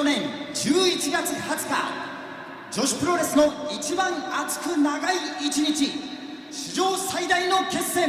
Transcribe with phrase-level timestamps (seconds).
[0.00, 0.22] 2014年
[0.54, 2.10] 11月20日
[2.72, 5.92] 女子プロレスの一番熱く長い一日
[6.50, 8.08] 史上最大の決戦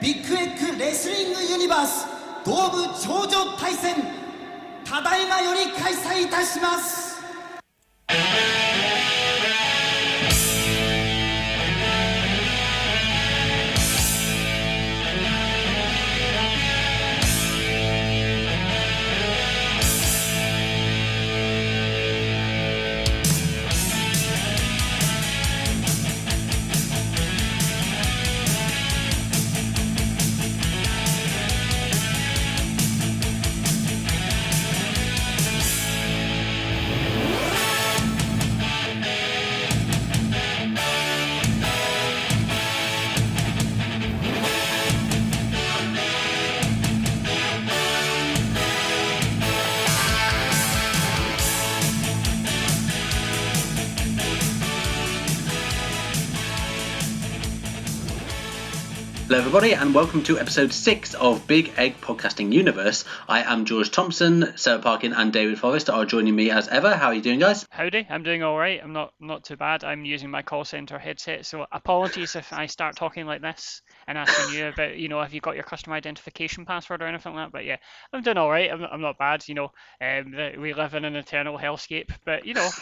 [0.00, 2.06] ビッグエッグレスリングユニバース
[2.44, 3.94] 東部頂上対戦
[4.84, 6.93] ただいまより開催いたします。
[59.54, 63.04] Everybody, and welcome to episode six of Big Egg Podcasting Universe.
[63.28, 66.92] I am George Thompson, Sarah Parkin, and David Forrest are joining me as ever.
[66.92, 67.64] How are you doing, guys?
[67.70, 68.80] Howdy, I'm doing all right.
[68.82, 69.84] I'm not not too bad.
[69.84, 74.18] I'm using my call center headset, so apologies if I start talking like this and
[74.18, 77.46] asking you about, you know, have you got your customer identification password or anything like
[77.46, 77.52] that.
[77.52, 77.76] But yeah,
[78.12, 78.72] I'm doing all right.
[78.72, 79.46] I'm, I'm not bad.
[79.46, 79.70] You know,
[80.00, 82.68] um, we live in an eternal hellscape, but you know.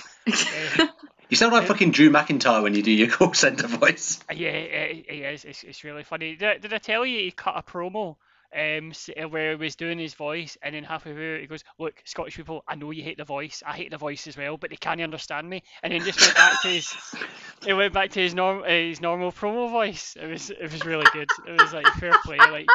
[0.78, 0.86] Uh,
[1.32, 4.20] you sound like fucking Drew McIntyre when you do your call center voice.
[4.31, 5.44] Yeah, it, it is.
[5.47, 6.37] It's, it's really funny.
[6.37, 8.16] Did, did I tell you he cut a promo
[8.54, 12.03] um, uh, where he was doing his voice, and then halfway through he goes, "Look,
[12.04, 13.62] Scottish people, I know you hate the voice.
[13.66, 16.34] I hate the voice as well, but they can't understand me." And then just went
[16.34, 16.94] back to his,
[17.66, 20.14] it went back to his normal, uh, his normal promo voice.
[20.20, 21.31] It was, it was really good.
[21.49, 22.69] It was like fair play, like,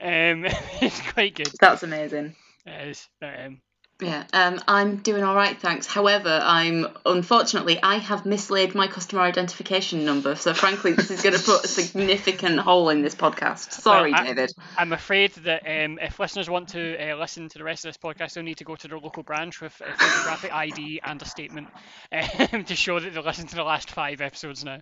[0.00, 0.46] um,
[0.80, 1.52] it's quite good.
[1.60, 2.34] That's amazing.
[2.66, 3.08] It is.
[3.22, 3.60] Um,
[4.02, 5.86] yeah, um, I'm doing all right, thanks.
[5.86, 11.36] However, I'm unfortunately I have mislaid my customer identification number, so frankly, this is going
[11.36, 13.70] to put a significant hole in this podcast.
[13.72, 14.52] Sorry, well, I, David.
[14.76, 17.98] I'm afraid that um, if listeners want to uh, listen to the rest of this
[17.98, 21.24] podcast, they'll need to go to their local branch with a photographic ID and a
[21.24, 21.68] statement
[22.10, 24.80] um, to show that they listened to the last five episodes now.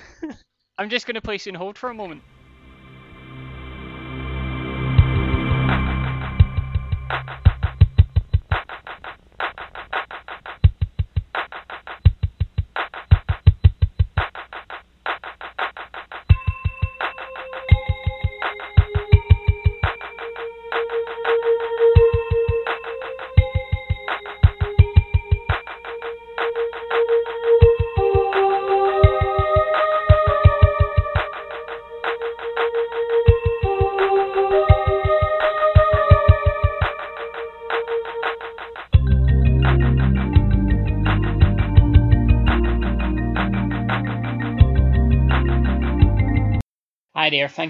[0.78, 2.22] I'm just going to place you on hold for a moment.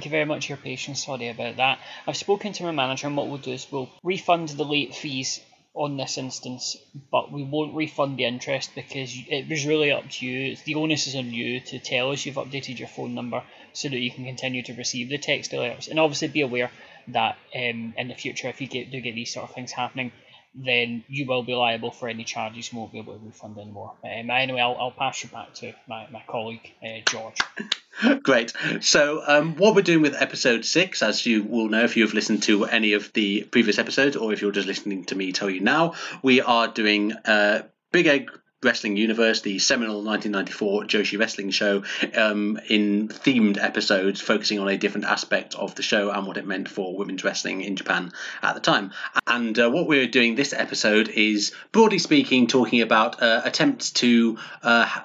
[0.00, 1.04] Thank you very much for your patience.
[1.04, 1.78] Sorry about that.
[2.08, 5.40] I've spoken to my manager, and what we'll do is we'll refund the late fees
[5.74, 6.78] on this instance,
[7.12, 10.56] but we won't refund the interest because it was really up to you.
[10.64, 13.42] The onus is on you to tell us you've updated your phone number
[13.74, 15.88] so that you can continue to receive the text alerts.
[15.90, 16.70] And obviously, be aware
[17.08, 20.12] that um, in the future, if you get, do get these sort of things happening,
[20.54, 22.72] then you will be liable for any charges.
[22.72, 23.92] You won't be able to refund anymore.
[24.02, 27.38] Um, anyway, I'll, I'll pass you back to my, my colleague, uh, George.
[28.22, 28.52] Great.
[28.80, 32.42] So, um, what we're doing with episode six, as you will know if you've listened
[32.44, 35.60] to any of the previous episodes, or if you're just listening to me tell you
[35.60, 38.30] now, we are doing uh, Big Egg
[38.62, 41.82] Wrestling Universe, the seminal 1994 Joshi Wrestling show,
[42.14, 46.46] um, in themed episodes focusing on a different aspect of the show and what it
[46.46, 48.12] meant for women's wrestling in Japan
[48.42, 48.92] at the time.
[49.26, 54.36] And uh, what we're doing this episode is, broadly speaking, talking about uh, attempts to
[54.62, 55.04] uh,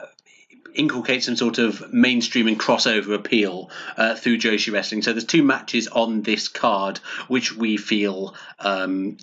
[0.74, 5.02] inculcate some sort of mainstream and crossover appeal uh, through Joshi Wrestling.
[5.02, 6.98] So there's two matches on this card
[7.30, 9.16] which we feel um,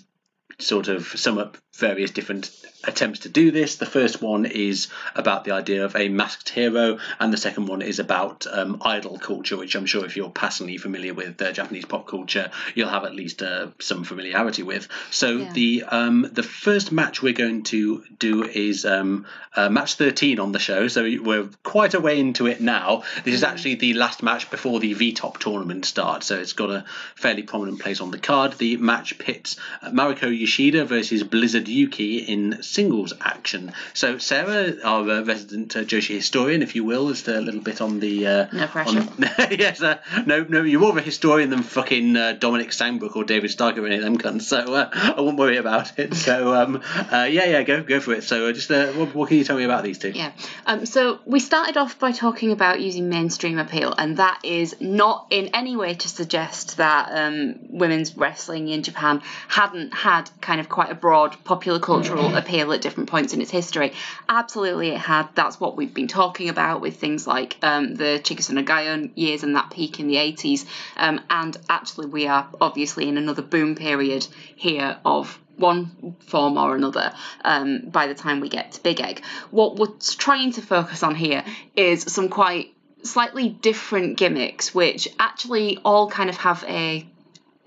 [0.59, 2.51] sort of sum up various different
[2.85, 3.77] attempts to do this.
[3.77, 7.81] The first one is about the idea of a masked hero, and the second one
[7.81, 11.85] is about um, idol culture, which I'm sure if you're passingly familiar with uh, Japanese
[11.85, 14.87] pop culture, you'll have at least uh, some familiarity with.
[15.11, 15.53] So Yeah.
[15.53, 19.25] the um, the first match we're going to do is um,
[19.55, 20.87] uh, match 13 on the show.
[20.87, 23.03] So we're quite a way into it now.
[23.23, 26.85] This is actually the last match before the V-Top tournament starts, so it's got a
[27.15, 28.53] fairly prominent place on the card.
[28.53, 33.71] The match pits Mariko Yoshida versus Blizzard Yuki in singles action.
[33.93, 37.81] So Sarah, our uh, resident uh, Joshi historian, if you will, is a little bit
[37.81, 38.99] on the uh, No pressure.
[38.99, 39.13] on-
[39.51, 43.23] yes, uh, no, no, you're more of a historian than fucking uh, Dominic Steinbrook or
[43.23, 44.43] David Stark or any of them cunts.
[44.43, 46.13] So uh, I won't worry about it.
[46.23, 46.81] So um,
[47.11, 48.23] uh, yeah, yeah, go go for it.
[48.23, 50.11] So uh, just uh, what, what can you tell me about these two?
[50.11, 50.31] Yeah.
[50.65, 55.27] Um, so we started off by talking about using mainstream appeal, and that is not
[55.31, 60.69] in any way to suggest that um, women's wrestling in Japan hadn't had kind of
[60.69, 63.93] quite a broad popular cultural appeal at different points in its history.
[64.27, 65.29] Absolutely, it had.
[65.35, 69.55] That's what we've been talking about with things like um, the Chigusa Nagayo years and
[69.55, 70.65] that peak in the 80s.
[70.97, 76.75] Um, and actually, we are obviously in another boom period here of one form or
[76.75, 77.13] another
[77.45, 79.23] um, by the time we get to Big Egg.
[79.51, 81.43] What we're trying to focus on here
[81.75, 82.73] is some quite
[83.03, 87.05] slightly different gimmicks, which actually all kind of have a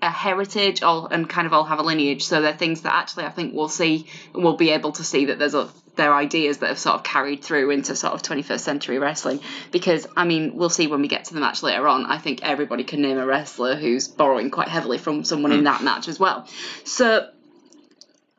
[0.01, 2.25] a heritage all and kind of all have a lineage.
[2.25, 5.39] So they're things that actually I think we'll see we'll be able to see that
[5.39, 8.99] there's a they're ideas that have sort of carried through into sort of 21st century
[8.99, 9.39] wrestling
[9.71, 12.43] because I mean we'll see when we get to the match later on I think
[12.43, 15.63] everybody can name a wrestler who's borrowing quite heavily from someone in mm.
[15.63, 16.47] that match as well
[16.83, 17.27] so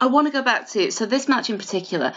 [0.00, 2.14] I want to go back to so this match in particular.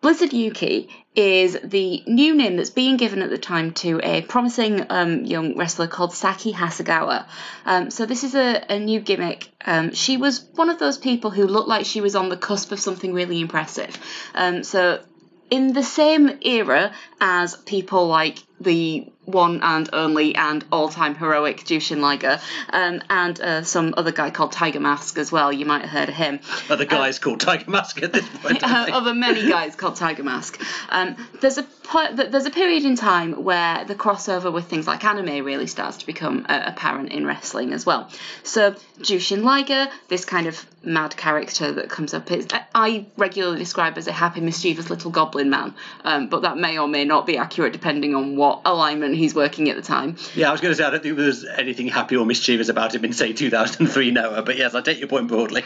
[0.00, 4.86] Blizzard Yuki is the new name that's being given at the time to a promising
[4.90, 7.26] um, young wrestler called Saki Hasegawa.
[7.66, 9.48] Um, so this is a, a new gimmick.
[9.64, 12.70] Um, she was one of those people who looked like she was on the cusp
[12.70, 13.98] of something really impressive.
[14.34, 15.02] Um, so
[15.50, 22.00] in the same era as people like the one and only and all-time heroic Jushin
[22.00, 22.40] Liger,
[22.70, 25.52] um, and uh, some other guy called Tiger Mask as well.
[25.52, 26.40] You might have heard of him.
[26.70, 28.62] Other guys called Tiger Mask at this point.
[28.62, 30.60] Uh, other many guys called Tiger Mask.
[30.88, 31.66] Um, there's a
[32.14, 36.06] there's a period in time where the crossover with things like anime really starts to
[36.06, 38.10] become uh, apparent in wrestling as well.
[38.42, 43.96] So Jushin Liger, this kind of mad character that comes up, is I regularly describe
[43.98, 45.74] as a happy, mischievous little goblin man,
[46.04, 49.68] um, but that may or may not be accurate depending on what alignment he's working
[49.68, 50.16] at the time.
[50.34, 52.94] yeah, I was going to say I don't think there's anything happy or mischievous about
[52.94, 55.62] him in say 2003 Noah, but yes, I take your point broadly.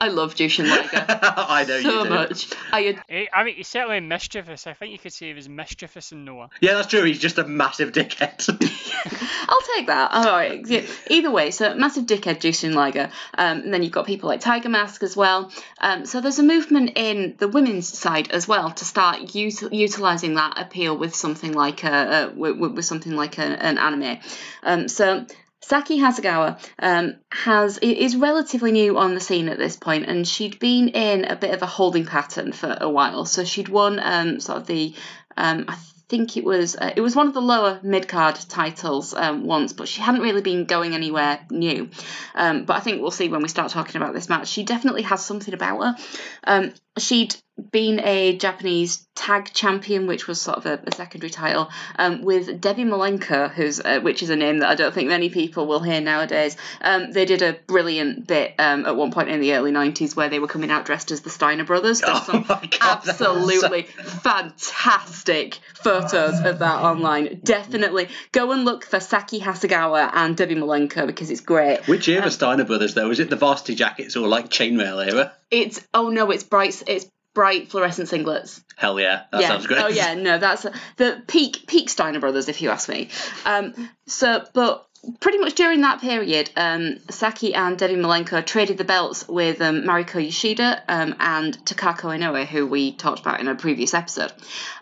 [0.00, 2.10] I love Jushin Liger I know so you do.
[2.10, 2.48] much.
[2.72, 4.66] I ad- Eh, I mean, he's certainly mischievous.
[4.66, 6.50] I think you could say he was mischievous in Noah.
[6.60, 7.02] Yeah, that's true.
[7.04, 8.46] He's just a massive dickhead.
[9.48, 10.10] I'll take that.
[10.12, 10.60] All right.
[10.66, 10.82] Yeah.
[11.08, 13.10] Either way, so massive dickhead Jushin Liger.
[13.38, 15.50] Um, and then you've got people like Tiger Mask as well.
[15.80, 20.34] Um, so there's a movement in the women's side as well to start util- utilizing
[20.34, 24.18] that appeal with something like a, a with, with something like a, an anime.
[24.62, 25.24] Um, so.
[25.66, 30.60] Saki Hasegawa um, has is relatively new on the scene at this point, and she'd
[30.60, 33.24] been in a bit of a holding pattern for a while.
[33.24, 34.94] So she'd won um, sort of the
[35.36, 35.76] um, I
[36.08, 39.72] think it was uh, it was one of the lower mid card titles um, once,
[39.72, 41.90] but she hadn't really been going anywhere new.
[42.36, 44.46] Um, but I think we'll see when we start talking about this match.
[44.46, 45.96] She definitely has something about her.
[46.44, 47.34] Um, she'd
[47.70, 52.60] been a Japanese tag champion, which was sort of a, a secondary title, um, with
[52.60, 55.80] Debbie Malenko, who's uh, which is a name that I don't think many people will
[55.80, 56.56] hear nowadays.
[56.82, 60.28] Um, they did a brilliant bit um, at one point in the early '90s where
[60.28, 62.00] they were coming out dressed as the Steiner brothers.
[62.00, 67.40] There's Oh some God, absolutely fantastic photos of that online.
[67.42, 71.86] Definitely go and look for Saki Hasegawa and Debbie Malenko because it's great.
[71.88, 73.08] Which era Steiner Brothers though?
[73.08, 75.32] Was it the varsity jackets or like chainmail era?
[75.50, 76.82] It's oh no, it's bright.
[76.86, 78.62] It's bright fluorescent singlets.
[78.76, 79.48] Hell yeah, that yeah.
[79.48, 79.82] sounds great.
[79.82, 80.66] Oh yeah, no, that's
[80.96, 83.10] the peak peak Steiner brothers, if you ask me.
[83.44, 84.88] Um, so, but
[85.20, 89.82] pretty much during that period, um, Saki and Debbie Malenko traded the belts with um,
[89.82, 94.32] Mariko Yoshida um, and Takako Inoue, who we talked about in a previous episode.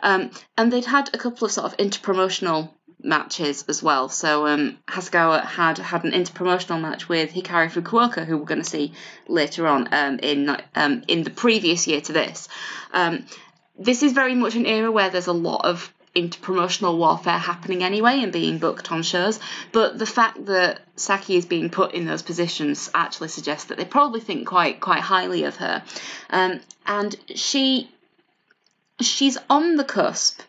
[0.01, 2.71] Um, and they'd had a couple of sort of interpromotional
[3.05, 4.09] matches as well.
[4.09, 8.69] So um, Hasegawa had had an interpromotional match with Hikari Fukuoka, who we're going to
[8.69, 8.93] see
[9.29, 12.49] later on um, in um, in the previous year to this.
[12.93, 13.27] Um,
[13.79, 18.21] this is very much an era where there's a lot of interpromotional warfare happening anyway
[18.23, 19.41] and being booked on shows.
[19.73, 23.85] But the fact that Saki is being put in those positions actually suggests that they
[23.85, 25.83] probably think quite quite highly of her.
[26.31, 27.91] Um, and she
[29.01, 30.41] she's on the cusp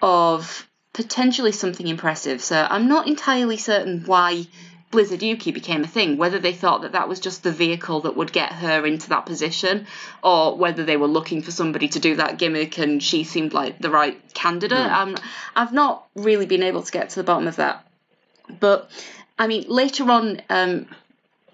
[0.00, 2.42] of potentially something impressive.
[2.42, 4.46] So I'm not entirely certain why
[4.90, 8.16] Blizzard Yuki became a thing, whether they thought that that was just the vehicle that
[8.16, 9.86] would get her into that position,
[10.22, 13.78] or whether they were looking for somebody to do that gimmick and she seemed like
[13.78, 14.78] the right candidate.
[14.78, 15.16] Um,
[15.54, 17.86] I've not really been able to get to the bottom of that.
[18.58, 18.90] But,
[19.38, 20.88] I mean, later on, um,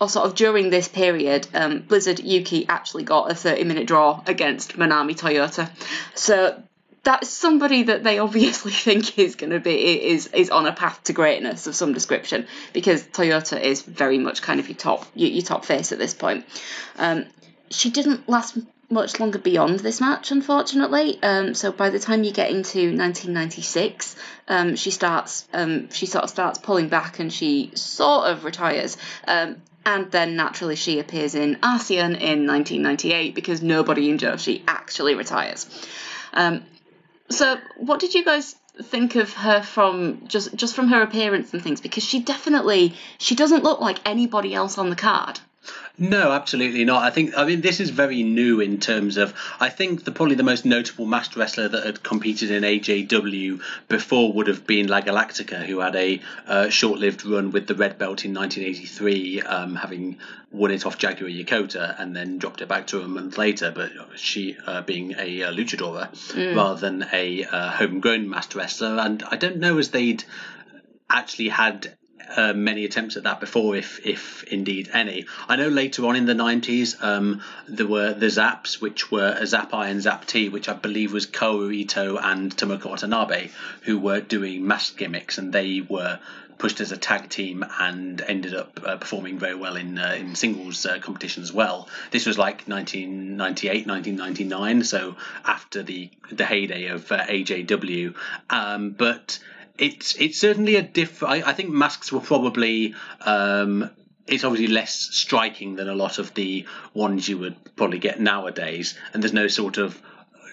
[0.01, 4.23] or sort of during this period, um, Blizzard Yuki actually got a 30 minute draw
[4.27, 5.71] against Manami Toyota.
[6.15, 6.63] So
[7.07, 11.05] that's somebody that they obviously think is going to be is is on a path
[11.05, 15.31] to greatness of some description because Toyota is very much kind of your top your,
[15.31, 16.45] your top face at this point.
[16.97, 17.27] Um,
[17.71, 18.59] she didn't last
[18.91, 21.21] much longer beyond this match, unfortunately.
[21.23, 24.17] Um, so by the time you get into 1996,
[24.49, 28.97] um, she starts um, she sort of starts pulling back and she sort of retires.
[29.29, 35.15] Um, and then naturally she appears in Arsion in 1998 because nobody in Joshi actually
[35.15, 35.67] retires.
[36.33, 36.65] Um,
[37.29, 41.63] so, what did you guys think of her from just just from her appearance and
[41.63, 41.81] things?
[41.81, 45.41] Because she definitely she doesn't look like anybody else on the card.
[45.99, 47.03] No, absolutely not.
[47.03, 50.35] I think I mean this is very new in terms of I think the probably
[50.35, 55.01] the most notable master wrestler that had competed in AJW before would have been La
[55.01, 60.19] Galactica, who had a uh, short-lived run with the red belt in 1983, um, having
[60.51, 63.73] won it off Jaguar Yokota and then dropped it back to her a month later.
[63.75, 69.23] But she uh, being a uh, luchadora rather than a uh, homegrown master wrestler, and
[69.23, 70.25] I don't know as they'd
[71.09, 71.97] actually had
[72.35, 75.27] uh, many attempts at that before, if if indeed any.
[75.49, 79.73] I know later on in the 90s um, there were the Zaps, which were Zap
[79.75, 83.51] I and Zap T, which I believe was Kaoru Ito and Tomoko Watanabe,
[83.83, 86.19] who were doing mask gimmicks, and they were
[86.59, 90.35] pushed as a tag team and ended up uh, performing very well in uh, in
[90.35, 91.89] singles uh, competition as well.
[92.11, 98.15] This was like 1998, 1999, so after the the heyday of uh, AJW,
[98.51, 99.39] um, but
[99.79, 101.23] it's it's certainly a diff.
[101.23, 102.95] I, I think masks were probably.
[103.21, 103.91] Um,
[104.27, 108.99] it's obviously less striking than a lot of the ones you would probably get nowadays,
[109.13, 110.01] and there's no sort of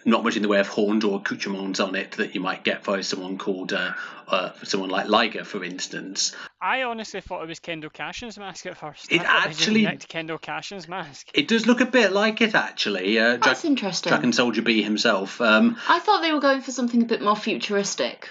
[0.06, 2.84] not much in the way of horns or accoutrements on it that you might get
[2.84, 3.94] for someone called uh,
[4.28, 6.36] uh, someone like Liger, for instance.
[6.62, 9.12] I honestly thought it was Kendo Kashin's mask at first.
[9.12, 11.30] It I thought they just actually- nicked Kendo Kashin's mask.
[11.34, 13.18] It does look a bit like it actually.
[13.18, 14.10] Uh, That's Dra- interesting.
[14.10, 15.40] Dragon Soldier B himself.
[15.42, 18.30] Um, I thought they were going for something a bit more futuristic.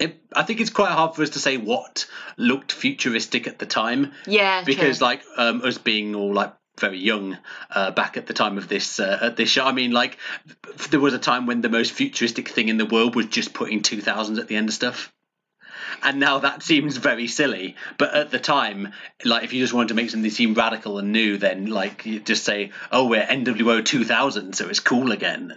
[0.00, 3.66] It, I think it's quite hard for us to say what looked futuristic at the
[3.66, 4.12] time.
[4.26, 5.06] Yeah, because true.
[5.06, 7.36] like um, us being all like very young
[7.70, 9.64] uh, back at the time of this uh, at this show.
[9.64, 10.18] I mean, like
[10.88, 13.82] there was a time when the most futuristic thing in the world was just putting
[13.82, 15.12] two thousands at the end of stuff.
[16.02, 18.92] And now that seems very silly, but at the time,
[19.24, 22.20] like if you just wanted to make something seem radical and new, then like you
[22.20, 25.54] just say, "Oh, we're NWO 2000, so it's cool again."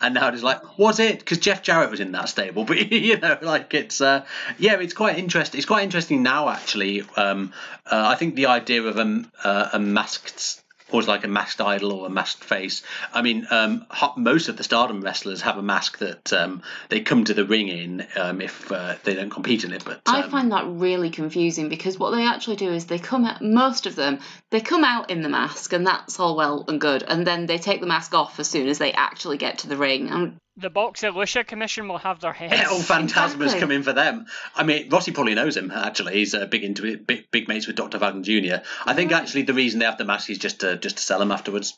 [0.00, 1.20] And now it's like, was it?
[1.20, 4.24] Because Jeff Jarrett was in that stable, but you know, like it's uh,
[4.58, 5.58] yeah, it's quite interesting.
[5.58, 7.02] It's quite interesting now, actually.
[7.16, 7.52] Um,
[7.86, 10.63] uh, I think the idea of a uh, a masked
[10.94, 12.82] or like a masked idol or a masked face.
[13.12, 13.84] I mean, um,
[14.16, 17.68] most of the Stardom wrestlers have a mask that um, they come to the ring
[17.68, 19.84] in um, if uh, they don't compete in it.
[19.84, 23.24] But I um, find that really confusing because what they actually do is they come
[23.24, 24.20] out, most of them,
[24.50, 27.02] they come out in the mask and that's all well and good.
[27.02, 29.76] And then they take the mask off as soon as they actually get to the
[29.76, 30.08] ring.
[30.08, 32.68] And The Boxer Lucia Commission will have their heads.
[32.70, 33.60] Oh, Phantasma's Exactly.
[33.60, 34.26] come in for them.
[34.54, 35.72] I mean, Rossi probably knows him.
[35.72, 37.98] Actually, he's uh, big into it, big, big mates with Dr.
[37.98, 38.64] Wagner Jr.
[38.86, 41.18] I think actually the reason they have the mask is just to just to sell
[41.18, 41.76] them afterwards.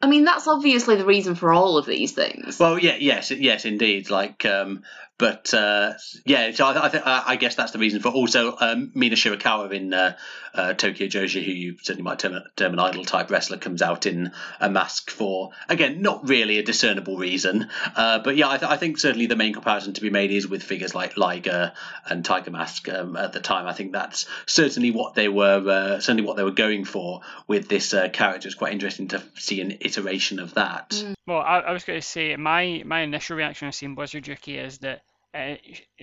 [0.00, 2.60] I mean, that's obviously the reason for all of these things.
[2.60, 4.10] Well, yeah, yes, yes, indeed.
[4.10, 4.84] Like, um,
[5.18, 5.94] but uh,
[6.24, 9.72] yeah, so I, I, th- I guess that's the reason for also um, Mina Shirakawa
[9.72, 10.16] in uh,
[10.54, 14.06] uh, Tokyo Joshi, who you certainly might term, term an idol type wrestler, comes out
[14.06, 18.70] in a mask for again not really a discernible reason, uh, but yeah, I, th-
[18.70, 21.72] I think certainly the main comparison to be made is with figures like Liger
[22.08, 23.66] and Tiger Mask um, at the time.
[23.66, 27.68] I think that's certainly what they were uh, certainly what they were going for with
[27.68, 28.46] this uh, character.
[28.46, 31.02] It's quite interesting to see an iteration of that.
[31.26, 34.58] Well, I, I was going to say my my initial reaction to seeing Blizzard Yuki
[34.58, 35.02] is that
[35.34, 35.54] uh,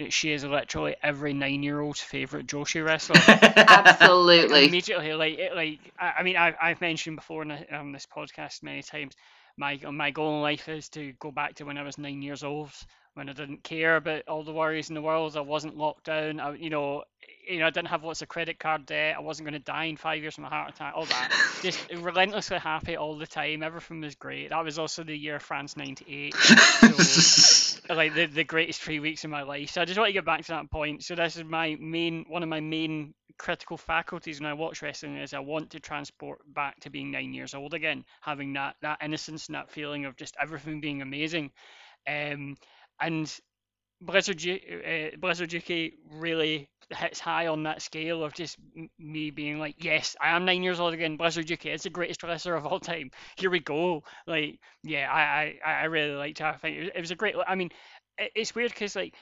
[0.10, 3.20] she is literally every nine-year-old's favorite Joshi wrestler.
[3.67, 4.65] Absolutely.
[4.65, 8.05] Immediately, like it, like I, I mean, I, I've mentioned before on the, um, this
[8.05, 9.13] podcast many times.
[9.58, 12.44] My my goal in life is to go back to when I was nine years
[12.44, 12.72] old,
[13.16, 15.36] when I didn't care about all the worries in the world.
[15.36, 16.40] I wasn't locked down.
[16.40, 17.04] I, you know,
[17.50, 19.16] you know, I didn't have lots of credit card debt.
[19.18, 20.94] I wasn't going to die in five years from a heart attack.
[20.96, 21.32] All that.
[21.62, 23.64] Just relentlessly happy all the time.
[23.64, 24.50] Everything was great.
[24.50, 26.36] That was also the year of France '98.
[27.88, 29.70] So, like the, the greatest three weeks of my life.
[29.70, 31.04] So I just want to get back to that point.
[31.04, 35.18] So this is my main one of my main critical faculties when I watch wrestling
[35.18, 39.00] is I want to transport back to being nine years old again, having that that
[39.04, 41.52] innocence and that feeling of just everything being amazing.
[42.08, 42.56] Um,
[43.00, 43.34] and
[44.02, 45.10] Blizzard uh,
[46.12, 48.58] really hits high on that scale of just
[49.00, 51.18] me being like, yes, I am nine years old again.
[51.18, 53.12] Blizzard Yuki is the greatest wrestler of all time.
[53.38, 54.04] Here we go.
[54.28, 56.46] Like, yeah, I I, I really liked her.
[56.48, 57.36] I think it was, it was a great.
[57.48, 57.72] I mean,
[58.18, 59.16] it, it's weird because like.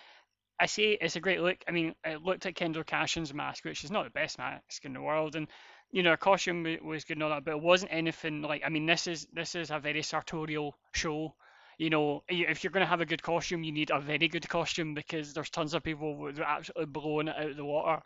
[0.59, 1.57] I say it's a great look.
[1.67, 4.93] I mean, it looked at Kendo Kashin's mask, which is not the best mask in
[4.93, 5.47] the world, and
[5.91, 8.61] you know, her costume was good and all that, but it wasn't anything like.
[8.65, 11.35] I mean, this is this is a very sartorial show.
[11.77, 14.47] You know, if you're going to have a good costume, you need a very good
[14.47, 18.01] costume because there's tons of people who are absolutely blowing it out of the water.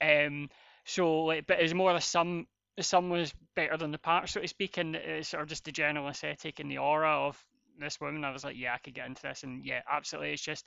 [0.00, 0.50] Um,
[0.84, 2.46] so like, but it's more the sum.
[2.76, 5.64] The sum was better than the part, so to speak, and it's sort of just
[5.64, 7.42] the general aesthetic and the aura of
[7.78, 8.24] this woman.
[8.24, 10.32] I was like, yeah, I could get into this, and yeah, absolutely.
[10.32, 10.66] It's just,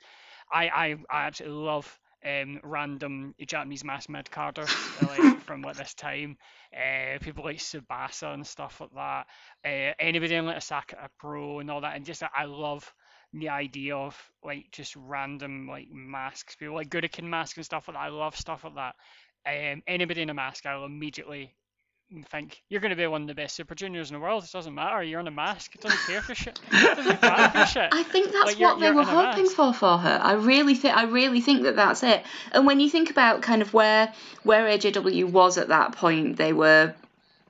[0.52, 4.66] I I, I absolutely love um, random Japanese mass mid carder
[5.02, 6.36] like from like this time.
[6.74, 9.26] Uh, people like Tsubasa and stuff like that.
[9.64, 12.92] Uh, anybody in like Osaka Pro and all that, and just I love
[13.32, 17.96] the idea of like just random like masks, people like Gurukun Mask and stuff like
[17.96, 18.02] that.
[18.02, 18.94] I love stuff like that.
[19.46, 21.54] Um, anybody in a mask, I'll immediately
[22.28, 24.42] think you're going to be one of the best super juniors in the world.
[24.44, 25.02] It doesn't matter.
[25.02, 25.74] You're in a mask.
[25.74, 26.58] It doesn't care for shit.
[26.72, 27.88] It doesn't matter for shit.
[27.92, 30.20] I think that's Like, you're- what they you're were hoping for for her.
[30.22, 32.22] I really think I really think that that's it.
[32.52, 34.12] And when you think about kind of where
[34.42, 36.94] where AJW was at that point, they were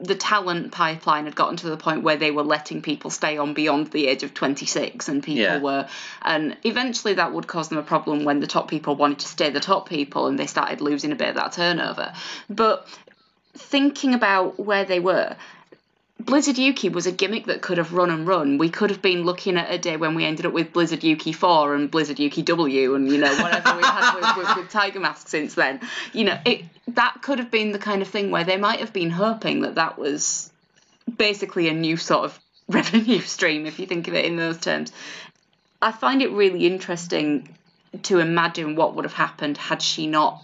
[0.02, 3.52] the talent pipeline had gotten to the point where they were letting people stay on
[3.52, 5.58] beyond the age of 26 and people Yeah.
[5.60, 5.88] were
[6.22, 9.50] and eventually that would cause them a problem when the top people wanted to stay
[9.50, 12.14] the top people and they started losing a bit of that turnover
[12.48, 12.88] but
[13.54, 15.36] thinking about where they were
[16.24, 18.58] Blizzard Yuki was a gimmick that could have run and run.
[18.58, 21.32] We could have been looking at a day when we ended up with Blizzard Yuki
[21.32, 25.00] 4 and Blizzard Yuki W and, you know, whatever we've had with, with, with Tiger
[25.00, 25.80] Mask since then.
[26.12, 28.92] You know, it that could have been the kind of thing where they might have
[28.92, 30.52] been hoping that that was
[31.16, 32.38] basically a new sort of
[32.68, 34.92] revenue stream, if you think of it in those terms.
[35.80, 37.56] I find it really interesting
[38.02, 40.42] to imagine what would have happened had she not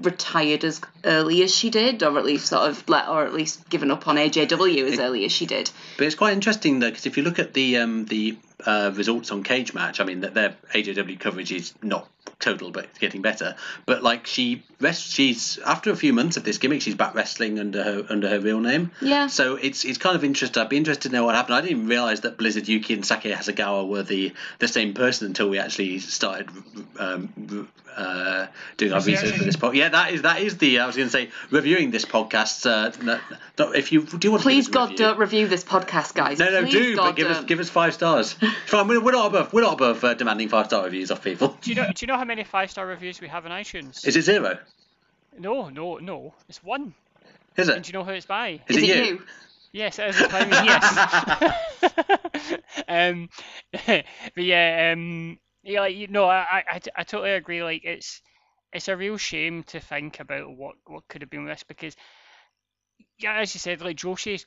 [0.00, 3.68] retired as early as she did, or at least sort of let, or at least
[3.68, 5.70] given up on AJW as early as she did.
[5.98, 9.30] But it's quite interesting though, because if you look at the um, the uh, results
[9.30, 13.22] on Cage Match, I mean, that their AJW coverage is not total, but it's getting
[13.22, 13.54] better.
[13.86, 17.58] But like she rest, she's after a few months of this gimmick, she's back wrestling
[17.58, 18.90] under her under her real name.
[19.00, 19.26] Yeah.
[19.28, 20.60] So it's it's kind of interesting.
[20.62, 21.54] I'd be interested to know what happened.
[21.56, 25.26] I didn't even realize that Blizzard Yuki and Saki Hasegawa were the the same person
[25.28, 26.48] until we actually started
[26.98, 28.46] um, uh,
[28.76, 29.74] doing our research for this podcast.
[29.74, 32.66] Yeah, that is that is the I was going to say reviewing this podcast.
[32.66, 33.18] Uh,
[33.74, 36.38] if you do want to Please us a God, review- don't review this podcast, guys.
[36.38, 37.46] no, no, Please, do, God, but give us don't.
[37.48, 38.34] give us five stars.
[38.66, 41.56] Fine, we're, we're not above we're not above uh, demanding five star reviews off people.
[41.60, 41.86] Do you know?
[41.86, 44.06] Do you know how many five star reviews we have on iTunes?
[44.06, 44.58] Is it zero?
[45.38, 46.34] No, no, no.
[46.48, 46.94] It's one.
[47.56, 47.82] Is And it?
[47.84, 48.60] do you know who it's by?
[48.68, 49.04] Is, Is it, it you?
[49.04, 49.22] you?
[49.72, 50.22] Yes, it is.
[50.30, 52.58] I mean, yes.
[52.88, 53.28] um,
[54.34, 57.62] but yeah, um, yeah, like you know, I, I, I t- I totally agree.
[57.62, 58.20] Like it's,
[58.72, 61.96] it's a real shame to think about what what could have been with this because,
[63.18, 64.44] yeah, as you said, like Joshi's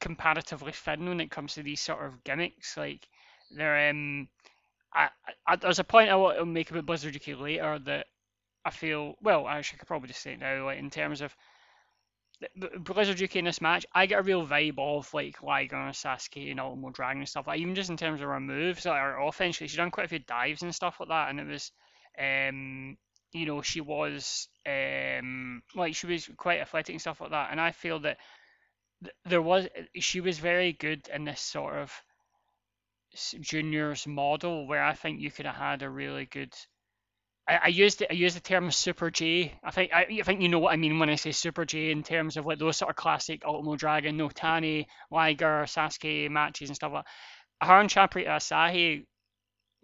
[0.00, 2.76] comparatively thin when it comes to these sort of gimmicks.
[2.76, 3.08] Like
[3.50, 4.28] they're um,
[4.94, 5.10] I,
[5.46, 8.06] I there's a point I want to make about Blizzard Yuki later that
[8.64, 9.48] I feel well.
[9.48, 10.64] Actually, I could probably just say it now.
[10.66, 11.36] Like in terms of
[12.78, 16.50] Blizzard Yuki in this match, I get a real vibe of like Liger and Sasuke
[16.50, 17.46] and Ultimo Dragon and stuff.
[17.46, 20.08] Like even just in terms of her moves, like her offense, she's done quite a
[20.08, 21.72] few dives and stuff like that, and it was,
[22.18, 22.96] um,
[23.32, 27.60] you know, she was um like she was quite athletic and stuff like that, and
[27.60, 28.18] I feel that
[29.04, 31.92] th- there was she was very good in this sort of
[33.40, 36.54] juniors model where I think you could have had a really good
[37.48, 39.52] I, I used it, I used the term Super J.
[39.62, 41.90] I think I, I think you know what I mean when I say Super J
[41.90, 46.76] in terms of like those sort of classic Ultimo Dragon, Notani, Liger, Sasuke matches and
[46.76, 47.66] stuff like that.
[47.66, 49.06] Her and Chaparita Asari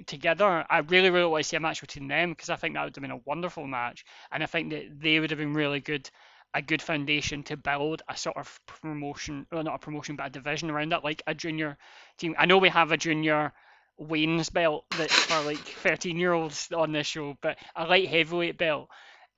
[0.07, 2.85] together, I really, really want to see a match between them because I think that
[2.85, 5.81] would have been a wonderful match, and I think that they would have been really
[5.81, 6.11] good,
[6.55, 10.31] a good foundation to build a sort of promotion, well, not a promotion, but a
[10.31, 11.79] division around that, like a junior
[12.19, 12.35] team.
[12.39, 13.53] I know we have a junior
[13.99, 18.59] Wayne's belt that's for like 13 year olds on this show, but a light heavyweight
[18.59, 18.89] belt,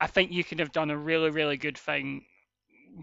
[0.01, 2.25] I think you could have done a really, really good thing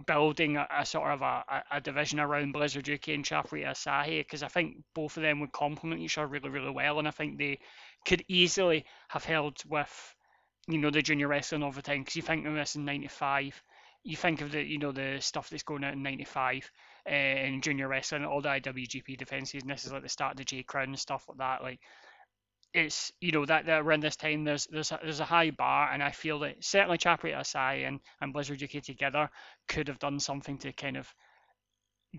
[0.08, 4.44] building a, a sort of a, a, division around Blizzard Yuki and Chaparita Asari because
[4.44, 7.38] I think both of them would complement each other really, really well, and I think
[7.38, 7.60] they
[8.06, 10.16] could easily have held with,
[10.68, 12.02] you know, the junior wrestling the time.
[12.02, 13.62] Because you think of this in '95,
[14.04, 16.72] you think of the, you know, the stuff that's going out in '95
[17.10, 20.38] uh, in junior wrestling, all the IWGP defenses, and this is like the start of
[20.38, 21.62] the J Crown and stuff like that.
[21.62, 21.80] Like,
[22.74, 25.92] it's you know that, that around this time there's there's a, there's a high bar,
[25.92, 29.30] and I feel that certainly Chaparita Asari and, and Blizzard Yuki together
[29.68, 31.14] could have done something to kind of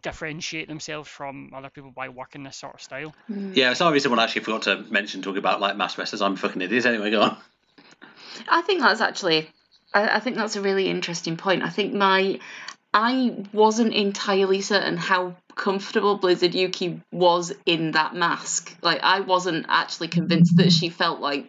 [0.00, 3.14] differentiate themselves from other people by working this sort of style.
[3.28, 6.22] Yeah, sorry, someone actually forgot to mention talking about like mass wrestlers.
[6.22, 7.36] I'm fucking idiots Anyway, go on.
[8.48, 9.50] I think that's actually,
[9.94, 11.62] I, I think that's a really interesting point.
[11.62, 12.40] I think my,
[12.94, 18.76] I wasn't entirely certain how comfortable Blizzard Yuki was in that mask.
[18.82, 21.46] Like, I wasn't actually convinced that she felt like.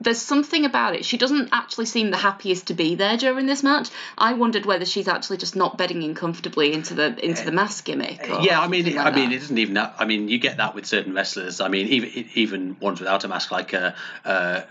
[0.00, 1.04] There's something about it.
[1.04, 3.88] She doesn't actually seem the happiest to be there during this match.
[4.18, 7.84] I wondered whether she's actually just not bedding in comfortably into the into the mask
[7.84, 8.28] gimmick.
[8.28, 9.36] Or yeah, I mean, something I like mean, that.
[9.36, 9.74] it doesn't even.
[9.74, 9.94] that.
[9.98, 11.60] I mean, you get that with certain wrestlers.
[11.60, 13.92] I mean, even even ones without a mask, like uh,
[14.24, 14.62] uh,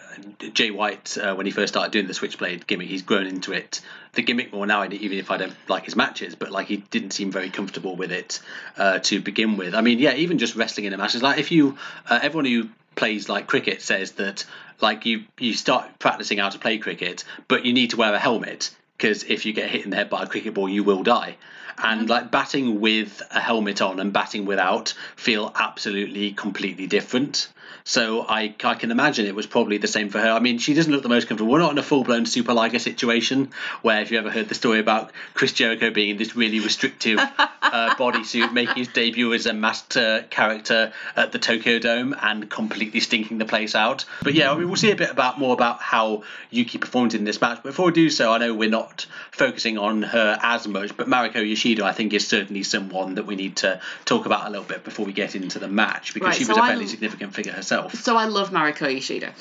[0.53, 3.81] Jay White uh, when he first started doing the Switchblade gimmick, he's grown into it.
[4.13, 7.11] The gimmick more now, even if I don't like his matches, but like he didn't
[7.11, 8.41] seem very comfortable with it
[8.77, 9.73] uh, to begin with.
[9.73, 12.45] I mean, yeah, even just wrestling in a match is like if you uh, everyone
[12.45, 14.45] who plays like cricket says that
[14.81, 18.19] like you you start practicing how to play cricket, but you need to wear a
[18.19, 21.03] helmet because if you get hit in the head by a cricket ball, you will
[21.03, 21.37] die.
[21.77, 22.09] And mm.
[22.09, 27.49] like batting with a helmet on and batting without feel absolutely completely different.
[27.85, 30.29] So I, I can imagine it was probably the same for her.
[30.31, 31.51] I mean, she doesn't look the most comfortable.
[31.51, 34.55] We're not in a full blown Super Liger situation where, if you ever heard the
[34.55, 39.45] story about Chris Jericho being in this really restrictive uh, bodysuit, making his debut as
[39.47, 44.05] a masked uh, character at the Tokyo Dome and completely stinking the place out.
[44.23, 47.25] But yeah, I mean, we'll see a bit about more about how Yuki performed in
[47.25, 47.57] this match.
[47.63, 51.07] But before we do so, I know we're not focusing on her as much, but
[51.07, 54.65] Mariko Yoshida, I think, is certainly someone that we need to talk about a little
[54.65, 56.87] bit before we get into the match because Right, she so was a I- fairly
[56.87, 57.72] significant figure herself.
[57.93, 59.33] So I love Mariko Yoshida.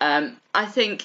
[0.00, 1.04] Um, I think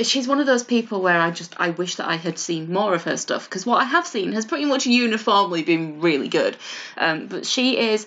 [0.00, 2.94] she's one of those people where I just I wish that I had seen more
[2.94, 6.56] of her stuff because what I have seen has pretty much uniformly been really good.
[6.96, 8.06] Um, but she is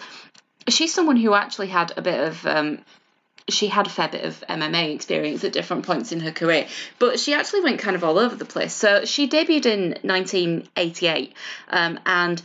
[0.68, 2.80] she's someone who actually had a bit of um,
[3.50, 6.68] she had a fair bit of MMA experience at different points in her career,
[7.00, 8.74] but she actually went kind of all over the place.
[8.74, 11.34] So she debuted in 1988,
[11.70, 12.42] um, and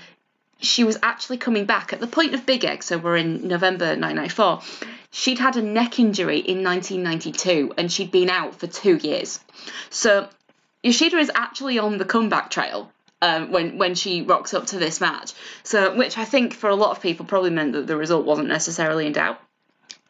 [0.60, 2.84] she was actually coming back at the point of Big Egg.
[2.84, 4.62] So we're in November 1994.
[5.12, 9.38] She'd had a neck injury in 1992, and she'd been out for two years.
[9.90, 10.28] So
[10.82, 15.00] Yoshida is actually on the comeback trail um, when when she rocks up to this
[15.00, 15.32] match.
[15.62, 18.48] So, which I think for a lot of people probably meant that the result wasn't
[18.48, 19.38] necessarily in doubt.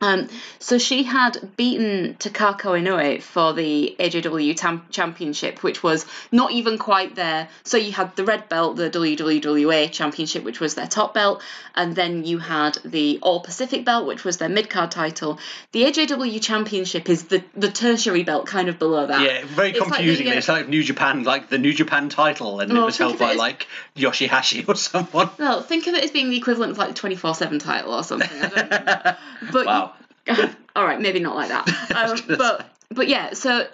[0.02, 6.50] Um, so she had beaten Takako Inoue for the AJW tam- Championship, which was not
[6.50, 7.48] even quite there.
[7.62, 11.40] So you had the red belt, the WWA Championship, which was their top belt,
[11.76, 15.38] and then you had the All Pacific belt, which was their mid card title.
[15.70, 19.20] The AJW Championship is the the tertiary belt, kind of below that.
[19.22, 20.28] Yeah, very It's like confusing.
[20.28, 23.32] uh, it's like New Japan, like the New Japan title, and it was held by
[23.32, 25.30] as- like Yoshihashi or someone.
[25.38, 27.94] Well, think of it as being the equivalent of like the twenty four seven title
[27.94, 28.28] or something.
[28.42, 29.14] I don't know.
[29.52, 29.91] But Wow.
[30.76, 31.68] all right, maybe not like that.
[31.92, 33.66] Um, but but yeah, so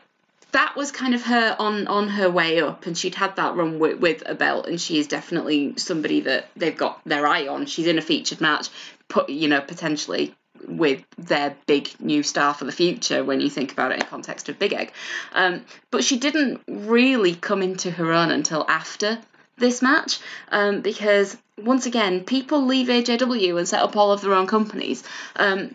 [0.53, 3.79] that was kind of her on on her way up, and she'd had that run
[3.79, 7.67] with, with a belt, and she is definitely somebody that they've got their eye on.
[7.67, 8.69] She's in a featured match,
[9.09, 10.35] put you know potentially
[10.67, 14.49] with their big new star for the future when you think about it in context
[14.49, 14.93] of Big Egg.
[15.33, 19.19] Um, but she didn't really come into her own until after
[19.57, 20.19] this match
[20.51, 25.05] um, because once again people leave AJW and set up all of their own companies.
[25.37, 25.75] Um,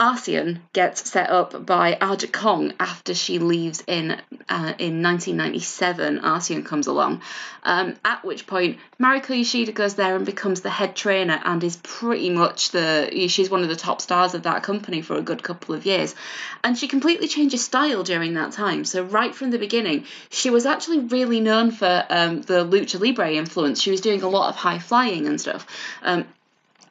[0.00, 4.12] Arsion gets set up by Aja Kong after she leaves in
[4.48, 6.20] uh, in 1997.
[6.20, 7.20] Arsion comes along,
[7.64, 11.76] um, at which point Mariko Yoshida goes there and becomes the head trainer and is
[11.76, 15.42] pretty much the she's one of the top stars of that company for a good
[15.42, 16.14] couple of years,
[16.64, 18.86] and she completely changes style during that time.
[18.86, 23.32] So right from the beginning, she was actually really known for um, the lucha libre
[23.32, 23.82] influence.
[23.82, 25.66] She was doing a lot of high flying and stuff.
[26.02, 26.24] Um,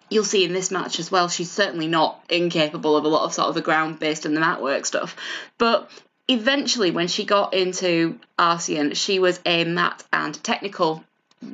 [0.10, 3.34] you'll see in this match as well, she's certainly not incapable of a lot of
[3.34, 5.15] sort of the ground based and the mat work stuff.
[5.58, 5.89] But
[6.28, 11.04] eventually, when she got into Arsion, she was a mat and technical,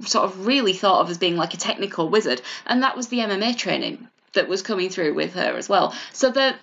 [0.01, 3.19] sort of really thought of as being like a technical wizard, and that was the
[3.19, 5.95] MMA training that was coming through with her as well.
[6.11, 6.55] So the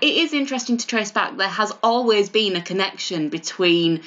[0.00, 1.36] it is interesting to trace back.
[1.36, 4.02] There has always been a connection between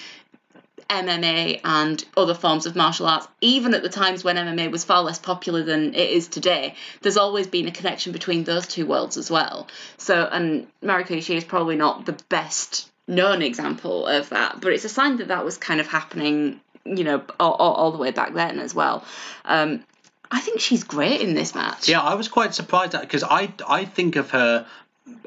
[0.90, 5.02] MMA and other forms of martial arts, even at the times when MMA was far
[5.02, 9.18] less popular than it is today, there's always been a connection between those two worlds
[9.18, 9.68] as well.
[9.98, 14.86] So, and Mariko Yoshida is probably not the best known example of that, but it's
[14.86, 18.12] a sign that that was kind of happening, you know, all, all, all the way
[18.12, 19.04] back then as well.
[19.46, 19.84] Um,
[20.30, 21.88] I think she's great in this match.
[21.88, 24.66] Yeah, I was quite surprised at because I I think of her.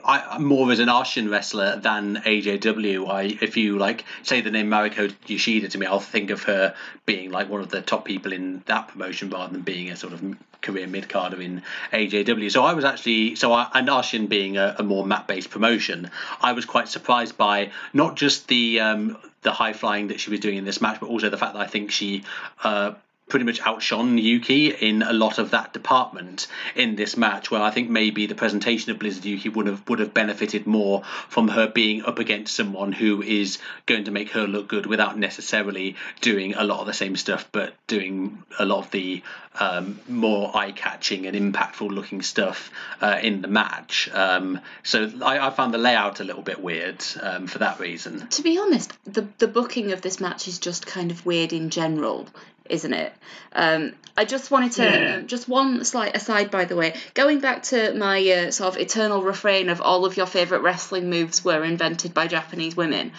[0.04, 3.08] I, more as an Arsion wrestler than AJW.
[3.08, 6.74] I, if you like say the name Mariko Yoshida to me, I'll think of her
[7.06, 10.12] being like one of the top people in that promotion rather than being a sort
[10.12, 10.22] of
[10.60, 11.62] career mid carder in
[11.92, 12.50] AJW.
[12.50, 16.10] So I was actually so I, and Arsion being a, a more mat based promotion,
[16.40, 20.40] I was quite surprised by not just the um, the high flying that she was
[20.40, 22.24] doing in this match, but also the fact that I think she.
[22.62, 22.92] Uh,
[23.30, 27.50] pretty much outshone Yuki in a lot of that department in this match.
[27.50, 31.02] Where I think maybe the presentation of Blizzard Yuki would have would have benefited more
[31.28, 35.18] from her being up against someone who is going to make her look good without
[35.18, 39.22] necessarily doing a lot of the same stuff, but doing a lot of the
[39.58, 44.08] um, more eye-catching and impactful looking stuff uh, in the match.
[44.12, 48.28] Um, so I, I, found the layout a little bit weird um, for that reason.
[48.28, 51.70] To be honest, the the booking of this match is just kind of weird in
[51.70, 52.28] general
[52.70, 53.12] isn't it?
[53.52, 55.14] Um, I just wanted to yeah.
[55.16, 58.80] um, just one slight aside, by the way, going back to my uh, sort of
[58.80, 63.12] eternal refrain of all of your favorite wrestling moves were invented by Japanese women.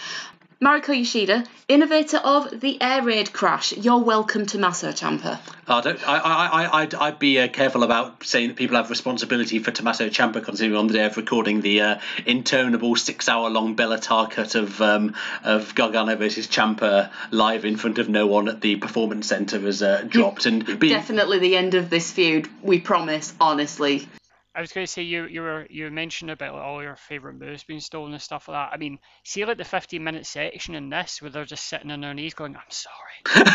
[0.63, 3.75] Mariko Yoshida, innovator of the air raid crash.
[3.75, 5.39] You're welcome to Tommaso Ciampa.
[5.67, 9.57] I don't, I, I, I'd, I'd be uh, careful about saying that people have responsibility
[9.57, 14.53] for Tommaso Ciampa, considering on the day of recording the uh, interminable six-hour-long Bellator cut
[14.53, 19.25] of um, of Gargano versus Ciampa live in front of no one at the Performance
[19.25, 20.45] Center has uh, dropped.
[20.45, 20.93] And being...
[20.93, 22.47] definitely the end of this feud.
[22.61, 24.07] We promise, honestly.
[24.53, 27.35] I was going to say you you were you mentioned about like, all your favorite
[27.35, 28.73] moves being stolen and stuff like that.
[28.73, 32.01] I mean, see like the 15 minute section in this where they're just sitting on
[32.01, 33.45] their knees going, "I'm sorry,"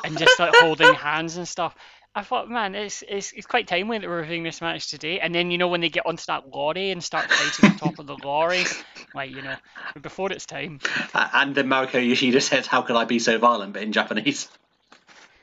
[0.04, 1.74] and just like holding hands and stuff.
[2.14, 5.18] I thought, man, it's, it's it's quite timely that we're reviewing this match today.
[5.20, 7.98] And then you know when they get onto that lorry and start fighting on top
[7.98, 8.64] of the lorry,
[9.14, 9.56] like you know,
[10.02, 10.80] before it's time.
[11.14, 14.48] Uh, and then Mariko Yoshida says, "How could I be so violent?" But in Japanese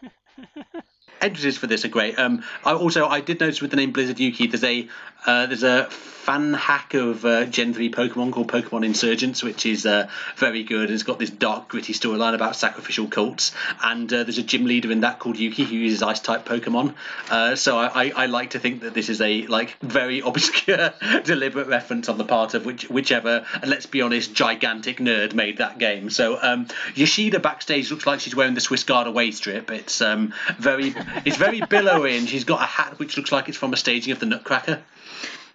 [1.22, 2.18] entrances for this are great.
[2.18, 4.88] Um, I also I did notice with the name Blizzard Yuki, there's a
[5.26, 9.86] uh, there's a fan hack of uh, Gen 3 Pokemon called Pokemon Insurgence, which is
[9.86, 10.92] uh, very good.
[10.92, 13.52] It's got this dark, gritty storyline about sacrificial cults,
[13.84, 16.94] and uh, there's a gym leader in that called Yuki who uses Ice type Pokemon.
[17.30, 20.94] Uh, so I, I, I, like to think that this is a like very obscure,
[21.24, 25.80] deliberate reference on the part of which, whichever, let's be honest, gigantic nerd made that
[25.80, 26.10] game.
[26.10, 29.72] So um, Yoshida backstage looks like she's wearing the Swiss Guard away strip.
[29.72, 30.92] It's um, very
[31.26, 34.12] it's very billowy, and she's got a hat which looks like it's from a staging
[34.12, 34.82] of the Nutcracker.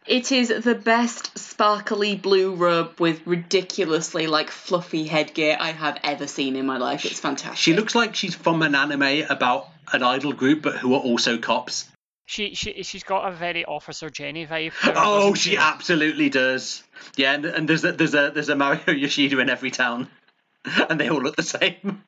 [0.07, 6.27] It is the best sparkly blue robe with ridiculously like fluffy headgear I have ever
[6.27, 7.07] seen in my life.
[7.07, 7.57] It's fantastic.
[7.57, 11.39] She looks like she's from an anime about an idol group, but who are also
[11.39, 11.89] cops.
[12.27, 14.73] She she she's got a very Officer Jenny vibe.
[14.97, 16.83] oh, she, she absolutely does.
[17.17, 20.09] Yeah, and, and there's a, there's a there's a Mariko Yoshida in every town,
[20.89, 22.03] and they all look the same.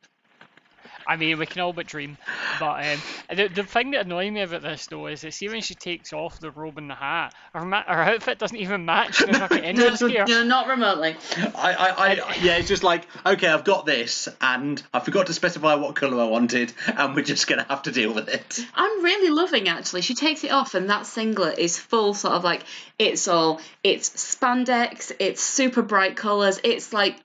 [1.06, 2.18] I mean, we can all but dream.
[2.58, 2.98] But um,
[3.36, 6.12] the, the thing that annoys me about this though is that see when she takes
[6.12, 9.58] off the robe and the hat, her, ma- her outfit doesn't even match the fucking
[9.64, 10.24] entrance gear.
[10.26, 11.16] No, not remotely.
[11.54, 15.34] I, I, I, yeah, it's just like okay, I've got this, and I forgot to
[15.34, 18.60] specify what colour I wanted, and we're just gonna have to deal with it.
[18.74, 20.02] I'm really loving actually.
[20.02, 22.64] She takes it off, and that singlet is full sort of like
[22.98, 27.16] it's all it's spandex, it's super bright colours, it's like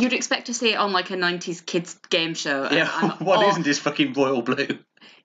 [0.00, 2.68] you'd expect to see it on like a 90s kids game show.
[2.70, 2.86] Yeah,
[3.18, 4.78] what not this fucking royal blue?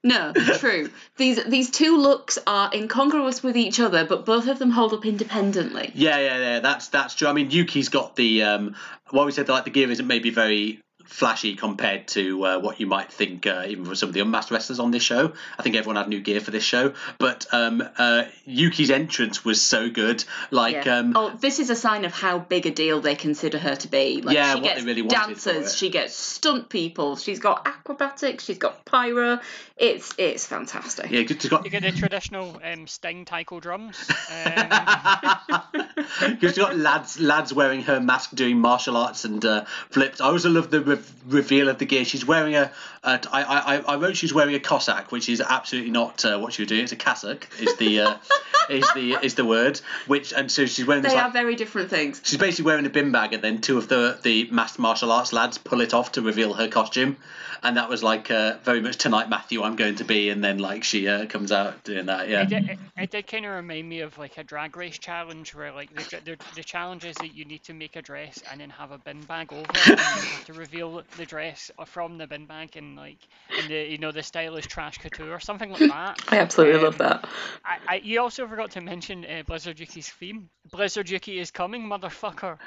[0.03, 0.89] No, true.
[1.17, 5.05] these these two looks are incongruous with each other, but both of them hold up
[5.05, 5.91] independently.
[5.95, 6.59] Yeah, yeah, yeah.
[6.59, 7.29] That's that's true.
[7.29, 8.75] I mean, Yuki's got the um,
[9.11, 12.87] what we said like the gear isn't maybe very flashy compared to uh, what you
[12.87, 15.33] might think, uh, even for some of the unmasked wrestlers on this show.
[15.57, 19.61] I think everyone had new gear for this show, but um, uh, Yuki's entrance was
[19.61, 20.23] so good.
[20.51, 20.99] Like, yeah.
[20.99, 23.87] um, oh, this is a sign of how big a deal they consider her to
[23.87, 24.21] be.
[24.21, 28.45] Like, yeah, she what gets they really dancers, she gets stunt people, she's got acrobatics,
[28.45, 29.39] she's got pyro.
[29.75, 31.09] It's it's fantastic.
[31.09, 31.65] Yeah, just got...
[31.65, 34.11] you get the traditional um, Sting taiko drums.
[34.33, 36.39] Um...
[36.39, 40.21] you've got lads lads wearing her mask doing martial arts and uh, flips.
[40.21, 42.05] I also love the re- reveal of the gear.
[42.05, 42.71] She's wearing a.
[43.03, 46.53] a I, I, I wrote she's wearing a Cossack, which is absolutely not uh, what
[46.53, 46.83] she was doing.
[46.83, 47.47] It's a cassock.
[47.59, 48.15] Is the uh,
[48.69, 49.79] is the is the word.
[50.07, 51.03] Which and so she's wearing.
[51.03, 52.21] They this, are like, very different things.
[52.23, 55.33] She's basically wearing a bin bag, and then two of the the masked martial arts
[55.33, 57.17] lads pull it off to reveal her costume,
[57.63, 59.63] and that was like uh, very much tonight, Matthew.
[59.63, 62.27] I'm going to be, and then like she uh, comes out doing that.
[62.27, 62.41] Yeah.
[62.41, 65.55] It did, it, it did kind of remind me of like a drag race challenge
[65.55, 68.59] where like the, the, the challenge is that you need to make a dress and
[68.59, 72.17] then have a bin bag over it, and you have to reveal the dress from
[72.17, 73.19] the bin bag and like
[73.57, 76.19] in the you know the stylish trash couture or something like that.
[76.27, 77.27] I absolutely um, love that.
[77.63, 80.49] I, I, you also forgot to mention uh, Blizzard Yuki's theme.
[80.71, 82.57] Blizzard Yuki is coming, motherfucker.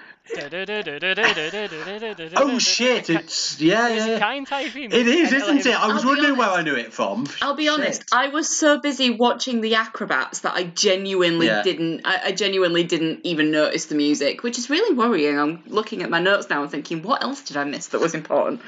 [2.36, 3.10] oh shit!
[3.10, 4.18] It's yeah, yeah.
[4.90, 5.00] Theme.
[5.00, 5.74] It is, isn't it?
[5.74, 7.26] I was wondering honest, where I knew it from.
[7.42, 8.04] I'll be honest.
[8.12, 11.62] I was so busy watching the acrobats that I genuinely yeah.
[11.62, 12.02] didn't.
[12.04, 15.38] I, I genuinely didn't even notice the music, which is really worrying.
[15.38, 18.14] I'm looking at my notes now and thinking, what else did I miss that was
[18.14, 18.60] important?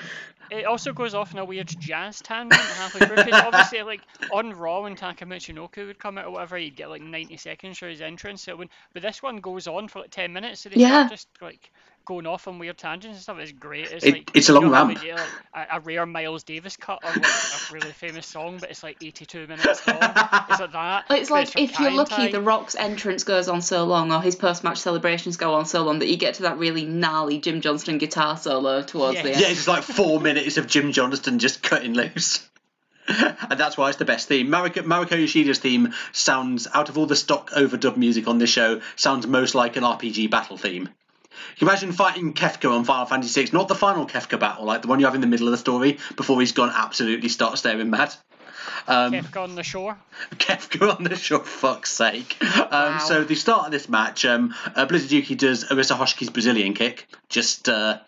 [0.51, 3.17] It also goes off in a weird jazz tangent halfway through.
[3.17, 4.01] Because obviously, like
[4.33, 7.79] on Raw, when Taka Michinoku would come out or whatever, he'd get like 90 seconds
[7.79, 8.43] for his entrance.
[8.43, 11.09] So when, but this one goes on for like 10 minutes, so they yeah.
[11.09, 11.71] just like
[12.09, 13.39] going off on weird tangents and stuff.
[13.39, 13.93] is great.
[13.93, 15.01] It's It- like it's a you long know ramp.
[15.01, 18.71] do, like, a, a rare Miles Davis cut of like a really famous song, but
[18.71, 19.99] it's like 82 minutes long.
[20.51, 21.05] It's like that.
[21.11, 22.31] It's but like from if you're lucky, Tai.
[22.33, 25.99] The Rock's entrance goes on so long, or his post-match celebrations go on so long
[26.01, 29.23] that you get to that really gnarly Jim Johnston guitar solo towards Yeah.
[29.25, 29.41] the end.
[29.43, 32.49] Yeah, it's like four minutes of Jim Johnston just cutting loose.
[33.09, 34.49] and that's why it's the best theme.
[34.49, 38.81] Mariko, Mariko Yoshida's theme sounds, out of all the stock overdub music on this show,
[38.97, 40.89] sounds most like an RPG battle theme.
[41.61, 43.51] Imagine fighting Kefka on Final Fantasy VI?
[43.53, 45.59] Not the final Kefka battle, like the one you have in the middle of the
[45.59, 48.15] story before he's gone absolutely start staring mad.
[48.87, 49.99] Um, Kefka on the shore.
[50.37, 52.37] Kefka on the shore, fuck's sake.
[52.71, 56.75] Um, So the start of this match, um, uh, Blizzard Yuki does Arisa Hoshiki's Brazilian
[56.75, 57.99] kick, just uh,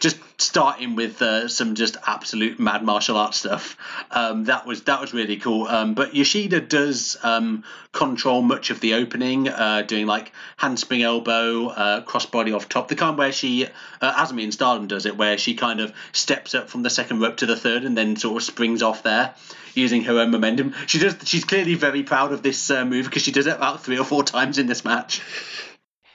[0.00, 3.76] just starting with uh, some just absolute mad martial arts stuff.
[4.10, 5.66] Um, that was that was really cool.
[5.66, 11.68] Um, but Yoshida does um, control much of the opening, uh, doing like handspring elbow,
[11.68, 13.66] uh, crossbody off top, the kind where she,
[14.00, 17.20] uh, Azumi in Stardom does it, where she kind of steps up from the second
[17.20, 19.34] rope to the third and then sort of springs off there
[19.74, 20.74] using her own momentum.
[20.86, 21.16] She does.
[21.24, 24.04] She's clearly very proud of this uh, move because she does it about three or
[24.04, 25.22] four times in this match.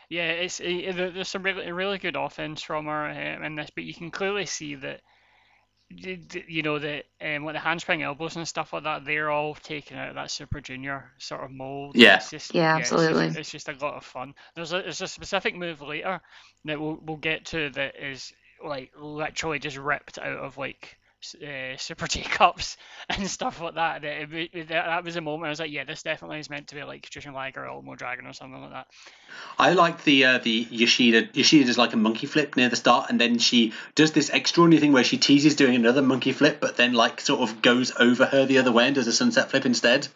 [0.09, 3.83] Yeah, it's there- there's some really really good offense from her uh, in this, but
[3.83, 5.01] you can clearly see that
[5.91, 9.29] y- d- you know that um, like the handspring elbows and stuff like that, they're
[9.31, 11.97] all taken out of that Super Junior sort of mold.
[11.97, 12.15] Yeah.
[12.15, 13.27] It's just, Yeah, it's absolutely.
[13.33, 14.35] just, it's just a lot of fun.
[14.55, 16.21] There's a there's a specific move later
[16.65, 21.02] that we'll we'll get to that is like literally just ripped out of like s-
[21.41, 22.77] uh, Super J cups
[23.09, 24.01] and stuff like that.
[24.01, 24.86] That, it, it- that.
[24.86, 27.09] that was a moment I was like, yeah, this definitely is meant to be like
[27.09, 28.88] Jushin Liger or Ultimo Dragon or something like that.
[29.57, 31.29] I like the uh, the Yoshida.
[31.33, 34.79] Yoshida does like a monkey flip near the start, and then she does this extraordinary
[34.81, 38.25] thing where she teases doing another monkey flip, but then like sort of goes over
[38.25, 40.07] her the other way and does a sunset flip instead.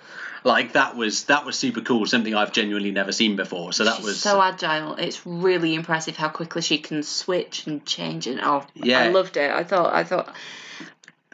[0.44, 2.06] Like that was that was super cool.
[2.06, 3.74] Something I've genuinely never seen before.
[3.74, 4.94] So that She's was so agile.
[4.96, 9.00] It's really impressive how quickly she can switch and change and oh Yeah.
[9.00, 9.50] I loved it.
[9.52, 10.34] I thought I thought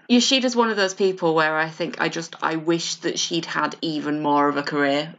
[0.07, 3.75] Yoshida's one of those people where I think I just I wish that she'd had
[3.81, 5.13] even more of a career.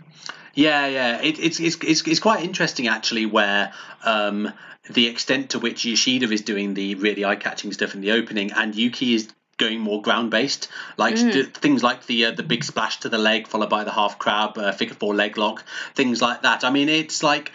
[0.54, 1.20] Yeah, yeah.
[1.20, 3.72] It, it's, it's it's it's quite interesting actually, where
[4.04, 4.52] um,
[4.90, 8.74] the extent to which Yoshida is doing the really eye-catching stuff in the opening, and
[8.74, 13.08] Yuki is going more ground-based, like st- things like the uh, the big splash to
[13.08, 16.64] the leg followed by the half crab, uh, figure four leg lock, things like that.
[16.64, 17.50] I mean, it's like.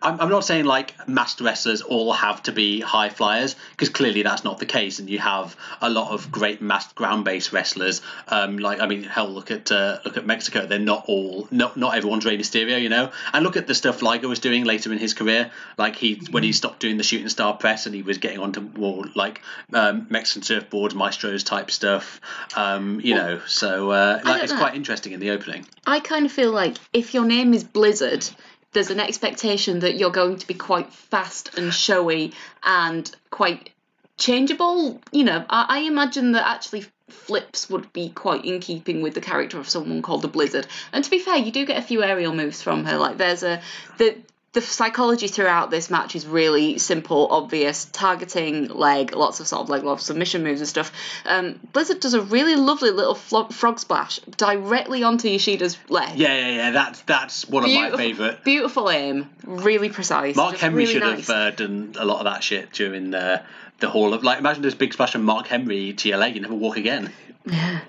[0.00, 4.22] I'm, I'm not saying like master wrestlers all have to be high flyers because clearly
[4.22, 8.00] that's not the case, and you have a lot of great mass ground-based wrestlers.
[8.28, 10.66] Um, like I mean, hell, look at uh, look at Mexico.
[10.66, 13.10] They're not all not not everyone's Rey Mysterio, you know.
[13.32, 15.50] And look at the stuff Liger was doing later in his career.
[15.76, 18.60] Like he when he stopped doing the shooting star press and he was getting onto
[18.60, 22.20] more like um, Mexican surfboards, maestros type stuff.
[22.54, 24.58] Um, you know, so uh, like, it's know.
[24.60, 25.66] quite interesting in the opening.
[25.84, 28.24] I kind of feel like if your name is Blizzard,
[28.72, 33.70] there's an expectation that you're going to be quite fast and showy and quite
[34.16, 35.00] changeable.
[35.12, 39.20] You know, I, I imagine that actually flips would be quite in keeping with the
[39.20, 40.66] character of someone called the Blizzard.
[40.92, 42.98] And to be fair, you do get a few aerial moves from her.
[42.98, 43.62] Like there's a
[43.96, 44.16] the
[44.54, 49.68] the psychology throughout this match is really simple, obvious, targeting leg, lots of sort of
[49.84, 50.90] lots of submission moves and stuff.
[51.26, 56.18] Um, Blizzard does a really lovely little flo- frog splash directly onto Yoshida's leg.
[56.18, 56.70] Yeah, yeah, yeah.
[56.70, 58.44] That's that's one of my Beautiful, favourite.
[58.44, 60.34] beautiful aim, really precise.
[60.34, 61.26] Mark Henry really should nice.
[61.28, 63.42] have uh, done a lot of that shit during the
[63.80, 64.38] the Hall of like.
[64.38, 67.12] Imagine this big splash from Mark Henry to your leg, you never walk again.
[67.44, 67.80] Yeah.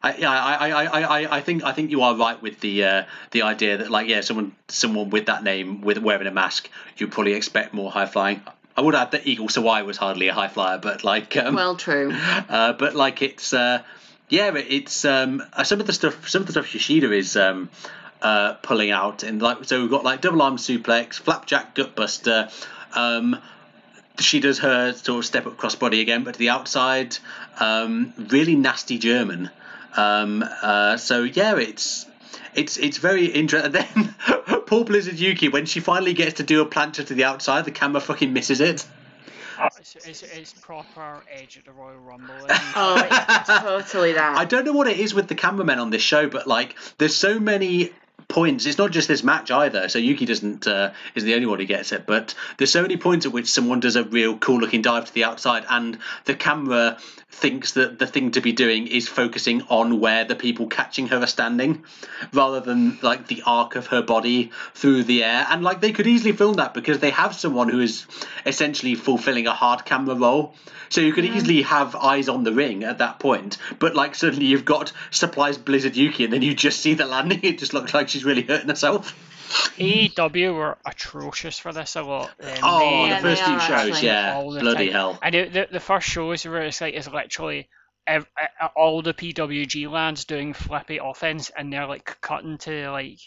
[0.00, 2.84] I, yeah, I, I, I, I, I think I think you are right with the
[2.84, 6.68] uh, the idea that like yeah, someone someone with that name with wearing a mask,
[6.96, 8.40] you'd probably expect more high flying.
[8.76, 11.74] I would add that Eagle Sawai was hardly a high flyer, but like um, Well,
[11.74, 12.12] true.
[12.14, 13.82] uh, but like it's uh,
[14.28, 17.68] yeah, it's um, uh, some of the stuff some of the stuff Yoshida is um,
[18.22, 22.52] uh, pulling out and like so we've got like double arm suplex, flapjack gutbuster.
[22.96, 23.40] Um,
[24.20, 27.16] she does her sort of step up crossbody again, but to the outside,
[27.58, 29.50] um, really nasty German.
[29.96, 32.06] Um, uh, so yeah, it's
[32.54, 33.72] it's it's very interesting.
[33.72, 34.14] Then
[34.66, 37.70] poor Blizzard Yuki, when she finally gets to do a plancha to the outside, the
[37.70, 38.86] camera fucking misses it.
[39.60, 42.34] It's, it's, it's proper edge at the Royal Rumble.
[42.76, 44.36] Oh, totally that.
[44.36, 47.16] I don't know what it is with the cameramen on this show, but like, there's
[47.16, 47.90] so many
[48.28, 48.66] points.
[48.66, 49.88] It's not just this match either.
[49.88, 52.98] So Yuki doesn't uh, is the only one who gets it, but there's so many
[52.98, 56.34] points at which someone does a real cool looking dive to the outside, and the
[56.34, 56.98] camera
[57.30, 61.18] thinks that the thing to be doing is focusing on where the people catching her
[61.18, 61.84] are standing,
[62.32, 65.46] rather than like the arc of her body through the air.
[65.48, 68.06] And like they could easily film that because they have someone who is
[68.44, 70.54] essentially fulfilling a hard camera role.
[70.90, 74.46] So you could easily have eyes on the ring at that point, but like suddenly
[74.46, 77.40] you've got supplies Blizzard Yuki, and then you just see the landing.
[77.48, 79.14] It just looks like she's really hurting herself.
[79.78, 82.30] AEW were atrocious for this a lot.
[82.42, 84.92] Um, Oh, they- the first few shows, actually yeah, bloody time.
[84.92, 85.18] hell.
[85.22, 87.68] And know the, the first shows where it's like it's literally
[88.06, 88.26] ev-
[88.60, 93.18] uh, all the PWG lands doing flippy offense, and they're like cutting to like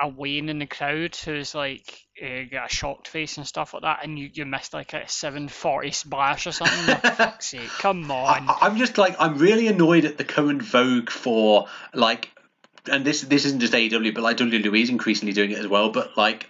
[0.00, 3.82] a Wayne in the crowd who's like uh, got a shocked face and stuff like
[3.84, 6.96] that, and you, you missed like a 740 splash or something.
[6.96, 8.48] For fuck's sake, come on.
[8.48, 12.28] I, I'm just like I'm really annoyed at the current vogue for like,
[12.90, 15.88] and this this isn't just AEW, but like WWE is increasingly doing it as well.
[15.90, 16.46] But like,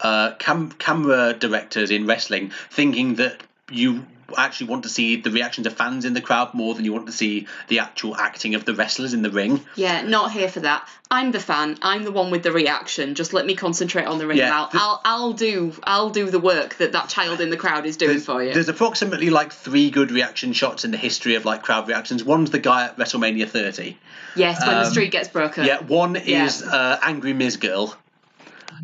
[0.00, 4.06] uh, cam- camera directors in wrestling thinking that you
[4.36, 7.06] actually want to see the reactions of fans in the crowd more than you want
[7.06, 9.64] to see the actual acting of the wrestlers in the ring.
[9.74, 10.86] Yeah, not here for that.
[11.10, 11.78] I'm the fan.
[11.80, 13.14] I'm the one with the reaction.
[13.14, 14.36] Just let me concentrate on the ring.
[14.36, 17.86] Yeah, I'll, I'll, I'll do, I'll do the work that that child in the crowd
[17.86, 18.52] is doing for you.
[18.52, 22.22] there's approximately like three good reaction shots in the history of like crowd reactions.
[22.22, 23.96] One's the guy at WrestleMania 30.
[24.36, 25.64] yes, when the um, street gets broken.
[25.64, 26.44] Yeah, one Yeah.
[26.44, 27.96] is uh, Angry Miz Girl.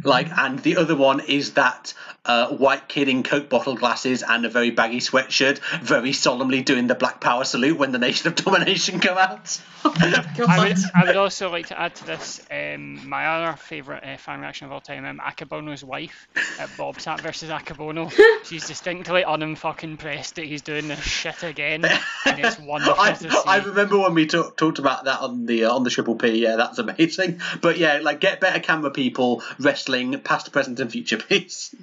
[0.02, 1.94] Like, and the other one is that
[2.26, 6.86] uh, white kid in Coke bottle glasses and a very baggy sweatshirt, very solemnly doing
[6.86, 9.60] the Black Power salute when the Nation of Domination come out.
[9.84, 14.16] I would, I would also like to add to this um, my other favourite uh,
[14.16, 16.26] fan reaction of all time, um, Akebono's wife
[16.58, 18.12] at Bob Sapp versus Akebono.
[18.44, 21.84] She's distinctly unfucking impressed that he's doing this shit again,
[22.26, 23.38] and it's wonderful I, to see.
[23.46, 26.42] I remember when we talk, talked about that on the uh, on the Triple P.
[26.42, 27.40] Yeah, that's amazing.
[27.60, 31.74] But yeah, like get better camera people wrestling past, present, and future, please.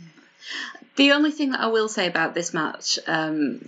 [0.95, 3.67] The only thing that I will say about this match, um,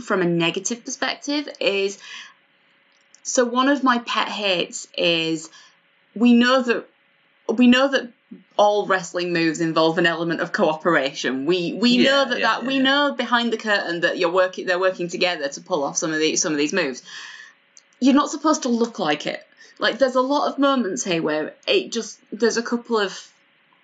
[0.00, 1.98] from a negative perspective, is
[3.22, 5.50] so one of my pet hates is
[6.14, 6.88] we know that
[7.48, 8.12] we know that
[8.58, 11.46] all wrestling moves involve an element of cooperation.
[11.46, 14.30] We we Yeah, know that, yeah, that yeah, we know behind the curtain that you're
[14.32, 17.02] working they're working together to pull off some of these some of these moves.
[18.00, 19.44] You're not supposed to look like it.
[19.78, 23.12] Like there's a lot of moments here where it just there's a couple of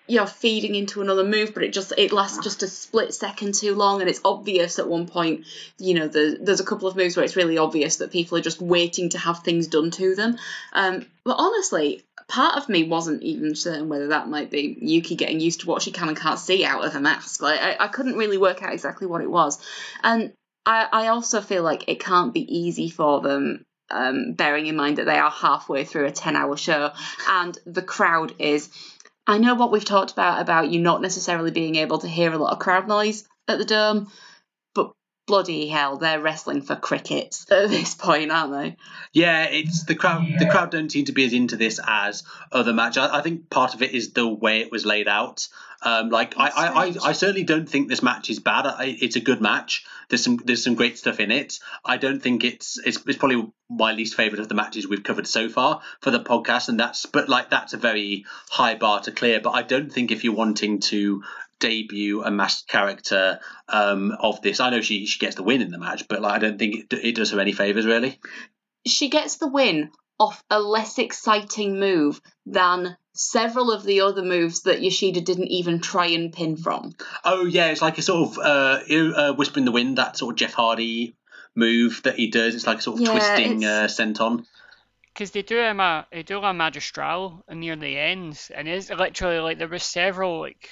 [0.06, 3.54] you know feeding into another move but it just it lasts just a split second
[3.54, 5.46] too long and it's obvious at one point
[5.78, 8.42] you know the, there's a couple of moves where it's really obvious that people are
[8.42, 10.36] just waiting to have things done to them.
[10.72, 15.40] Um, but honestly part of me wasn't even certain whether that might be yuki getting
[15.40, 17.42] used to what she can and can't see out of a mask.
[17.42, 19.58] Like i, I couldn't really work out exactly what it was.
[20.02, 20.32] And
[20.66, 24.98] I, I also feel like it can't be easy for them um, bearing in mind
[24.98, 26.90] that they are halfway through a 10 hour show
[27.28, 28.70] and the crowd is
[29.26, 32.38] I know what we've talked about about you not necessarily being able to hear a
[32.38, 34.10] lot of crowd noise at the dome,
[35.26, 38.76] bloody hell, they're wrestling for crickets at this point, aren't they?
[39.12, 40.26] Yeah, it's the crowd.
[40.38, 42.98] The crowd don't seem to be as into this as other matches.
[42.98, 45.48] I, I think part of it is the way it was laid out.
[45.84, 48.66] Um, like I, I, I, I certainly don't think this match is bad.
[48.66, 49.84] I, it's a good match.
[50.08, 51.58] There's some there's some great stuff in it.
[51.84, 55.26] I don't think it's it's, it's probably my least favorite of the matches we've covered
[55.26, 59.12] so far for the podcast, and that's but like that's a very high bar to
[59.12, 59.40] clear.
[59.40, 61.22] But I don't think if you're wanting to
[61.60, 65.70] debut a masked character um, of this, I know she she gets the win in
[65.70, 68.18] the match, but like I don't think it, it does her any favors really.
[68.86, 74.62] She gets the win off a less exciting move than several of the other moves
[74.62, 76.92] that Yoshida didn't even try and pin from.
[77.24, 80.34] Oh yeah, it's like a sort of uh, uh, whisper in the wind, that sort
[80.34, 81.16] of Jeff Hardy
[81.54, 82.54] move that he does.
[82.54, 84.44] It's like a sort of Yeah, twisting it's- uh, senton.
[85.12, 89.38] Because they do um, a they do a magistral near the end, and it's literally
[89.38, 90.70] like there was several like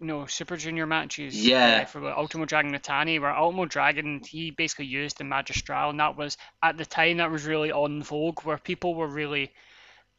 [0.00, 1.34] know Super Junior matches.
[1.46, 1.82] Yeah.
[1.82, 6.16] Uh, for Ultimo Dragon Natani, where Ultimo Dragon he basically used the magistral, and that
[6.16, 9.52] was at the time that was really on vogue, where people were really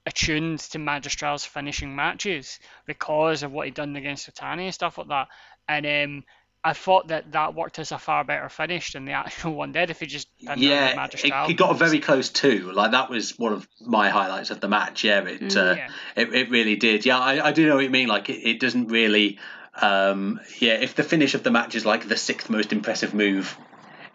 [0.06, 5.08] attuned to magistral's finishing matches because of what he'd done against Natani and stuff like
[5.08, 5.28] that.
[5.68, 6.24] And um,
[6.66, 9.92] I thought that that worked as a far better finish than the actual one did
[9.92, 12.72] if he just Yeah, it, got a very close too.
[12.72, 15.04] Like that was one of my highlights of the match.
[15.04, 15.90] Yeah, it uh, yeah.
[16.16, 17.06] it, it really did.
[17.06, 18.08] Yeah, I, I do know what you mean.
[18.08, 19.38] Like it, it doesn't really.
[19.80, 23.56] Um, yeah, if the finish of the match is like the sixth most impressive move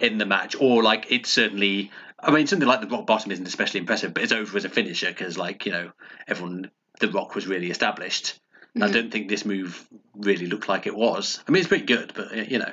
[0.00, 1.92] in the match, or like it's certainly.
[2.18, 4.68] I mean, something like the rock bottom isn't especially impressive, but it's over as a
[4.68, 5.90] finisher because, like, you know,
[6.28, 8.38] everyone, the rock was really established.
[8.74, 11.42] And I don't think this move really looked like it was.
[11.46, 12.72] I mean, it's pretty good, but you know,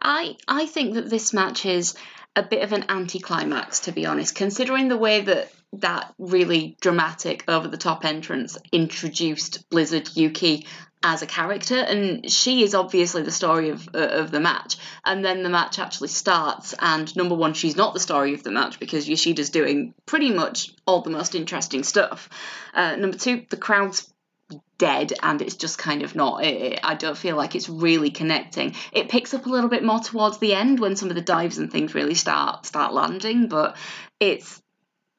[0.00, 1.94] I I think that this match is
[2.36, 7.44] a bit of an anticlimax, to be honest, considering the way that that really dramatic,
[7.46, 10.66] over the top entrance introduced Blizzard Yuki
[11.02, 14.76] as a character, and she is obviously the story of uh, of the match.
[15.04, 18.50] And then the match actually starts, and number one, she's not the story of the
[18.50, 22.28] match because Yoshida's doing pretty much all the most interesting stuff.
[22.74, 24.09] Uh, number two, the crowd's
[24.78, 28.10] dead and it's just kind of not it, it- i don't feel like it's really
[28.10, 31.20] connecting it picks up a little bit more towards the end when some of the
[31.20, 33.76] dives and things really start start landing but
[34.18, 34.60] it's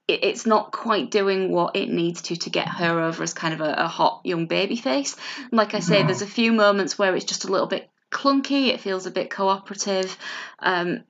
[0.08, 3.54] it, it's not quite doing what it needs to to get her over as kind
[3.54, 5.16] of a, a hot young baby face.
[5.52, 8.70] Like I say, there's a few moments where it's just a little bit clunky.
[8.70, 10.18] It feels a bit cooperative,
[10.60, 11.04] um,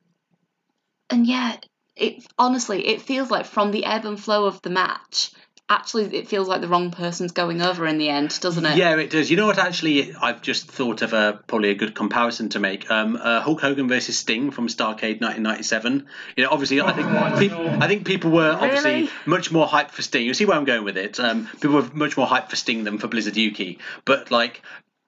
[1.10, 1.56] and yeah,
[1.96, 5.32] it honestly it feels like from the ebb and flow of the match.
[5.72, 8.76] Actually, it feels like the wrong person's going over in the end, doesn't it?
[8.76, 9.32] Yeah, it does.
[9.32, 9.58] You know what?
[9.58, 12.92] Actually, I've just thought of a probably a good comparison to make.
[12.92, 16.08] Um, uh, Hulk Hogan versus Sting from Starcade 1997.
[16.36, 17.08] You know, obviously, I think
[17.40, 19.10] people, I think people were obviously Really?
[19.26, 20.26] much more hyped for Sting.
[20.26, 21.22] You see where I'm going with it?
[21.22, 23.80] Um, people were much more hyped for Sting than for Blizzard Yuki.
[24.04, 24.62] But like.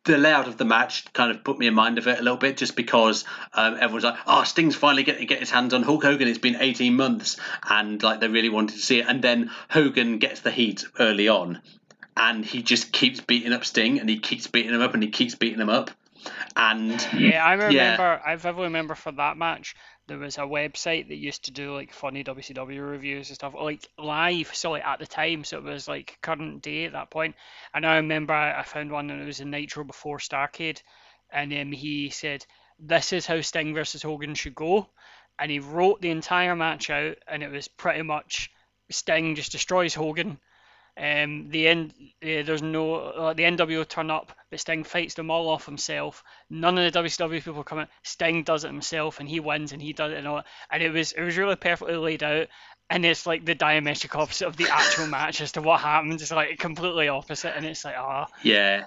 [0.06, 2.38] The layout of the match kind of put me in mind of it a little
[2.38, 3.24] bit, just because
[3.54, 6.28] um, everyone's like, "Oh, Sting's finally getting get his hands on Hulk Hogan.
[6.28, 7.38] It's been 18 months,"
[7.70, 9.06] and like they really wanted to see it.
[9.08, 11.62] And then Hogan gets the heat early on,
[12.18, 15.10] and he just keeps beating up Sting, and he keeps beating him up, and he
[15.10, 15.92] keeps beating him up,
[16.56, 17.74] and Yeah, I remember.
[17.74, 18.22] Yeah.
[18.26, 19.76] I vividly remember for that match,
[20.08, 23.88] there was a website that used to do like funny WCW reviews and stuff, like
[23.98, 24.54] live.
[24.54, 27.36] So like at the time, so it was like current day at that point.
[27.74, 30.82] And I remember I I found one and it was in Nitro before Starcade,
[31.32, 32.46] and um, he said,
[32.80, 34.90] "This is how Sting versus Hogan should go,"
[35.40, 38.50] and he wrote the entire match out, and it was pretty much
[38.92, 40.40] Sting just destroys Hogan.
[40.96, 45.32] Um, the end, uh, there's no uh, the NWO turn up, but Sting fights them
[45.32, 46.24] all off himself.
[46.52, 47.88] None of the WCW people come in.
[48.04, 50.44] Sting does it himself, and he wins, and he does it and all.
[50.70, 52.48] And it was it was really perfectly laid out.
[52.90, 56.22] And it's like the diametric opposite of the actual match as to what happens.
[56.22, 58.86] It's like completely opposite, and it's like ah, Yeah.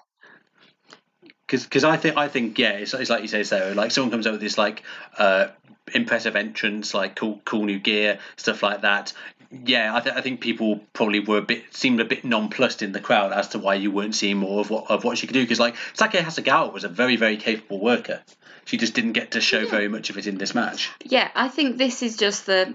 [1.48, 4.26] Because I think I think yeah it's, it's like you say so like someone comes
[4.26, 4.82] up with this like
[5.16, 5.46] uh,
[5.94, 9.12] impressive entrance like cool cool new gear stuff like that
[9.51, 12.92] yeah I, th- I think people probably were a bit seemed a bit nonplussed in
[12.92, 15.34] the crowd as to why you weren't seeing more of what of what she could
[15.34, 18.22] do because like Saki Hasegawa was a very very capable worker
[18.64, 21.49] she just didn't get to show very much of it in this match Yeah, I
[21.49, 22.74] think this is just the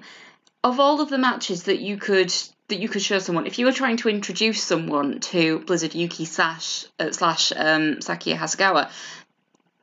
[0.64, 2.34] of all of the matches that you could
[2.68, 6.26] that you could show someone if you were trying to introduce someone to Blizzard Yuki
[6.26, 8.90] slash uh, slash um, Saki Hasegawa.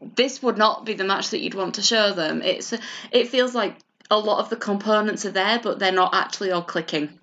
[0.01, 2.41] This would not be the match that you'd want to show them.
[2.43, 2.73] It's
[3.11, 3.77] it feels like
[4.11, 7.19] a lot of the components are there, but they're not actually all clicking.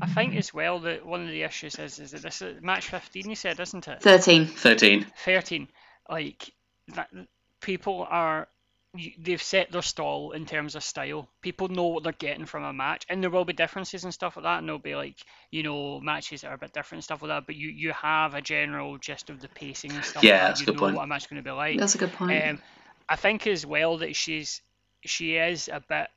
[0.00, 2.88] I think as well that one of the issues is is that this is match
[2.88, 3.28] 15.
[3.28, 4.00] You said, isn't it?
[4.00, 4.46] Thirteen.
[4.46, 5.68] 13 13
[6.08, 6.52] like
[6.94, 7.08] that
[7.60, 8.48] people are
[9.18, 12.72] they've set their stall in terms of style people know what they're getting from a
[12.72, 15.16] match and there will be differences and stuff like that and there'll be like
[15.50, 17.92] you know matches that are a bit different and stuff like that but you you
[17.92, 20.72] have a general gist of the pacing and stuff Yeah, like that's that a you
[20.72, 20.96] good know point.
[20.96, 22.48] what a match is going to be like That's a good point.
[22.48, 22.58] um,
[23.08, 24.62] I think as well that she's
[25.04, 26.08] she is a bit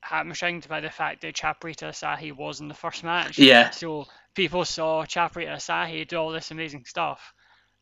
[0.00, 3.38] hamstringed by the fact that Chaparita Asari was in the first match.
[3.38, 3.70] Yeah.
[3.70, 7.32] So people saw Chaparita Asari do all this amazing stuff,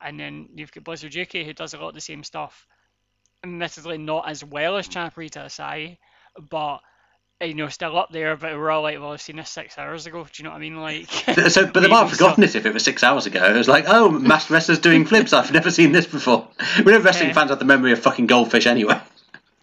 [0.01, 2.67] and then you've got Blizzard Yuki who does a lot of the same stuff.
[3.43, 5.99] Admittedly, not as well as Chaparita Asari,
[6.51, 6.79] but
[7.43, 8.35] you know, still up there.
[8.37, 10.23] But we're all like, well, I've seen this six hours ago.
[10.25, 10.81] Do you know what I mean?
[10.81, 11.11] Like,
[11.51, 13.45] so, but they might have forgotten saw- it if it was six hours ago.
[13.45, 15.35] It was like, oh, masked wrestlers doing flips.
[15.35, 16.49] I've never seen this before.
[16.87, 17.35] We know wrestling Yeah.
[17.35, 18.99] fans have the memory of fucking goldfish anyway.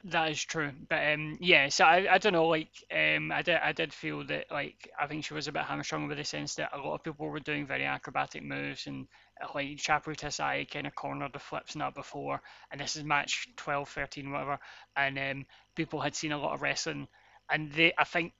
[0.03, 1.69] That is true, but um, yeah.
[1.69, 2.47] So I, I don't know.
[2.47, 5.63] Like um, I did I did feel that like I think she was a bit
[5.63, 9.07] hamstrung with the sense that a lot of people were doing very acrobatic moves and
[9.53, 12.41] like Chaparita Asari kind of cornered the flips that before,
[12.71, 14.59] and this is match 12, 13, whatever,
[14.95, 15.45] and um,
[15.75, 17.07] people had seen a lot of wrestling,
[17.49, 18.33] and they I think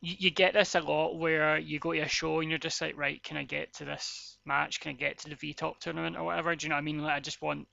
[0.00, 2.80] you, you get this a lot where you go to a show and you're just
[2.80, 4.80] like right, can I get to this match?
[4.80, 6.54] Can I get to the V Top tournament or whatever?
[6.54, 6.98] Do you know what I mean?
[7.02, 7.66] Like I just want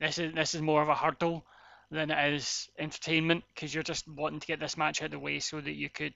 [0.00, 1.44] this is this is more of a hurdle
[1.90, 5.18] than it is entertainment because you're just wanting to get this match out of the
[5.18, 6.14] way so that you could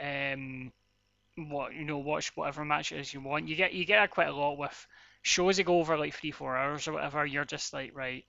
[0.00, 0.72] um
[1.36, 3.48] what you know watch whatever match it is you want.
[3.48, 4.86] You get you get quite a lot with
[5.22, 7.24] shows that go over like three four hours or whatever.
[7.24, 8.24] You're just like right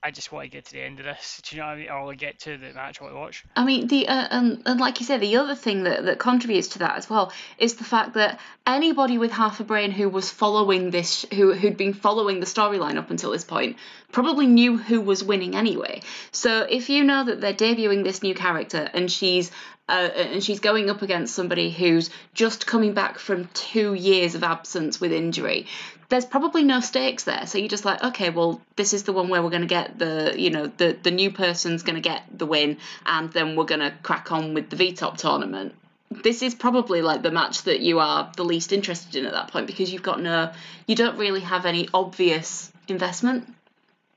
[0.00, 1.42] I just want to get to the end of this.
[1.44, 1.90] Do you know what I mean?
[1.90, 3.44] Or get to the match I want to watch.
[3.56, 6.68] I mean, the uh, and, and like you said, the other thing that, that contributes
[6.68, 10.30] to that as well is the fact that anybody with half a brain who was
[10.30, 13.76] following this, who who'd been following the storyline up until this point,
[14.12, 16.00] probably knew who was winning anyway.
[16.30, 19.50] So if you know that they're debuting this new character and she's
[19.88, 24.42] uh, and she's going up against somebody who's just coming back from two years of
[24.42, 25.66] absence with injury,
[26.08, 27.46] there's probably no stakes there.
[27.46, 29.98] So you're just like, okay, well, this is the one where we're going to get
[29.98, 33.64] the, you know, the the new person's going to get the win, and then we're
[33.64, 35.74] going to crack on with the V-Top tournament.
[36.10, 39.48] This is probably like the match that you are the least interested in at that
[39.48, 40.52] point because you've got no,
[40.86, 43.46] you don't really have any obvious investment.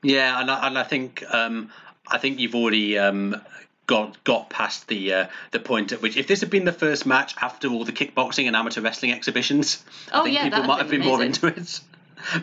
[0.02, 1.70] Yeah, and I, and I think um,
[2.10, 3.36] I think you've already um,
[3.92, 7.04] got got past the uh, the point at which if this had been the first
[7.06, 10.78] match after all the kickboxing and amateur wrestling exhibitions, I Oh, think yeah, people might
[10.78, 11.80] have been been more into it.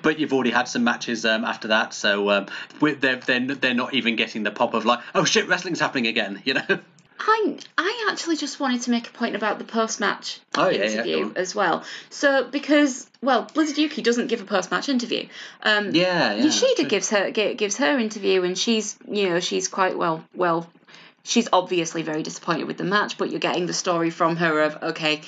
[0.04, 2.48] But you've already had some matches um, after that, so um,
[2.82, 6.42] they're, they're they're not even getting the pop of like, oh shit, wrestling's happening again,
[6.44, 6.66] you know.
[7.20, 10.86] point, I actually just wanted to make a point about the post-match Oh, yeah, yeah,
[10.92, 11.38] interview on.
[11.38, 11.84] as well.
[12.10, 15.28] So because well, Blizzard Yuki doesn't give a post-match interview.
[15.64, 16.44] Um, Yeah, yeah.
[16.44, 20.68] Yoshida gives her gives her interview, and she's you know she's quite well well.
[21.24, 24.84] She's obviously very disappointed with the match, but you're getting the story from her of
[24.84, 25.22] okay.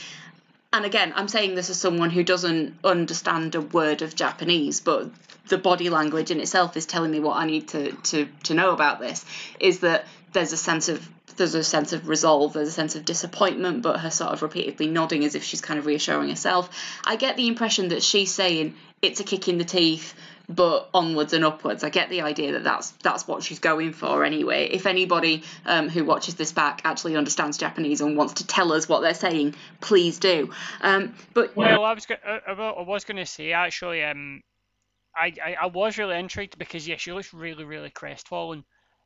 [0.74, 5.10] And again, I'm saying this as someone who doesn't understand a word of Japanese, but
[5.50, 8.72] the body language in itself is telling me what I need to to to know
[8.72, 9.26] about this.
[9.60, 13.06] Is that there's a sense of there's a sense of resolve, there's a sense of
[13.06, 16.70] disappointment, but her sort of repeatedly nodding as if she's kind of reassuring herself.
[17.04, 20.14] I get the impression that she's saying it's a kick in the teeth,
[20.56, 21.84] but onwards and upwards.
[21.84, 24.68] I get the idea that that's that's what she's going for anyway.
[24.72, 28.90] If anybody um, who watches this back actually understands Japanese and wants to tell us
[28.90, 30.52] what they're saying, please do.
[30.82, 34.42] Um, but Well, I was go- I, I was going to say actually, um,
[35.16, 38.64] I, I I was really intrigued because yeah, she looks really really crestfallen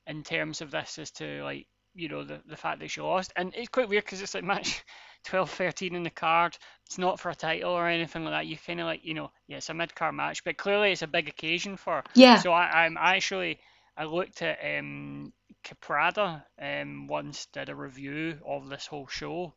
[0.08, 3.34] in terms of this as to like you know the the fact that she lost,
[3.36, 4.84] and it's quite weird because it's like match
[5.26, 6.58] 12, 13 in the card.
[6.88, 8.48] It's not for a title or anything like that.
[8.48, 11.04] You kind of like you know yeah, it's a mid card match, but clearly it's
[11.04, 12.04] a big occasion for.
[12.16, 12.44] Yeah.
[12.44, 13.60] So I, I'm actually
[13.98, 19.56] I looked at um Caprada um once did a review of this whole show,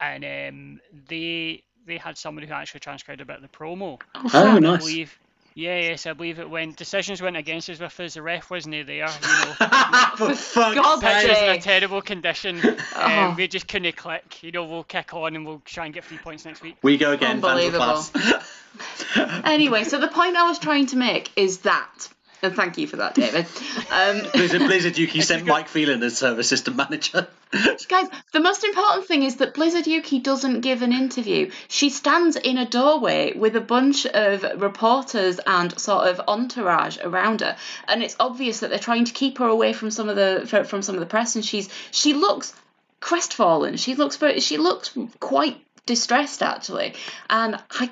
[0.00, 4.00] and um they they had somebody who actually transcribed a bit of the promo.
[4.34, 4.98] Oh, I nice.
[4.98, 5.18] believe.
[5.58, 6.76] Yeah, yes, I believe it went.
[6.76, 8.14] Decisions went against us with us.
[8.14, 8.94] The ref wasn't there.
[8.94, 9.08] You know,
[10.16, 11.20] For fuck's God's sake.
[11.22, 12.60] pitch was in a terrible condition.
[12.64, 12.76] Oh.
[13.08, 14.42] Um, we just couldn't click.
[14.42, 16.76] You know, we'll kick on and we'll try and get three points next week.
[16.82, 18.02] We go again, fans of Unbelievable.
[18.02, 19.42] class.
[19.44, 22.08] anyway, so the point I was trying to make is that,
[22.42, 23.46] and thank you for that, David.
[23.90, 27.26] Um, Blizzard, Blizzard Yuki sent Mike Phelan as her assistant manager.
[27.88, 31.50] Guys, the most important thing is that Blizzard Yuki doesn't give an interview.
[31.68, 37.40] She stands in a doorway with a bunch of reporters and sort of entourage around
[37.40, 40.64] her, and it's obvious that they're trying to keep her away from some of the
[40.68, 41.34] from some of the press.
[41.34, 42.54] And she's she looks
[43.00, 43.78] crestfallen.
[43.78, 46.94] She looks very she looks quite distressed actually,
[47.28, 47.90] and I.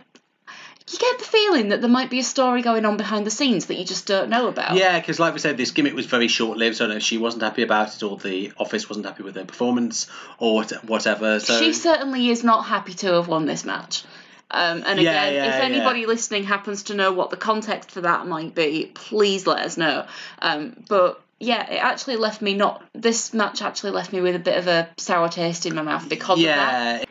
[0.90, 3.66] You get the feeling that there might be a story going on behind the scenes
[3.66, 4.76] that you just don't know about.
[4.76, 6.76] Yeah, because like we said, this gimmick was very short lived.
[6.76, 10.08] So if she wasn't happy about it, or the office wasn't happy with her performance,
[10.38, 11.40] or whatever.
[11.40, 14.04] So she certainly is not happy to have won this match.
[14.48, 15.64] Um, and Yeah, again, yeah, if yeah.
[15.76, 19.76] anybody listening happens to know what the context for that might be, please let us
[19.76, 20.06] know.
[20.40, 22.82] Um, but yeah, it actually left me not.
[22.94, 26.08] This match actually left me with a bit of a sour taste in my mouth
[26.08, 27.00] because of that.
[27.00, 27.04] yeah.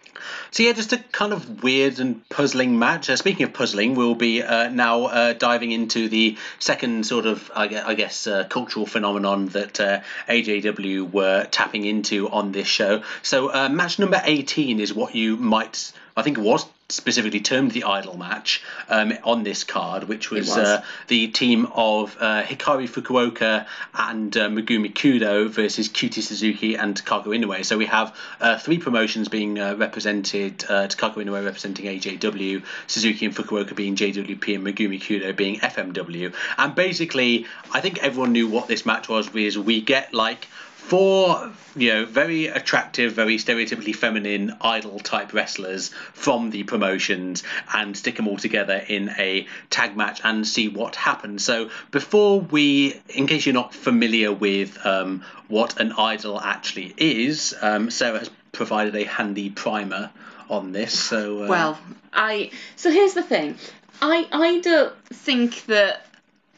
[0.51, 3.09] So yeah, just a kind of weird and puzzling match.
[3.09, 7.51] Uh, speaking of puzzling, we'll be uh, now uh, diving into the second sort of,
[7.55, 13.03] I guess, uh, cultural phenomenon that uh, AJW were tapping into on this show.
[13.21, 17.71] So uh, match number eighteen is what you might, I think, it was specifically termed
[17.71, 20.57] the idol match um, on this card, which was, was.
[20.57, 23.65] Uh, the team of uh, Hikari Fukuoka
[23.95, 27.65] and uh, Megumi Kudo versus Cutie Suzuki and Takako Inoue.
[27.65, 33.25] So we have uh, three promotions being uh, represented: uh, Takako Inoue representing AJW, Suzuki
[33.25, 36.35] and Fukuoka being JWP, and Megumi Kudo being FMW.
[36.57, 39.27] And basically, I think everyone knew what this match was.
[39.27, 40.47] Because we get like
[40.87, 47.97] four you know very attractive very stereotypically feminine idol type wrestlers from the promotions and
[47.97, 52.99] stick them all together in a tag match and see what happens so before we
[53.09, 58.29] in case you're not familiar with um, what an idol actually is um, sarah has
[58.51, 60.11] provided a handy primer
[60.49, 61.79] on this so uh, Well,
[62.13, 63.55] I so here's the thing.
[64.01, 66.05] I I don't think that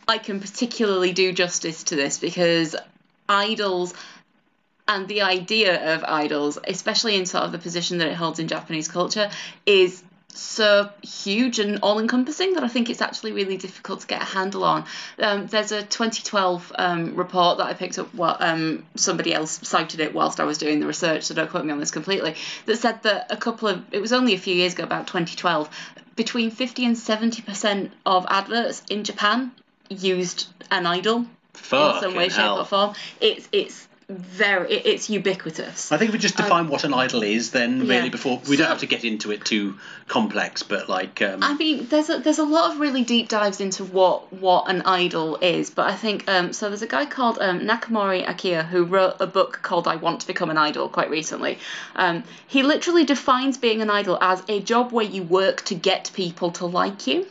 [0.07, 2.75] I can particularly do justice to this because
[3.30, 3.93] idols
[4.88, 8.47] and the idea of idols, especially in sort of the position that it holds in
[8.47, 9.29] Japanese culture,
[9.65, 10.03] is
[10.38, 14.25] so huge and all encompassing that I think it's actually really difficult to get a
[14.25, 14.85] handle on.
[15.19, 19.99] Um, there's a 2012 um, report that I picked up, well, um, somebody else cited
[19.99, 22.35] it whilst I was doing the research, so don't quote me on this completely,
[22.65, 25.69] that said that a couple of, it was only a few years ago, about 2012,
[26.15, 29.51] between 50 and 70% of adverts in Japan
[29.89, 32.59] used an idol in some way, shape, hell.
[32.59, 32.93] or form.
[33.19, 35.91] It's, it's very, it- it's ubiquitous.
[35.91, 37.97] I think if we just define what an idol is, then Um, yeah.
[37.97, 39.76] really before we don't have to get into it too
[40.08, 43.60] complex, but like um, I mean, there's a, there's a lot of really deep dives
[43.60, 46.70] into what what an idol is, but I think um, so.
[46.70, 50.28] There's a guy called um, Nakamori Akio who wrote a book called "I Want to
[50.28, 51.58] Become an Idol" quite recently.
[51.95, 56.12] Um, he literally defines being an idol as a job where you work to get
[56.14, 57.26] people to like you.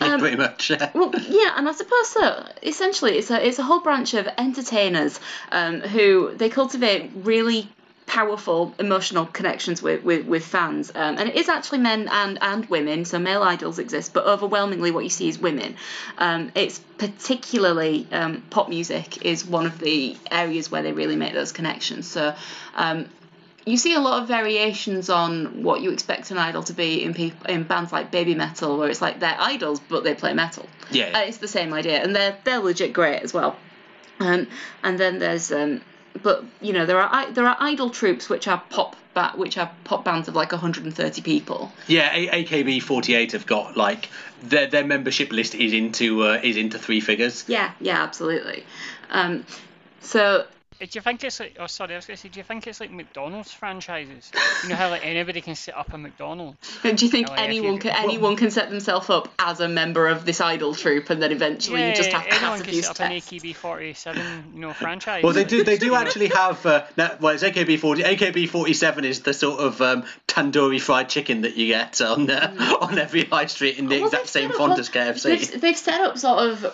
[0.12, 0.70] um, pretty much.
[0.70, 0.90] Yeah.
[0.94, 2.46] Well, yeah, and I suppose so.
[2.62, 5.20] Essentially, it's a it's a whole branch of entertainers
[5.52, 7.68] um, who they cultivate really
[8.06, 12.66] powerful emotional connections with with, with fans, um, and it is actually men and and
[12.66, 13.04] women.
[13.04, 15.76] So male idols exist, but overwhelmingly what you see is women.
[16.18, 21.34] Um, it's particularly um, pop music is one of the areas where they really make
[21.34, 22.08] those connections.
[22.08, 22.34] So.
[23.66, 27.12] You see a lot of variations on what you expect an idol to be in
[27.14, 30.66] peop- in bands like baby metal, where it's like they're idols but they play metal.
[30.90, 31.10] Yeah.
[31.14, 33.56] Uh, it's the same idea, and they're they're legit great as well.
[34.18, 34.48] Um,
[34.82, 35.80] and then there's um,
[36.22, 39.70] but you know there are there are idol troupes which are pop ba- which are
[39.84, 41.70] pop bands of like 130 people.
[41.86, 44.08] Yeah, A- AKB48 have got like
[44.42, 47.44] their their membership list is into uh, is into three figures.
[47.46, 48.64] Yeah, yeah, absolutely.
[49.10, 49.44] Um,
[50.00, 50.46] so
[50.80, 51.56] Do you think it's like?
[51.60, 52.30] Oh, sorry, I was gonna say.
[52.30, 54.32] Do you think it's like McDonald's franchises?
[54.62, 56.56] You know how like anybody can set up a McDonald's.
[56.82, 60.08] do you think Oh, anyone you- can anyone can set themselves up as a member
[60.08, 62.86] of this idol troupe and then eventually you just have to anyone pass can abuse
[62.86, 63.30] set up an test?
[63.30, 65.22] AKB47, you know, franchise.
[65.22, 65.64] Well, they do.
[65.64, 66.64] They do actually have.
[66.64, 68.02] Uh, now, well, it's AKB40.
[68.16, 72.98] AKB47 is the sort of um, tandoori fried chicken that you get on uh, on
[72.98, 75.22] every high street in the Well, exact same set font a- as KFC.
[75.24, 76.72] They've, they've set up sort of r-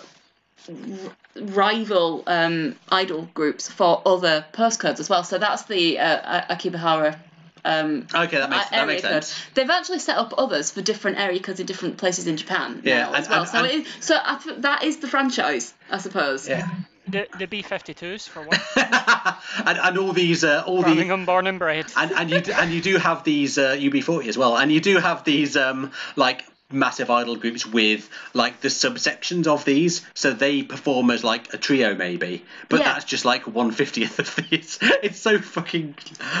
[1.35, 5.23] rival um, idol groups for other postcodes as well.
[5.23, 7.17] So that's the uh, Akibahara.
[7.65, 9.25] Um, Okay, that makes that area makes code.
[9.55, 13.07] They've actually set up others for different area codes in different places in Japan Yeah,
[13.07, 13.41] and- as well.
[13.41, 16.47] and- so and- it is, so I th- that is the franchise, I suppose.
[16.47, 16.67] Yeah.
[17.09, 18.57] The, the B52s for one.
[19.65, 21.85] and, and all these uh, all the Birmingham born and bred.
[21.95, 24.97] and, and you and you do have these uh, UB40 as well, and you do
[24.97, 30.63] have these um, like massive idol groups with like the subsections of these, so they
[30.63, 32.93] perform as like a trio maybe, but Yeah.
[32.93, 34.77] that's just like one fiftieth of these.
[35.03, 35.95] It's so fucking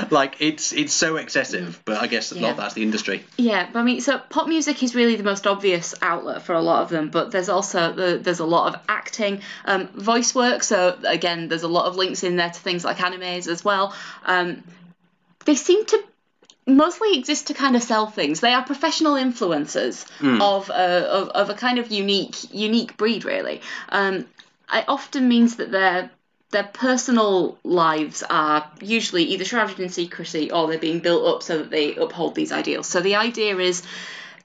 [0.09, 2.49] like it's it's so excessive, but I guess a lot Yeah.
[2.51, 3.23] of that's the industry.
[3.37, 6.61] Yeah, but I mean, so pop music is really the most obvious outlet for a
[6.61, 10.63] lot of them, but there's also the, there's a lot of acting, um, voice work.
[10.63, 13.93] So again, there's a lot of links in there to things like animes as well.
[14.25, 14.63] Um,
[15.45, 16.03] they seem to
[16.67, 18.41] mostly exist to kind of sell things.
[18.41, 20.05] They are professional influencers
[20.41, 23.61] of, a, of of a kind of unique unique breed, really.
[23.89, 24.25] Um,
[24.71, 26.09] it often means that they're
[26.51, 31.57] their personal lives are usually either shrouded in secrecy or they're being built up so
[31.57, 32.87] that they uphold these ideals.
[32.87, 33.83] So the idea is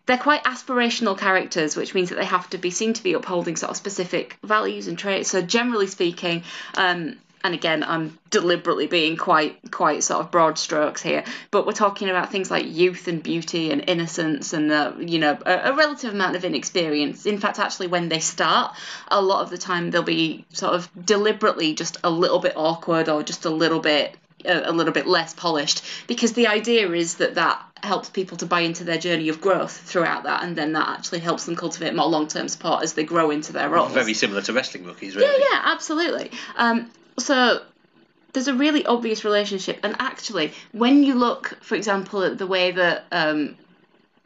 [0.06, 3.54] they're quite aspirational characters, which means that they have to be seen to be upholding
[3.54, 5.30] sort of specific values and traits.
[5.30, 6.42] So generally speaking,
[6.76, 11.72] um, and again, I'm deliberately being quite quite sort of broad strokes here, but we're
[11.72, 15.74] talking about things like youth and beauty and innocence and uh, you know a, a
[15.74, 17.26] relative amount of inexperience.
[17.26, 18.76] In fact, actually, when they start,
[19.08, 23.08] a lot of the time they'll be sort of deliberately just a little bit awkward
[23.08, 27.16] or just a little bit a, a little bit less polished because the idea is
[27.16, 30.72] that that helps people to buy into their journey of growth throughout that and then
[30.72, 34.14] that actually helps them cultivate more long-term support as they grow into their roles Very
[34.14, 35.26] similar to wrestling rookies, really.
[35.26, 36.30] yeah, yeah, absolutely.
[36.56, 37.62] Um, so
[38.32, 42.72] there's a really obvious relationship, and actually, when you look, for example, at the way
[42.72, 43.56] that um,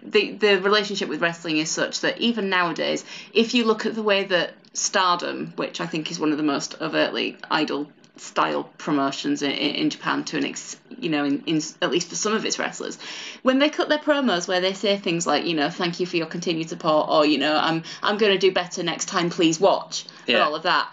[0.02, 4.02] the the relationship with wrestling is such that even nowadays, if you look at the
[4.02, 9.42] way that Stardom, which I think is one of the most overtly idol style promotions
[9.42, 12.32] in, in, in Japan to an ex, you know, in, in at least for some
[12.32, 12.98] of its wrestlers,
[13.42, 16.16] when they cut their promos where they say things like, you know, thank you for
[16.16, 19.58] your continued support, or you know, I'm I'm going to do better next time, please
[19.58, 20.92] watch, and all of that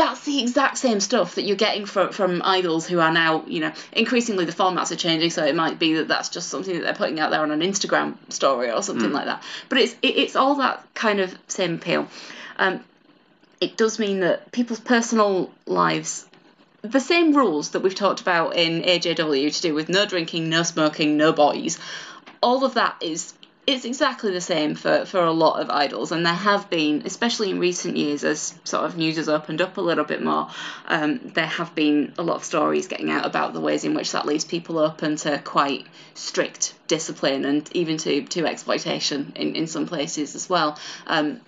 [0.00, 3.60] that's the exact same stuff that you're getting from from idols who are now you
[3.60, 6.82] know increasingly the formats are changing so it might be that that's just something that
[6.82, 9.42] they're putting out there on an instagram story or something like that.
[9.68, 12.08] But it's it, it's all that kind of same appeal.
[12.58, 12.82] Um,
[13.60, 16.26] it does mean that people's personal lives
[16.82, 20.62] the same rules that we've talked about in AJW to do with no drinking, no
[20.62, 21.78] smoking, no boys,
[22.42, 23.34] all of that is
[23.66, 27.50] it's exactly the same for, for a lot of idols, and there have been, especially
[27.50, 30.48] in recent years, as sort of news has opened up a little bit more,
[30.86, 34.12] um, there have been a lot of stories getting out about the ways in which
[34.12, 39.66] that leaves people open to quite strict discipline and even to, to exploitation in, in
[39.66, 40.78] some places as well.
[41.06, 41.40] Um,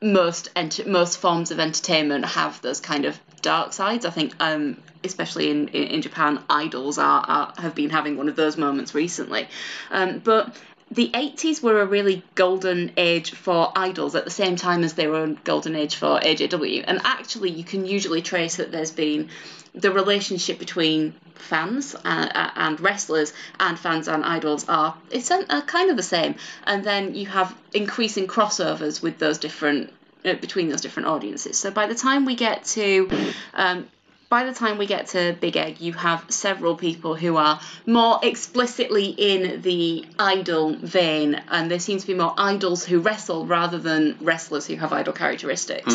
[0.00, 4.04] most ent- most forms of entertainment have those kind of dark sides.
[4.04, 8.28] I think, um, especially in, in, in Japan, idols are, are have been having one
[8.28, 9.48] of those moments recently.
[9.90, 10.54] Um, but
[10.90, 15.08] the 80s were a really golden age for idols at the same time as they
[15.08, 16.84] were a golden age for AJW.
[16.86, 19.28] And actually, you can usually trace that there's been
[19.74, 25.90] the relationship between fans uh, uh, and wrestlers and fans and idols are it's kind
[25.90, 26.34] of the same
[26.64, 29.92] and then you have increasing crossovers with those different
[30.24, 33.10] uh, between those different audiences so by the time we get to
[33.52, 33.86] um,
[34.28, 38.18] by the time we get to Big Egg, you have several people who are more
[38.22, 43.78] explicitly in the idol vein, and there seem to be more idols who wrestle rather
[43.78, 45.94] than wrestlers who have idol characteristics.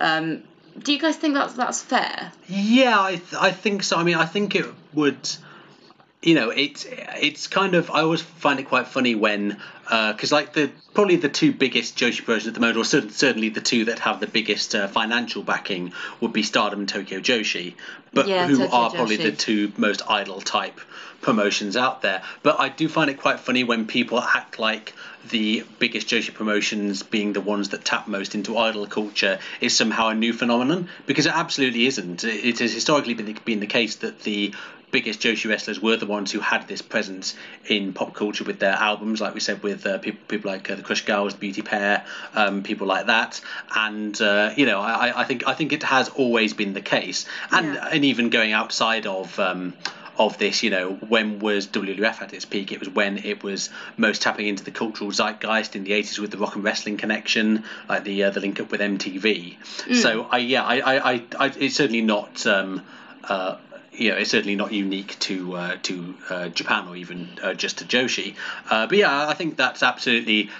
[0.00, 0.42] Um,
[0.82, 2.32] Do you guys think that's that's fair?
[2.48, 3.96] Yeah, I th- I think so.
[3.96, 5.36] I mean, I think it would.
[6.26, 10.54] You know, it's it's kind of I always find it quite funny when because like
[10.54, 13.84] the probably the two biggest Joshi promotions at the moment, or cer- certainly the two
[13.84, 17.74] that have the biggest uh, financial backing, would be Stardom and Tokyo Joshi,
[18.12, 20.80] but Yeah, who Tokyo are probably the two most idol type
[21.22, 22.22] promotions out there.
[22.42, 24.94] But I do find it quite funny when people act like
[25.30, 30.08] the biggest Joshi promotions being the ones that tap most into idol culture is somehow
[30.08, 32.24] a new phenomenon because it absolutely isn't.
[32.24, 34.54] It has historically been been the case that the
[34.96, 37.34] biggest Joshi wrestlers were the ones who had this presence
[37.68, 40.74] in pop culture with their albums, like we said, with uh, people, people like uh,
[40.74, 42.02] the Crush Girls, the Beauty Pair,
[42.34, 43.38] um, people like that.
[43.74, 47.26] And uh, you know, I, I think I think it has always been the case,
[47.50, 47.88] and Yeah.
[47.92, 49.38] and even going outside of.
[49.38, 49.74] Um,
[50.18, 52.72] of this, you know, when was WWF at its peak?
[52.72, 53.68] It was when it was
[53.98, 57.64] most tapping into the cultural zeitgeist in the 80s with the rock and wrestling connection,
[57.86, 59.56] like the uh, the link up with MTV.
[59.94, 62.46] So, I yeah, I, I, I, I it's certainly not.
[62.46, 62.80] Um,
[63.24, 63.56] uh,
[63.96, 67.78] you know, it's certainly not unique to uh, to uh, Japan or even uh, just
[67.78, 68.34] to Joshi.
[68.68, 70.50] Uh, but yeah, I think that's absolutely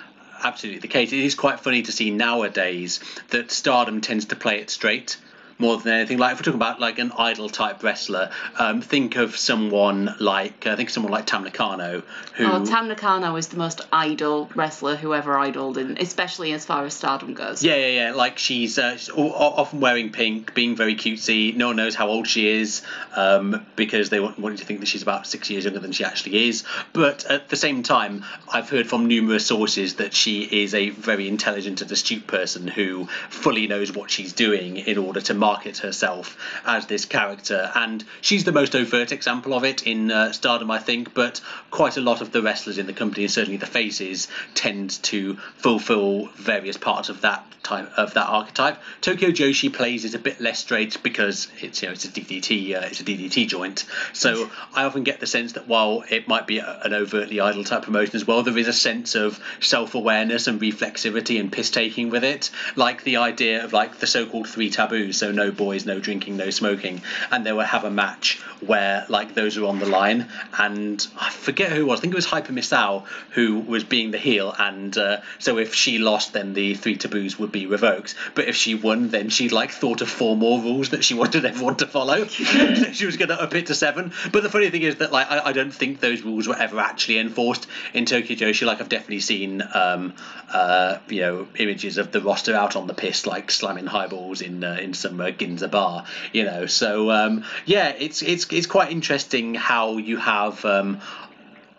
[0.43, 1.13] absolutely the case.
[1.13, 5.17] It is quite funny to see nowadays that Stardom tends to play it straight
[5.59, 6.19] more than anything.
[6.19, 10.67] Like if we're talking about like an idol type wrestler, um, think of someone like
[10.67, 12.03] uh, think of someone like Tam Nakano,
[12.35, 16.65] who Oh, Tam Nakano is the most idol wrestler who ever idoled, in, especially as
[16.65, 17.63] far as Stardom goes.
[17.65, 18.13] Yeah, yeah, yeah.
[18.13, 21.55] Like she's, uh, she's often wearing pink, being very cutesy.
[21.57, 22.83] No one knows how old she is
[23.15, 25.93] um, because they want, want you to think that she's about six years younger than
[25.93, 26.65] she actually is.
[26.93, 31.29] But at the same time, I've heard from numerous sources that she is a very
[31.29, 36.37] intelligent and astute person who fully knows what she's doing in order to market herself
[36.65, 37.71] as this character.
[37.75, 41.15] And she's the most overt example of it in uh, Stardom, I think.
[41.15, 41.41] But
[41.71, 45.37] quite a lot of the wrestlers in the company, and certainly the faces, tend to
[45.57, 48.79] fulfill various parts of that type of that archetype.
[49.01, 52.77] Tokyo Joshi plays it a bit less straight because it's you know it's a DDT
[52.77, 53.85] uh, it's a DDT joint.
[54.13, 57.65] So I often get the sense that while it might be a, an overtly idol
[57.65, 61.71] type promotion as well, there is a sense of self awareness and reflexivity and piss
[61.71, 65.19] taking with it, like the idea of like the so-called three taboos.
[65.19, 69.35] So no boys, no drinking, no smoking, and they would have a match where like
[69.35, 70.29] those were on the line.
[70.59, 72.01] And I forget who it was.
[72.01, 75.75] I think it was Hyper Misao who was being the heel, and uh, so if
[75.75, 78.15] she lost, then the three taboos would be revoked.
[78.35, 81.45] But if she won, then she like thought of four more rules that she wanted
[81.45, 82.27] everyone to follow.
[82.27, 84.13] she was going to up it to seven.
[84.33, 86.81] But the funny thing is that like I, I don't think those rules were ever
[86.81, 88.67] actually enforced in Tokyo Joshi.
[88.67, 90.15] Like I've definitely seen um,
[90.53, 94.65] uh, you know images of the roster out on the piss, like slamming highballs in
[94.65, 96.07] uh, in some uh, Ginza bar.
[96.33, 100.65] You know, so um, yeah, it's it's it's quite interesting how you have.
[100.65, 101.01] Um,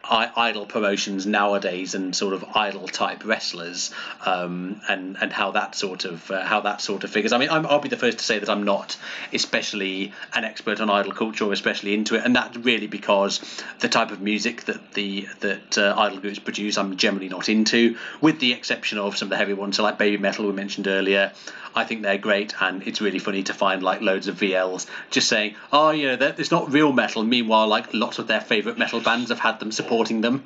[0.09, 3.91] idol promotions nowadays and sort of idol type wrestlers
[4.25, 7.33] um, and and how that sort of uh, how that sort of figures.
[7.33, 8.97] I mean, I'm, I'll be the first to say that I'm not
[9.33, 13.41] especially an expert on idol culture or especially into it, and that's really because
[13.79, 17.97] the type of music that the that uh, idol groups produce, I'm generally not into,
[18.21, 20.87] with the exception of some of the heavy ones, so like Baby Metal we mentioned
[20.87, 21.31] earlier.
[21.75, 25.29] I think they're great, and it's really funny to find like loads of VLs just
[25.29, 28.99] saying, "Oh, you know, it's not real metal." Meanwhile, like lots of their favorite metal
[28.99, 30.45] bands have had them supporting them,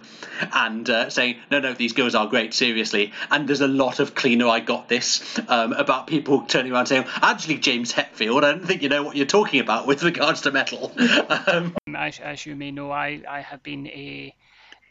[0.53, 4.15] and uh, saying, "No, no, these girls are great, seriously." And there's a lot of
[4.15, 4.47] cleaner.
[4.47, 8.81] I got this um, about people turning around saying, "Actually, James Hetfield, I don't think
[8.81, 10.93] you know what you're talking about with regards to metal."
[11.47, 14.33] um, As, as you may know, I, I have been a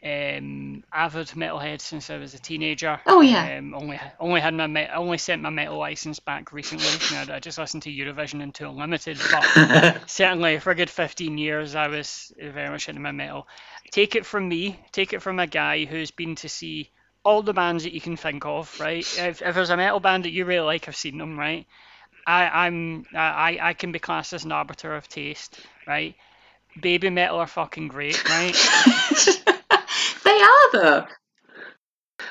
[0.03, 2.99] um, avid metalhead since I was a teenager.
[3.05, 3.57] Oh, yeah.
[3.57, 6.87] Um, only only had my me- only sent my metal license back recently.
[7.09, 10.89] You know, I just listened to Eurovision and Tool Limited, but certainly for a good
[10.89, 13.47] 15 years I was very much into my metal.
[13.91, 16.89] Take it from me, take it from a guy who's been to see
[17.23, 19.05] all the bands that you can think of, right?
[19.19, 21.67] If, if there's a metal band that you really like, I've seen them, right?
[22.25, 26.15] I, I'm I, I can be classed as an arbiter of taste, right?
[26.79, 28.55] Baby metal are fucking great, right?
[30.41, 31.05] They are though.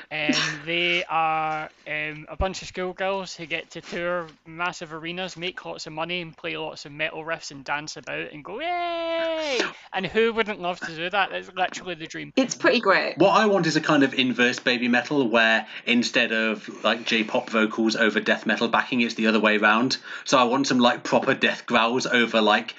[0.09, 0.35] and
[0.65, 5.87] they are um, a bunch of schoolgirls who get to tour massive arenas, make lots
[5.87, 9.61] of money, and play lots of metal riffs and dance about and go yay!
[9.93, 11.31] And who wouldn't love to do that?
[11.31, 12.33] It's literally the dream.
[12.35, 13.17] It's pretty great.
[13.17, 17.49] What I want is a kind of inverse baby metal where instead of like J-pop
[17.49, 19.95] vocals over death metal backing, it's the other way around.
[20.25, 22.75] So I want some like proper death growls over like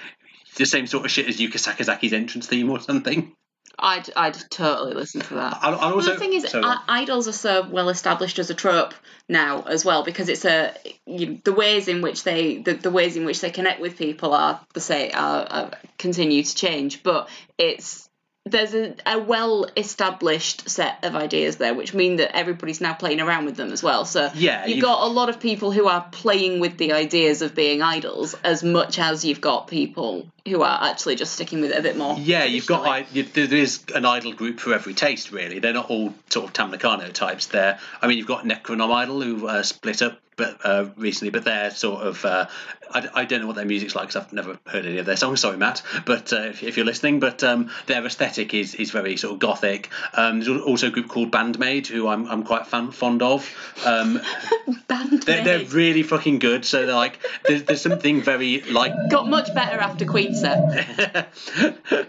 [0.57, 3.35] the same sort of shit as Yuka Sakazaki's entrance theme or something.
[3.79, 5.59] I'd I'd totally listen to that.
[5.63, 8.51] I'll, I'll also, Well, the thing is, so- i- idols are so well established as
[8.51, 8.95] a trope
[9.29, 10.75] now as well because it's a
[11.07, 13.97] you, know, the ways in which they the, the ways in which they connect with
[13.99, 18.09] people are the say are, are continue to change, but it's
[18.45, 23.21] there's a, a well established set of ideas there, which mean that everybody's now playing
[23.21, 24.05] around with them as well.
[24.05, 27.41] So Yeah, you've you've- got a lot of people who are playing with the ideas
[27.43, 31.71] of being idols as much as you've got people who are actually just sticking with
[31.71, 32.17] it a bit more.
[32.19, 32.85] Yeah, you've got.
[32.87, 35.61] I, you, there is an idol group for every taste, really.
[35.61, 37.47] They're not all sort of Tam Nakano types.
[37.47, 41.71] There, I mean, you've got Necronomidol who uh, split up, but uh, recently, but they're
[41.71, 42.47] sort of uh,
[42.95, 45.17] I, I don't know what their music's like because I've never heard any of their
[45.17, 45.41] songs.
[45.41, 49.17] Sorry, Matt, but uh, if, if you're listening, but um, their aesthetic is, is very
[49.17, 49.89] sort of gothic.
[50.15, 53.49] Um, there's also a group called Bandmaid who I'm, I'm quite fan, fond of.
[53.85, 54.21] Um,
[54.89, 56.65] Band they're, they're really fucking good.
[56.65, 61.29] So they're like there's, there's something very like got much better after Queen set.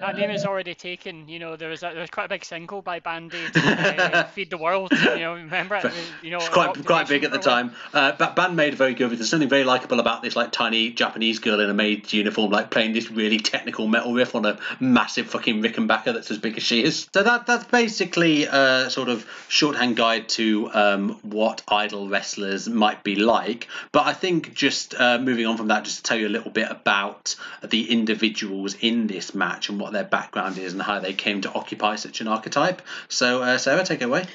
[0.04, 1.30] That name is already taken.
[1.30, 4.24] You know, there was a, there was quite a big single by Band Aid, uh,
[4.26, 5.94] "Feed the World." You know, remember it?
[6.22, 7.76] You know, It's quite quite big at the for a time.
[8.18, 9.12] But Bandmaid are very good.
[9.12, 12.70] There's something very likable about this like tiny Japanese girl in a maid's uniform, like
[12.72, 16.64] playing this really technical metal riff on a massive fucking Rickenbacker that's as big as
[16.64, 17.08] she is.
[17.14, 23.04] So that that's basically a sort of shorthand guide to um, what idol wrestlers might
[23.04, 23.68] be like.
[23.92, 26.52] But I think just uh, moving on from that, just to tell you a little
[26.52, 31.14] bit about the individuals in this match and what their background is and how they
[31.14, 32.82] came to occupy such an archetype.
[33.10, 34.26] So uh, Sarah, take it away.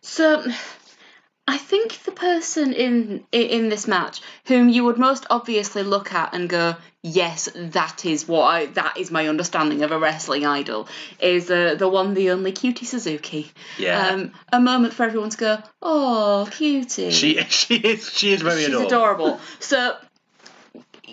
[0.00, 0.44] So,
[1.48, 6.34] I think the person in in this match whom you would most obviously look at
[6.34, 10.88] and go, yes, that is what I that is my understanding of a wrestling idol
[11.18, 13.50] is uh, the one, the only Cutie Suzuki.
[13.78, 14.08] Yeah.
[14.08, 17.12] Um, a moment for everyone to go, oh, cutie.
[17.12, 18.82] She she is she is very adorable.
[18.82, 19.26] She's adorable.
[19.26, 19.40] adorable.
[19.60, 19.96] So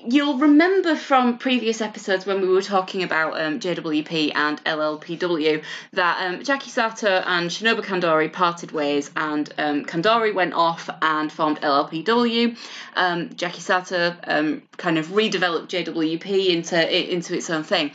[0.08, 6.26] you'll remember from previous episodes when we were talking about um, JWP and LLPW that
[6.26, 11.62] um, Jackie Sato and Shinobu Kandori parted ways, and um, Kandori went off and formed
[11.62, 12.58] LLPW.
[12.96, 17.92] Um, Jackie Sato um, kind of redeveloped JWP into into its own thing.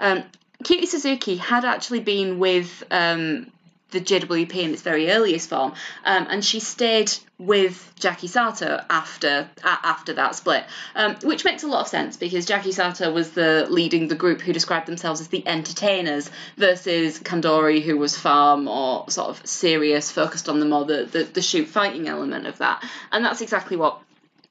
[0.00, 0.24] Um,
[0.62, 3.50] Cutie Suzuki had actually been with um,
[3.94, 5.72] the JWP in its very earliest form,
[6.04, 10.64] um, and she stayed with Jackie Sato after a after that split,
[10.94, 14.40] um, which makes a lot of sense because Jackie Sato was the leading the group
[14.40, 20.10] who described themselves as the entertainers versus Kandori, who was far more sort of serious,
[20.10, 23.76] focused on the more the, the, the shoot fighting element of that, and that's exactly
[23.76, 24.00] what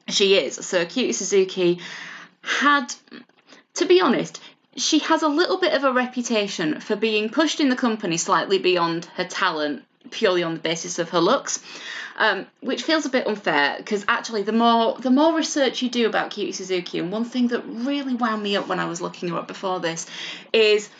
[0.07, 0.55] she is.
[0.65, 1.79] So Cutie Suzuki
[2.41, 2.93] had,
[3.75, 4.41] to be honest,
[4.75, 8.57] she has a little bit of a reputation for being pushed in the company slightly
[8.57, 11.61] beyond her talent purely on the basis of her looks.
[12.15, 16.05] Um, which feels a bit unfair because actually the more the more research you do
[16.05, 19.29] about Cutie Suzuki and one thing that really wound me up when I was looking
[19.29, 20.05] her up before this
[20.53, 20.91] is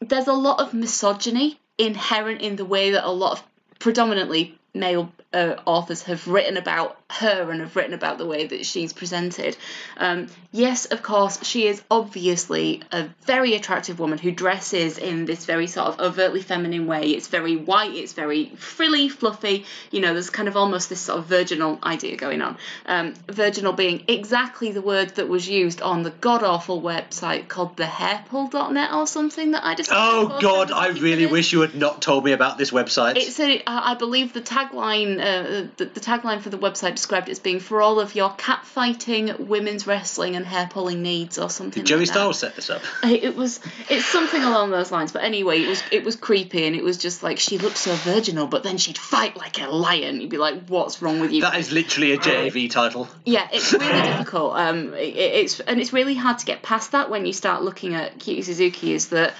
[0.00, 3.44] there's a lot of misogyny inherent in the way that a lot of
[3.78, 8.64] predominantly male uh, authors have written about her and have written about the way that
[8.64, 9.56] she's presented.
[9.98, 15.44] Um, yes, of course, she is obviously a very attractive woman who dresses in this
[15.44, 17.10] very sort of overtly feminine way.
[17.10, 19.66] It's very white, it's very frilly, fluffy.
[19.90, 22.56] You know, there's kind of almost this sort of virginal idea going on.
[22.86, 27.76] Um, virginal being exactly the word that was used on the god awful website called
[27.76, 29.90] thehairpull.net or something that I just.
[29.92, 33.16] Oh God, I really wish you had not told me about this website.
[33.16, 34.40] It's a, I believe the
[34.70, 38.14] tagline, uh, the, the tagline for the website described it as being for all of
[38.14, 41.82] your cat fighting, women's wrestling, and hair pulling needs, or something.
[41.82, 42.08] Did Joey like.
[42.08, 42.82] Styles set this up?
[43.26, 45.10] It was, it's something along those lines.
[45.12, 47.94] But anyway, it was, it was creepy, and it was just like she looked so
[47.94, 50.20] virginal, but then she'd fight like a lion.
[50.20, 51.42] You'd be like, what's wrong with you?
[51.42, 53.08] That is literally a JAV title.
[53.24, 54.56] Yeah, it's really difficult.
[54.56, 57.94] Um, it, it's and it's really hard to get past that when you start looking
[57.94, 58.92] at Cutie Suzuki.
[58.92, 59.34] Is that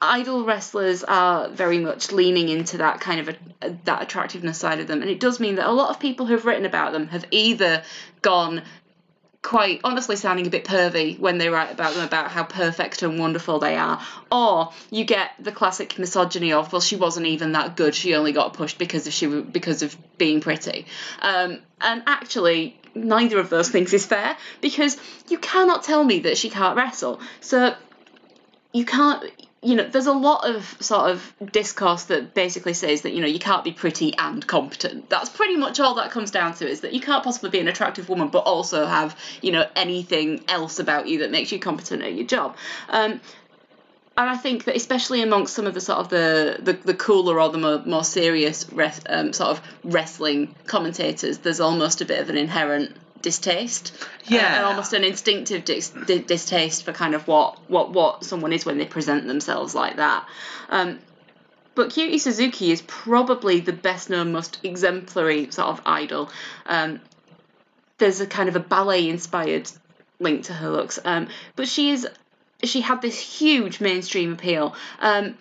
[0.00, 3.28] idol wrestlers are very much leaning into that kind of
[3.62, 6.26] a, that attractiveness side of them, and it does mean that a lot of people
[6.26, 7.82] who've written about them have either
[8.22, 8.62] gone
[9.40, 13.20] quite honestly sounding a bit pervy when they write about them about how perfect and
[13.20, 17.76] wonderful they are or you get the classic misogyny of well she wasn't even that
[17.76, 20.86] good she only got pushed because of she because of being pretty.
[21.22, 24.96] Um, and actually neither of those things is fair because
[25.28, 27.20] you cannot tell me that she can't wrestle.
[27.40, 27.74] So
[28.72, 29.24] you can't
[29.62, 33.26] you know there's a lot of sort of discourse that basically says that you know
[33.26, 35.10] you can't be pretty and competent.
[35.10, 37.68] That's pretty much all that comes down to is that you can't possibly be an
[37.68, 42.02] attractive woman but also have you know anything else about you that makes you competent
[42.02, 42.56] at your job.
[42.88, 43.20] Um,
[44.16, 47.40] and I think that especially amongst some of the sort of the the, the cooler
[47.40, 52.20] or the more, more serious res, um, sort of wrestling commentators, there's almost a bit
[52.20, 52.96] of an inherent
[53.28, 54.06] distaste, uh,
[54.36, 54.56] Yeah.
[54.56, 58.64] and almost an instinctive dis- di- distaste for kind of what what what someone is
[58.64, 60.26] when they present themselves like that.
[60.70, 60.98] Um,
[61.74, 66.30] but Cutie Suzuki is probably the best known, most exemplary sort of idol.
[66.66, 67.00] Um,
[67.98, 69.70] there's a kind of a ballet inspired
[70.20, 72.08] link to her looks, um, but she is
[72.64, 74.74] she had this huge mainstream appeal.
[75.00, 75.36] Um,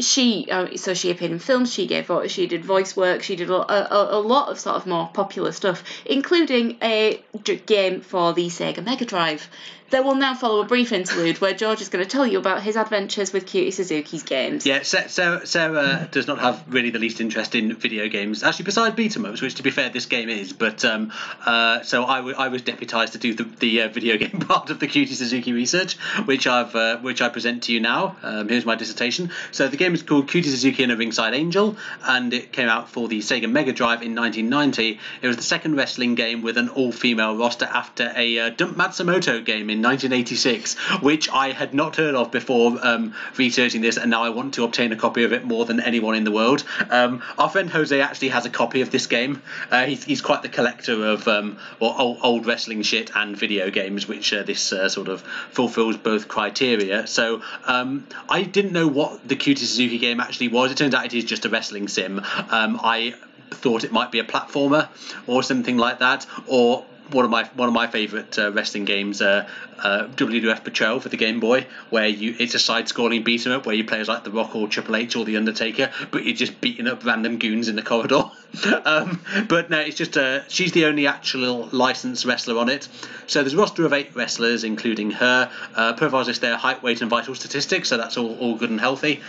[0.00, 3.50] she uh, so she appeared in films she gave she did voice work she did
[3.50, 7.22] a, a, a lot of sort of more popular stuff including a
[7.66, 9.48] game for the sega mega drive
[9.94, 12.60] there will now follow a brief interlude where george is going to tell you about
[12.60, 17.20] his adventures with cutie suzuki's games Yeah, Sarah, Sarah does not have really the least
[17.20, 18.42] interest in video games.
[18.42, 20.52] Actually, besides beat 'em ups, which to be fair, this game is.
[20.52, 21.12] But um,
[21.44, 24.70] uh, so I, w- I was deputised to do the, the uh, video game part
[24.70, 28.16] of the Cutie Suzuki research, which I've uh, which I present to you now.
[28.22, 29.30] Um, here's my dissertation.
[29.52, 32.88] So the game is called Cutie Suzuki and a Ringside Angel, and it came out
[32.88, 34.98] for the Sega Mega Drive in 1990.
[35.22, 39.44] It was the second wrestling game with an all-female roster after a uh, Dump Matsumoto
[39.44, 44.22] game in 1986, which I had not heard of before um, researching this, and now
[44.24, 46.64] I want to obtain a copy of it more than anyone in the world.
[46.90, 49.42] Um, our friend Jose actually has a copy of this game.
[49.70, 53.70] Uh, he's, he's quite the collector of um, well, old, old wrestling shit and video
[53.70, 55.20] games, which uh, this uh, sort of
[55.50, 57.06] fulfills both criteria.
[57.06, 60.72] So um, I didn't know what the Cutie Suzuki game actually was.
[60.72, 62.18] It turns out it is just a wrestling sim.
[62.50, 63.14] Um, I
[63.50, 64.88] thought it might be a platformer
[65.26, 69.20] or something like that, or one of my one of my favourite uh, wrestling games,
[69.20, 69.46] uh,
[69.78, 73.66] uh, WWF Betrayal for the Game Boy, where you it's a side-scrolling beat 'em up
[73.66, 76.34] where you play as like The Rock or Triple H or The Undertaker, but you're
[76.34, 78.24] just beating up random goons in the corridor.
[78.84, 82.88] um, but no, it's just uh, she's the only actual licensed wrestler on it.
[83.26, 85.50] So there's a roster of eight wrestlers, including her.
[85.74, 87.88] Uh, profiles list there, height, weight, and vital statistics.
[87.88, 89.20] So that's all, all good and healthy.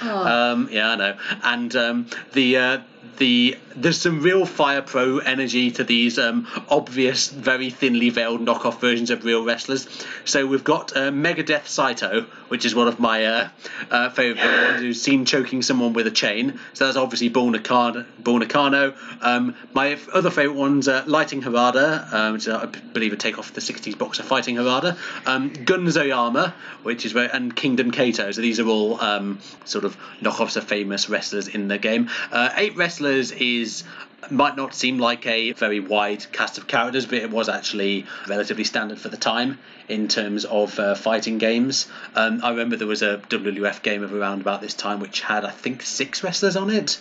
[0.52, 1.16] Um, yeah, I know.
[1.44, 2.78] And um, the uh,
[3.18, 8.80] the there's some real Fire Pro energy to these um, obvious, very thinly veiled knockoff
[8.80, 9.88] versions of real wrestlers.
[10.24, 13.50] So we've got uh, Megadeth Saito, which is one of my uh,
[13.92, 16.60] uh, favourite ones, who's seen choking someone with a chain.
[16.74, 18.94] So that's obviously Bull Nakano.
[19.22, 23.18] Um, my f- other favourite ones, uh, Lighting Harada, um, which is, I believe a
[23.18, 24.98] take off the 60s boxer Fighting Harada.
[25.26, 26.54] Um, Gun Zoyama,
[26.84, 28.32] which is very, and Kingdom Kato.
[28.32, 32.10] So these are all um, sort of knockoffs of famous wrestlers in the game.
[32.32, 33.84] Uh, eight wrestlers is
[34.30, 38.64] might not seem like a very wide cast of characters, but it was actually relatively
[38.64, 41.88] standard for the time in terms of uh, fighting games.
[42.16, 45.46] Um, I remember there was a WWF game of around about this time which had,
[45.46, 47.00] I think, six wrestlers on it.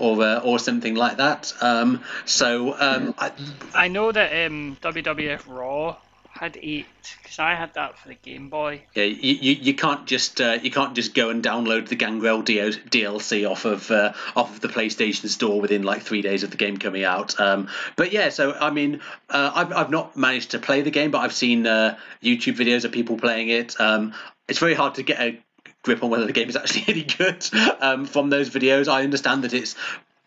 [0.00, 1.52] Or, uh, or something like that.
[1.60, 3.32] Um, so um, I,
[3.74, 5.96] I know that um, WWF Raw
[6.38, 6.86] had eight
[7.22, 8.82] because I had that for the Game Boy.
[8.94, 12.42] Yeah, you, you, you can't just uh, you can't just go and download the Gangrel
[12.42, 16.56] DLC off of uh, off of the PlayStation Store within like three days of the
[16.56, 17.38] game coming out.
[17.40, 21.10] Um, but yeah, so I mean, uh, I've I've not managed to play the game,
[21.10, 23.78] but I've seen uh, YouTube videos of people playing it.
[23.80, 24.14] Um,
[24.46, 25.38] it's very hard to get a
[25.82, 27.44] grip on whether the game is actually any good
[27.80, 28.88] um, from those videos.
[28.88, 29.74] I understand that it's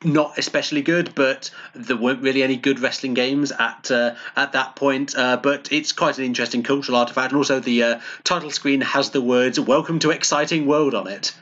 [0.04, 4.76] not especially good, but there weren't really any good wrestling games at uh, at that
[4.76, 5.16] point.
[5.16, 9.12] Uh, but it's quite an interesting cultural artifact, and also the uh, title screen has
[9.12, 11.34] the words "Welcome to Exciting World" on it.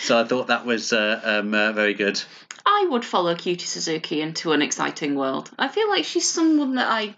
[0.00, 2.20] So I thought that was uh, um, uh, very good.
[2.64, 5.50] I would follow Cutie Suzuki into an exciting world.
[5.58, 7.14] I feel like she's someone that I.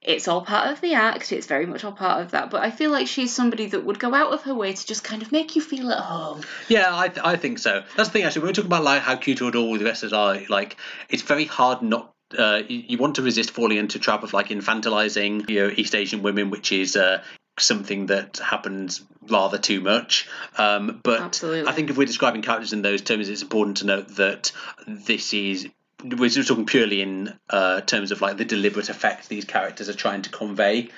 [0.00, 2.70] It's all part of the act, it's very much all part of that, but I
[2.70, 5.32] feel like she's somebody that would go out of her way to just kind of
[5.32, 6.42] make you feel at home.
[6.68, 7.82] Yeah, I, th- I think so.
[7.96, 8.22] That's the thing.
[8.22, 10.76] Actually, when we talk about like how cute or all the wrestlers are, like
[11.08, 12.12] it's very hard not.
[12.36, 15.94] Uh, you, you want to resist falling into trap of like infantilizing, you know, East
[15.94, 17.22] Asian women, which is uh,
[17.58, 20.28] something that happens rather too much.
[20.56, 21.68] Um, but Absolutely.
[21.68, 24.52] I think if we're describing characters in those terms, it's important to note that
[24.86, 25.68] this is
[26.04, 29.94] we're just talking purely in uh, terms of like the deliberate effect these characters are
[29.94, 30.90] trying to convey.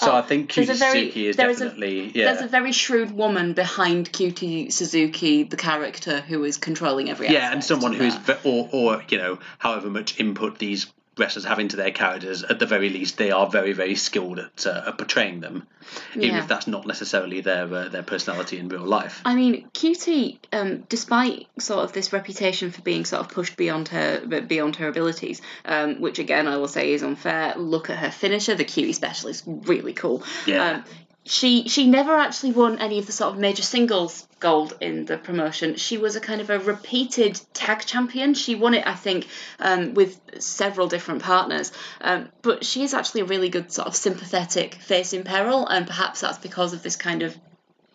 [0.00, 2.26] So Oh, I think Cutie very- Suzuki is there is a- definitely yeah.
[2.32, 7.50] There's a very shrewd woman behind Cutie Suzuki, the character who is controlling every yeah,
[7.52, 10.86] and someone who's or or you know however much input these
[11.18, 14.66] wrestlers have into their characters, at the very least they are very very skilled at,
[14.66, 15.66] uh, at portraying them,
[16.14, 16.38] even Yeah.
[16.38, 19.20] if that's not necessarily their uh, their personality in real life.
[19.24, 23.88] I mean, Cutie, um, despite sort of this reputation for being sort of pushed beyond
[23.88, 27.54] her beyond her abilities, um, which again I will say is unfair.
[27.56, 30.22] Look at her finisher, the Cutie Special is really cool.
[30.46, 30.70] Yeah.
[30.70, 30.84] Um,
[31.28, 35.18] she she never actually won any of the sort of major singles gold in the
[35.18, 35.76] promotion.
[35.76, 38.34] She was a kind of a repeated tag champion.
[38.34, 39.26] She won it, I think,
[39.58, 41.72] um, with several different partners.
[42.00, 45.86] Um, but she is actually a really good sort of sympathetic face in peril, and
[45.86, 47.36] perhaps that's because of this kind of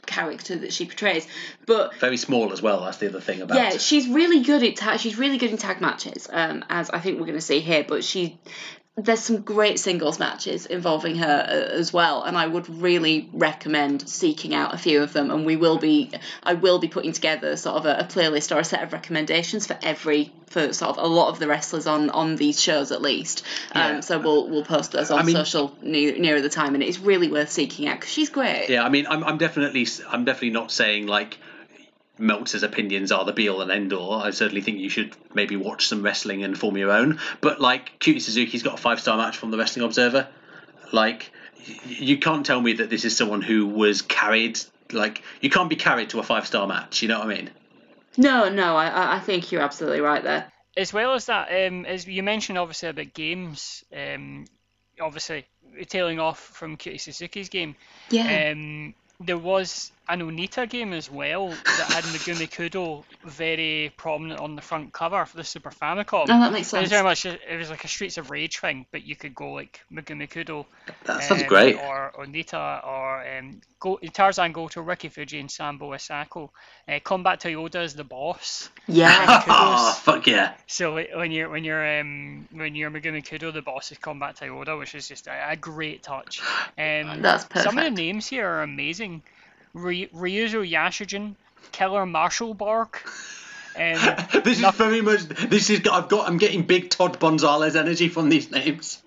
[0.05, 1.27] character that she portrays.
[1.65, 2.81] But Very small as well.
[2.81, 3.57] That's the other thing about.
[3.57, 4.99] yeah, she's really good at tag.
[4.99, 7.85] She's really good in tag matches, um, as I think we're going to see here.
[7.87, 8.37] But she,
[8.95, 14.07] there's some great singles matches involving her uh, as well and i would really recommend
[14.07, 16.11] seeking out a few of them and we will be
[16.43, 19.65] i will be putting together sort of a, a playlist or a set of recommendations
[19.65, 23.01] for every for sort of a lot of the wrestlers on on these shows at
[23.01, 23.99] least um, Yeah.
[24.01, 26.99] so we'll we'll post those on I mean- social near, nearer the time and it's
[26.99, 30.51] really worth seeking out because she's great Yeah, I mean, I'm, I'm definitely, I'm definitely
[30.51, 31.39] not saying like
[32.17, 34.13] Meltzer's opinions are the be all and end all.
[34.13, 37.19] I certainly think you should maybe watch some wrestling and form your own.
[37.41, 40.27] But like, Cutie Suzuki's got a five star match from the Wrestling Observer.
[40.91, 41.31] Like,
[41.87, 44.59] you can't tell me that this is someone who was carried.
[44.91, 47.01] Like, you can't be carried to a five star match.
[47.01, 47.49] You know what I mean?
[48.15, 51.85] no no I- I, I think you're absolutely right there as well as that, um,
[51.85, 54.45] as you mentioned, obviously about games, um,
[54.99, 55.45] obviously
[55.87, 57.75] tailing off from Cutie Suzuki's game.
[58.09, 64.39] yeah Um, there was an Onita game as well that had Megumi Kudo very prominent
[64.41, 66.23] on the front cover for the Super Famicom.
[66.23, 66.79] Oh, that makes sense.
[66.79, 69.33] It was very much it was like a Streets of Rage thing, but you could
[69.33, 70.65] go like Megumi Kudo.
[71.05, 71.77] That sounds um, great.
[71.77, 76.49] Or Onita, or um, go, Tarzan Goto, Ricky Fuji, and Sambo Asako.
[76.85, 78.69] Uh, Combat Toyota is the boss.
[78.87, 80.53] yeah Oh, fuck yeah.
[80.67, 84.77] So when you're when you're um when you're Megumi Kudo, the boss is Combat Toyota,
[84.77, 86.41] which is just a, a great touch.
[86.75, 89.21] Um, That's Some of the names here are amazing.
[89.73, 91.35] Ry- Ryuzo Yashijin,
[91.71, 93.03] Killer Marshall Bark.
[93.75, 93.97] Um,
[94.43, 95.21] This is very much.
[95.23, 95.81] This is.
[95.91, 96.27] I've got.
[96.27, 99.01] I'm getting big Todd Gonzalez energy from these names.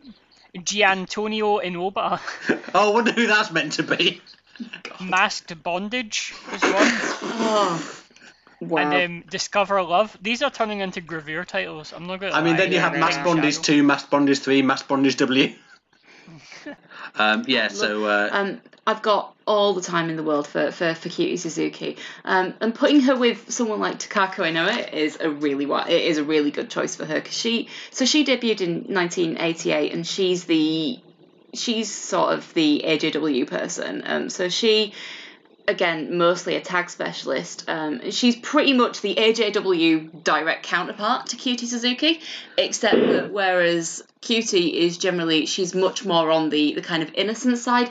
[0.62, 2.18] Giantonio Inoba,
[2.74, 4.20] Oh, I wonder who that's meant to be.
[5.00, 7.94] Masked Bondage is one, oh
[8.60, 10.16] wow and um, Discover Love.
[10.22, 11.92] These are turning into gravure titles.
[11.92, 12.32] I'm not gonna.
[12.32, 13.74] I mean, then you have Masked Bondage shadow.
[13.80, 15.54] 2, Masked Bondage 3, Masked Bondage W.
[17.16, 20.94] um, yeah, so uh, um, I've got all the time in the world for, for,
[20.94, 21.96] for Cutie Suzuki.
[22.24, 26.24] Um, and putting her with someone like Takako Inoue is a really it is a
[26.24, 31.00] really good choice for her because she so she debuted in 1988 and she's the
[31.54, 34.02] she's sort of the AJW person.
[34.04, 34.92] Um, so she
[35.68, 37.64] again mostly a tag specialist.
[37.68, 42.20] Um, she's pretty much the AJW direct counterpart to Cutie Suzuki,
[42.56, 47.58] except that whereas Cutie is generally she's much more on the the kind of innocent
[47.58, 47.90] side.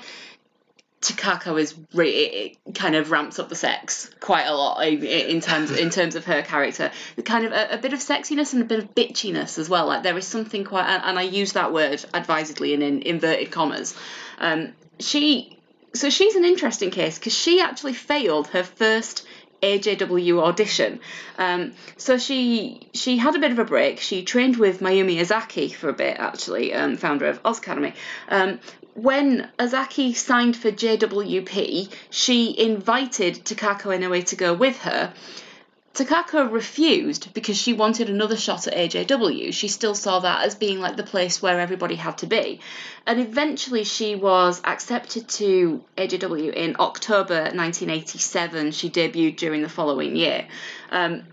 [1.01, 5.39] Takako is re- it it kind of ramps up the sex quite a lot in,
[5.39, 6.91] terms in terms of her character.
[7.15, 9.85] The kind of a, a bit of sexiness and a bit of bitchiness as well.
[9.85, 13.51] Like there is something quite, and, and I use that word advisedly and in inverted
[13.51, 13.95] commas.
[14.39, 15.59] Um, she
[15.95, 19.25] so she's an interesting case because she actually failed her first
[19.61, 20.99] AJW audition.
[21.37, 23.99] Um, so she she had a bit of a break.
[23.99, 27.93] She trained with Mayumi Ozaki for a bit, actually, um, founder of Oz Academy.
[28.29, 28.59] Um,
[28.93, 35.13] when Ozaki signed for JWP, she invited Takako Inoue to go with her.
[35.95, 39.53] Takako refused because she wanted another shot at AJW.
[39.53, 42.59] She still saw that as being like the place where everybody had to be.
[43.07, 48.71] And eventually she was accepted to AJW in October 1987.
[48.73, 50.45] She debuted during the following year.
[50.91, 51.23] Um,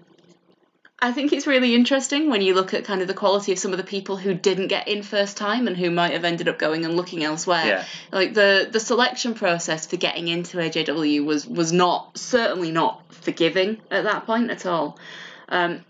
[1.02, 3.72] I think it's really interesting when you look at kind of the quality of some
[3.72, 6.60] of the people who didn't get in first time and who might have ended up
[6.60, 7.66] going and looking elsewhere.
[7.66, 7.84] Yeah.
[8.12, 13.78] Like the the selection process for getting into AJW was was not certainly not forgiving
[13.90, 14.96] at that point at all.
[15.48, 15.84] Um,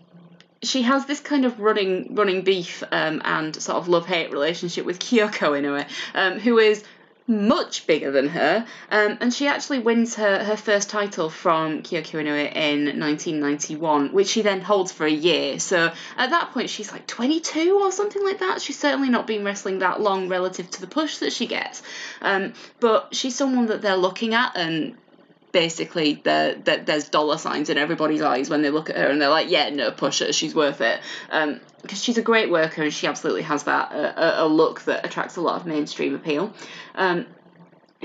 [0.63, 4.83] she has this kind of running running beef um, and sort of love hate relationship
[4.83, 6.83] with Kyoko in Inoue, um, who is
[7.27, 12.19] much bigger than her, um, and she actually wins her, her first title from Kyoko
[12.19, 15.59] in 1991, which she then holds for a year.
[15.59, 18.61] So at that point, she's like 22 or something like that.
[18.61, 21.81] She's certainly not been wrestling that long relative to the push that she gets,
[22.21, 24.97] um, but she's someone that they're looking at and
[25.53, 29.29] basically there there's dollar signs in everybody's eyes when they look at her and they're
[29.29, 30.99] like yeah no push her she's worth it
[31.29, 34.81] um because she's a great worker and she absolutely has that uh, a, a look
[34.81, 36.51] that attracts a lot of mainstream appeal
[36.95, 37.25] um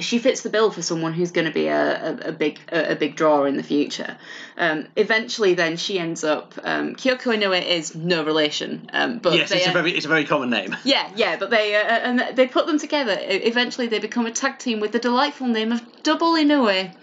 [0.00, 2.92] she fits the bill for someone who's going to be a, a, a big a,
[2.92, 4.16] a big draw in the future.
[4.56, 6.54] Um, eventually, then she ends up.
[6.62, 10.24] Um, Kyoko Inoue is no relation, um, but yes, it's a very it's a very
[10.24, 10.76] common name.
[10.84, 13.16] yeah, yeah, but they uh, and they put them together.
[13.18, 16.94] Eventually, they become a tag team with the delightful name of Double Inoue.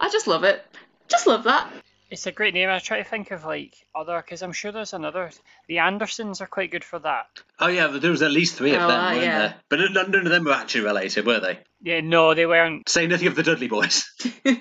[0.00, 0.64] I just love it.
[1.08, 1.70] Just love that.
[2.08, 2.68] It's a great name.
[2.68, 5.30] I try to think of like other because I'm sure there's another.
[5.68, 7.26] The Andersons are quite good for that.
[7.58, 9.38] Oh yeah, there was at least three of Oh, them, ah, weren't yeah.
[9.38, 9.54] there?
[9.68, 11.58] But none none of them were actually related, were they?
[11.82, 12.88] Yeah, no, they weren't.
[12.88, 14.10] Say nothing of the Dudley Boys.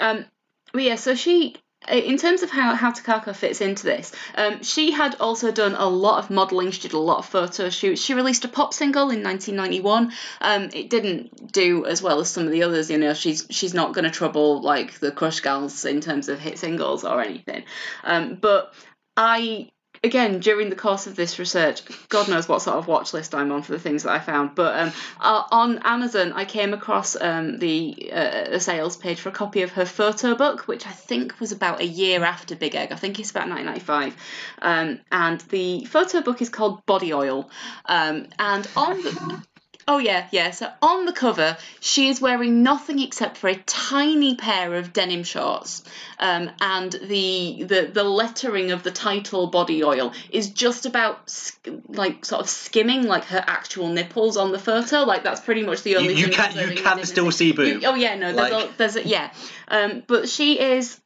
[0.00, 0.24] Um,
[0.72, 1.58] but yeah, so she, uh,
[1.88, 5.88] in terms of how, how Takako fits into this, um, she had also done a
[5.88, 6.70] lot of modelling.
[6.70, 8.00] She did a lot of photo shoots.
[8.00, 10.12] She released a pop single in 1991.
[10.40, 12.90] Um, it didn't do as well as some of the others.
[12.90, 16.38] You know, she's she's not going to trouble like the Crush Girls in terms of
[16.38, 17.64] hit singles or anything.
[18.02, 18.72] Um, but
[19.16, 19.70] I
[20.04, 23.50] again during the course of this research, God knows what sort of watch list I'm
[23.50, 24.54] on for the things that I found.
[24.54, 29.32] But um, uh, on Amazon, I came across um, the uh, sales page for a
[29.32, 32.92] copy of her photo book, which I think was about a year after Big Egg.
[32.92, 34.16] I think it's about 1995,
[34.62, 37.50] um, and the photo book is called Body Oil.
[37.86, 39.42] Um, and on the
[39.86, 40.50] Oh yeah, yeah.
[40.50, 45.24] So on the cover, she is wearing nothing except for a tiny pair of denim
[45.24, 45.82] shorts,
[46.18, 51.68] um, and the, the the lettering of the title "Body Oil" is just about sk-
[51.88, 55.00] like sort of skimming like her actual nipples on the photo.
[55.02, 56.14] Like that's pretty much the only.
[56.14, 57.82] you thing can- you can still see boob.
[57.82, 59.30] You- oh yeah, no, there's Like- a, there's a, yeah.
[59.68, 60.98] Um, but she is.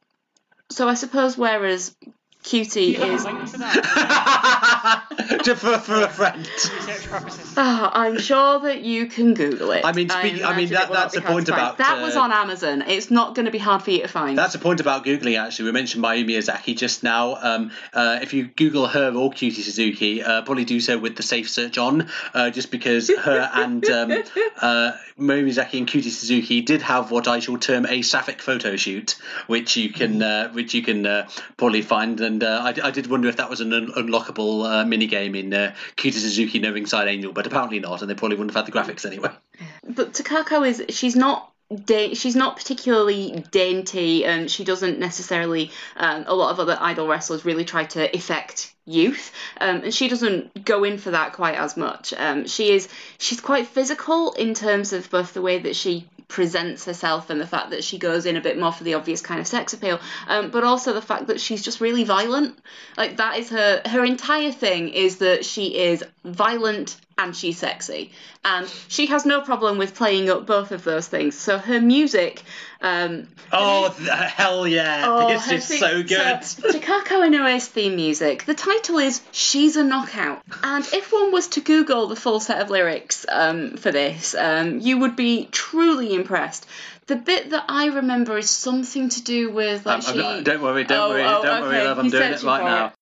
[0.71, 1.95] So I suppose whereas
[2.41, 3.25] Cutie Do is.
[3.25, 5.41] a link for that?
[5.43, 6.39] Just for, for a friend.
[6.47, 7.53] Research purposes.
[7.57, 9.83] Ah, I'm sure that you can Google it.
[9.83, 11.97] I mean, speak- I mean, that- it will not that's be the point about, that
[11.99, 12.81] uh, was on Amazon.
[12.87, 14.37] It's not going to be hard for you to find.
[14.37, 15.37] That's the point about googling.
[15.37, 17.35] Actually, we mentioned Mayumi Ozaki just now.
[17.35, 21.23] Um, uh, if you Google her or Cutie Suzuki, uh, probably do so with the
[21.23, 24.11] safe search on, uh, just because her and um,
[24.61, 28.77] uh, Mayumi Ozaki and Cutie Suzuki did have what I shall term a sapphic photo
[28.77, 29.17] shoot,
[29.47, 32.28] which you can uh, which you can uh, probably find.
[32.29, 35.33] And uh, I, I did wonder if that was an un- unlockable uh, mini game
[35.33, 38.67] in uh, Cutie Suzuki no Ringside Angel, but apparently not, and they probably wouldn't have
[38.67, 39.31] had the graphics anyway.
[39.83, 41.51] but Takako is she's not
[42.13, 47.45] she's not particularly dainty and she doesn't necessarily um, a lot of other idol wrestlers
[47.45, 49.31] really try to effect youth
[49.61, 52.89] um, and she doesn't go in for that quite as much um, she is
[53.19, 57.47] she's quite physical in terms of both the way that she presents herself and the
[57.47, 59.99] fact that she goes in a bit more for the obvious kind of sex appeal
[60.27, 62.57] um, but also the fact that she's just really violent.
[62.95, 68.11] Like that is her her entire thing is that she is violent and she's sexy
[68.43, 72.41] and she has no problem with playing up both of those things so her music
[72.81, 75.03] um, Oh th- hell yeah!
[75.05, 76.43] Oh, her is theme- so good.
[76.45, 78.45] So, Takako Inoue's theme music.
[78.45, 82.61] The title is "She's a Knockout," and if one was to Google the full set
[82.61, 86.67] of lyrics um, for this, um, you would be truly impressed.
[87.07, 90.43] The bit that I remember is something to do with like Um, she.
[90.43, 91.97] don't worry, don't Oh, worry, oh, don't worry, okay, love.
[91.97, 92.93] I'm he's doing it right now.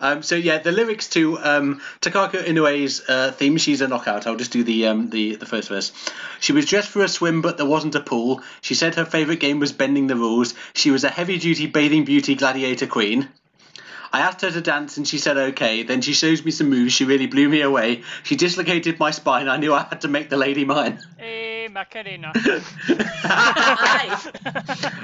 [0.00, 4.36] Um, so yeah, the lyrics to um, Takako Inoue's uh, theme, "She's a Knockout." I'll
[4.36, 5.92] just do the um, the the first verse.
[6.40, 8.42] She was dressed for a swim, but there wasn't a pool.
[8.60, 10.54] She said her favorite game was bending the rules.
[10.74, 13.28] She was a heavy-duty bathing beauty gladiator queen.
[14.12, 15.82] I asked her to dance and she said okay.
[15.82, 16.92] Then she shows me some moves.
[16.92, 18.02] She really blew me away.
[18.22, 19.48] She dislocated my spine.
[19.48, 20.98] I knew I had to make the lady mine.
[21.16, 22.32] Hey, Macarena.
[23.24, 24.32] Aye.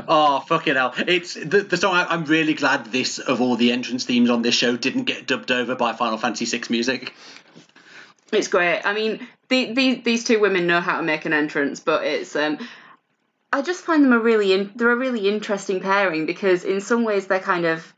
[0.08, 0.94] Oh fucking hell!
[0.96, 1.94] It's the, the song.
[1.94, 5.26] I, I'm really glad this of all the entrance themes on this show didn't get
[5.26, 7.14] dubbed over by Final Fantasy VI music.
[8.32, 8.80] It's great.
[8.84, 12.34] I mean, the, the, these two women know how to make an entrance, but it's
[12.34, 12.58] um,
[13.52, 17.04] I just find them a really in, they're a really interesting pairing because in some
[17.04, 17.92] ways they're kind of.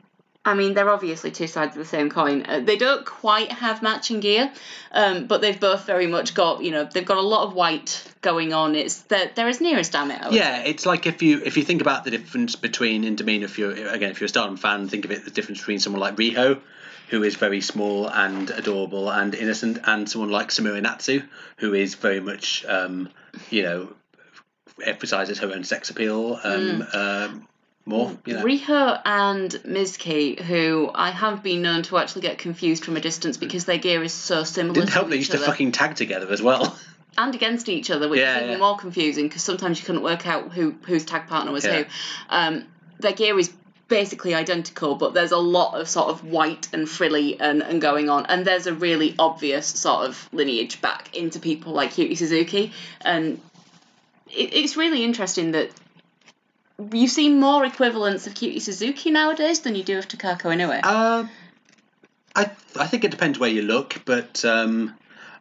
[0.46, 2.44] I mean, they're obviously two sides of the same coin.
[2.46, 4.52] Uh, they don't quite have matching gear,
[4.92, 8.04] um, but they've both very much got you know they've got a lot of white
[8.20, 8.74] going on.
[8.74, 10.32] It's they're, they're as near as damn it.
[10.32, 13.46] Yeah, it's like if you if you think about the difference between in demeanor.
[13.46, 16.00] If you're again if you're a Stardom fan, think of it the difference between someone
[16.00, 16.60] like Riho,
[17.08, 21.22] who is very small and adorable and innocent, and someone like Sumire Natsu,
[21.56, 23.08] who is very much um,
[23.48, 23.88] you know
[24.84, 27.48] emphasizes her own sex appeal um, um,
[27.86, 28.16] more.
[28.24, 28.44] You know.
[28.44, 33.36] Riho and Mizuki, who I have been known to actually get confused from a distance
[33.36, 36.30] because their gear is so similar Didn't to help they used to fucking tag together
[36.30, 36.76] as well.
[37.18, 38.58] and against each other, which Yeah, is even yeah.
[38.58, 41.82] more confusing because sometimes you couldn't work out who whose tag partner was Yeah.
[41.82, 41.84] who.
[42.30, 42.64] Um,
[43.00, 43.52] their gear is
[43.88, 48.08] basically identical, but there's a lot of sort of white and frilly and, and going
[48.08, 52.72] on, and there's a really obvious sort of lineage back into people like Cutie Suzuki,
[53.02, 53.40] and
[54.30, 55.70] it, it's really interesting that
[56.92, 60.80] you see more equivalents of Cutie Suzuki nowadays than you do of Takako Inoue.
[60.82, 61.26] Uh,
[62.34, 64.94] I I think it depends where you look, but um,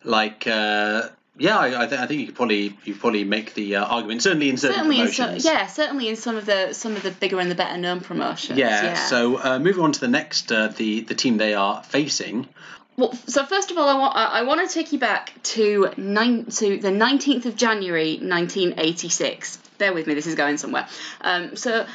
[0.03, 3.77] like uh, yeah, I, I, th- I think you could probably you probably make the
[3.77, 5.45] uh, argument certainly in certain certainly in some, promotions.
[5.45, 8.59] yeah, certainly in some of the some of the bigger and the better known promotions.
[8.59, 8.93] Yeah, yeah.
[8.93, 12.47] So uh, moving on to the next, uh, the the team they are facing.
[12.95, 15.89] Well, so first of all, I want I I want to take you back to
[15.97, 19.57] nine to the nineteenth of January, nineteen eighty six.
[19.83, 20.87] Bear with me, this is going somewhere.
[21.19, 21.85] Um, so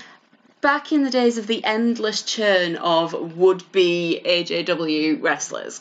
[0.61, 5.81] back in the days of the endless churn of would be AJW wrestlers,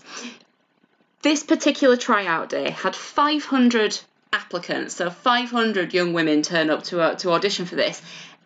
[1.22, 4.00] this particular tryout day had five hundred
[4.32, 4.96] applicants.
[4.96, 8.02] So five hundred young women turn up to uh, to audition for this,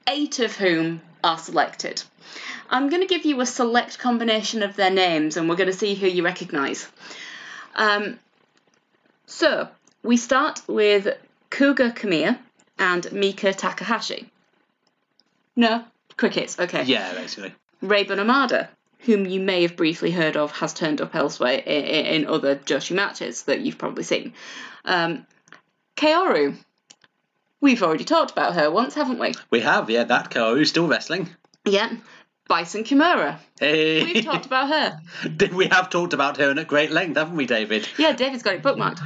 [0.09, 2.01] eight of whom are selected.
[2.67, 5.77] I'm going to give you a select combination of their names and we're going to
[5.77, 6.87] see who you recognise.
[7.75, 8.17] Um,
[9.27, 9.67] so,
[10.01, 11.15] we start with
[11.51, 12.39] Cougar Kamiya
[12.81, 14.29] and Mika Takahashi.
[15.55, 15.85] No,
[16.17, 16.83] crickets, okay.
[16.83, 17.53] Yeah, basically.
[17.83, 22.25] Reibun Amada, whom you may have briefly heard of, has turned up elsewhere in, in
[22.27, 24.33] other Joshi matches that you've probably seen.
[24.83, 25.25] Um,
[25.95, 26.57] Kaoru.
[27.61, 29.33] We've already talked about her once, haven't we?
[29.51, 31.29] We have, yeah, that Kaoru's still wrestling.
[31.63, 31.93] Yeah.
[32.47, 33.37] Bison Kimura.
[33.59, 34.03] Hey.
[34.03, 34.99] We've talked about her.
[35.53, 37.87] we have talked about her at great length, haven't we, David?
[37.99, 38.99] Yeah, David's got it bookmarked.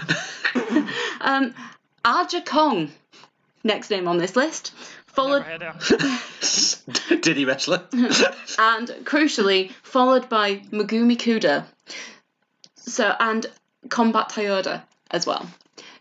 [1.21, 1.53] um,
[2.05, 2.91] Aja Kong,
[3.65, 4.71] next name on this list,
[5.07, 7.15] followed Never heard of her.
[7.17, 7.83] Did he wrestler?
[7.91, 11.65] and crucially followed by Megumi Kudo.
[12.75, 13.45] So and
[13.89, 15.49] Combat Toyota as well.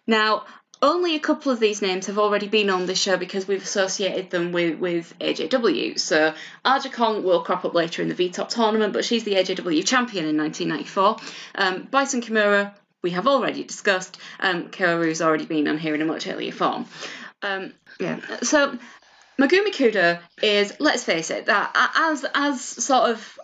[0.06, 0.44] Now,
[0.82, 4.28] only a couple of these names have already been on this show because we've associated
[4.28, 5.98] them with, with AJW.
[5.98, 6.34] So
[6.64, 10.26] Aja Kong will crop up later in the VTOP tournament, but she's the AJW champion
[10.26, 11.16] in 1994.
[11.54, 14.18] Um, Bison Kimura, we have already discussed.
[14.40, 16.86] Um, Kaoru's already been on here in a much earlier form.
[17.44, 18.20] Um, yeah.
[18.42, 18.76] So
[19.38, 23.38] Megumi Kudo is, let's face it, that as as sort of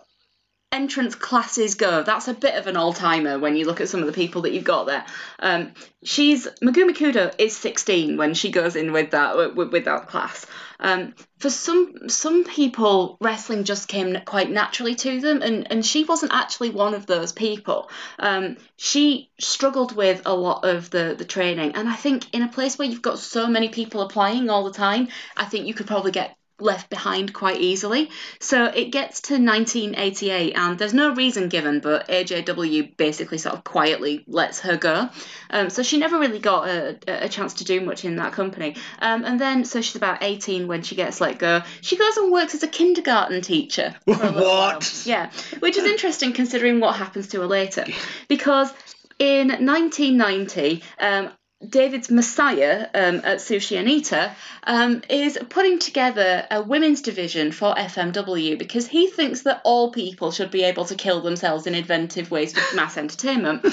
[0.71, 3.99] entrance classes go, that's a bit of an all timer when you look at some
[3.99, 5.05] of the people that you've got there.
[5.39, 5.73] Um,
[6.03, 10.45] she's Megumi Kudo is 16 when she goes in with that with, with that class.
[10.81, 16.03] Um, for some some people, wrestling just came quite naturally to them, and, and she
[16.03, 17.89] wasn't actually one of those people.
[18.19, 22.47] Um, she struggled with a lot of the, the training, and I think in a
[22.47, 25.87] place where you've got so many people applying all the time, I think you could
[25.87, 28.09] probably get left behind quite easily.
[28.39, 33.63] So it gets to 1988, and there's no reason given, but AJW basically sort of
[33.63, 35.09] quietly lets her go.
[35.49, 38.75] Um, so she never really got a, a chance to do much in that company.
[38.99, 41.61] Um, and then, so she's about 18 when she gets let go.
[41.81, 43.95] She goes and works as a kindergarten teacher.
[44.05, 44.73] little while.
[44.75, 45.03] What?
[45.05, 47.85] Yeah, which is interesting considering what happens to her later.
[48.27, 48.71] Because
[49.19, 51.31] in 1990, um,
[51.67, 54.33] David's Messiah um, Atsushi Onita
[54.63, 60.31] um, is putting together a women's division for FMW because he thinks that all people
[60.31, 63.65] should be able to kill themselves in inventive ways for mass entertainment.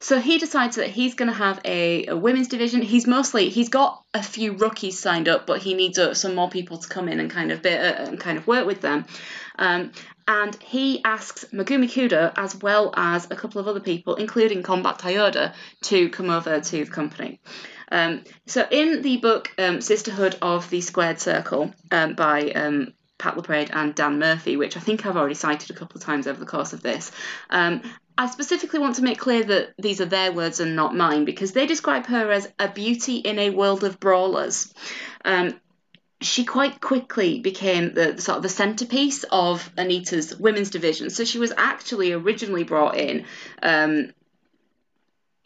[0.00, 2.82] So he decides that he's going to have a, a women's division.
[2.82, 6.50] He's mostly he's got a few rookies signed up, but he needs uh, some more
[6.50, 9.06] people to come in and kind of bit, uh, and kind of work with them.
[9.58, 9.92] Um,
[10.28, 14.98] and he asks Megumi Kudo as well as a couple of other people, including Combat
[14.98, 17.40] Toyota, to come over to the company.
[17.90, 23.36] Um, so in the book um, Sisterhood of the Squared Circle um, by um, Pat
[23.36, 26.40] LaPrade and Dan Murphy, which I think I've already cited a couple of times over
[26.40, 27.12] the course of this,
[27.50, 27.82] um,
[28.18, 31.52] I specifically want to make clear that these are their words and not mine because
[31.52, 34.72] they describe her as a beauty in a world of brawlers.
[35.24, 35.60] Um,
[36.20, 41.10] she quite quickly became the sort of the centerpiece of Onita's women's division.
[41.10, 43.26] So she was actually originally brought in.
[43.62, 44.12] Um,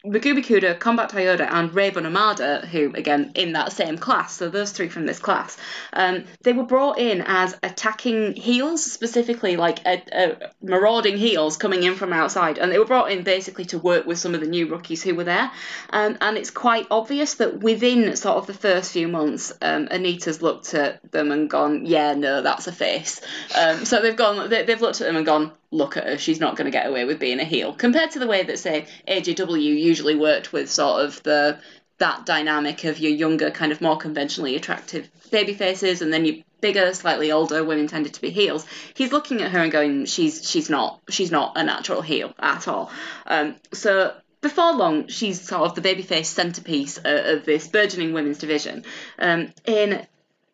[0.05, 4.71] Megumi Kudo, Combat Toyota, and Reibun Amada, who, again, in that same class, so those
[4.71, 5.57] three from this class,
[5.93, 11.83] um, they were brought in as attacking heels, specifically like a, a marauding heels coming
[11.83, 14.47] in from outside, and they were brought in basically to work with some of the
[14.47, 15.51] new rookies who were there.
[15.91, 20.41] Um, and it's quite obvious that within sort of the first few months, um, Onita's
[20.41, 23.21] looked at them and gone, yeah, no, that's a face.
[23.55, 26.39] Um, so they've gone, they, they've looked at them and gone, look at her, she's
[26.39, 27.73] not going to get away with being a heel.
[27.73, 31.59] Compared to the way that, say, AJW usually worked with sort of the
[31.97, 36.35] that dynamic of your younger, kind of more conventionally attractive baby faces, and then your
[36.59, 38.65] bigger, slightly older women tended to be heels.
[38.95, 42.67] He's looking at her and going, she's she's not she's not a natural heel at
[42.67, 42.91] all.
[43.27, 48.83] Um, so before long, she's sort of the babyface centerpiece of this burgeoning women's division.
[49.19, 50.05] Um, in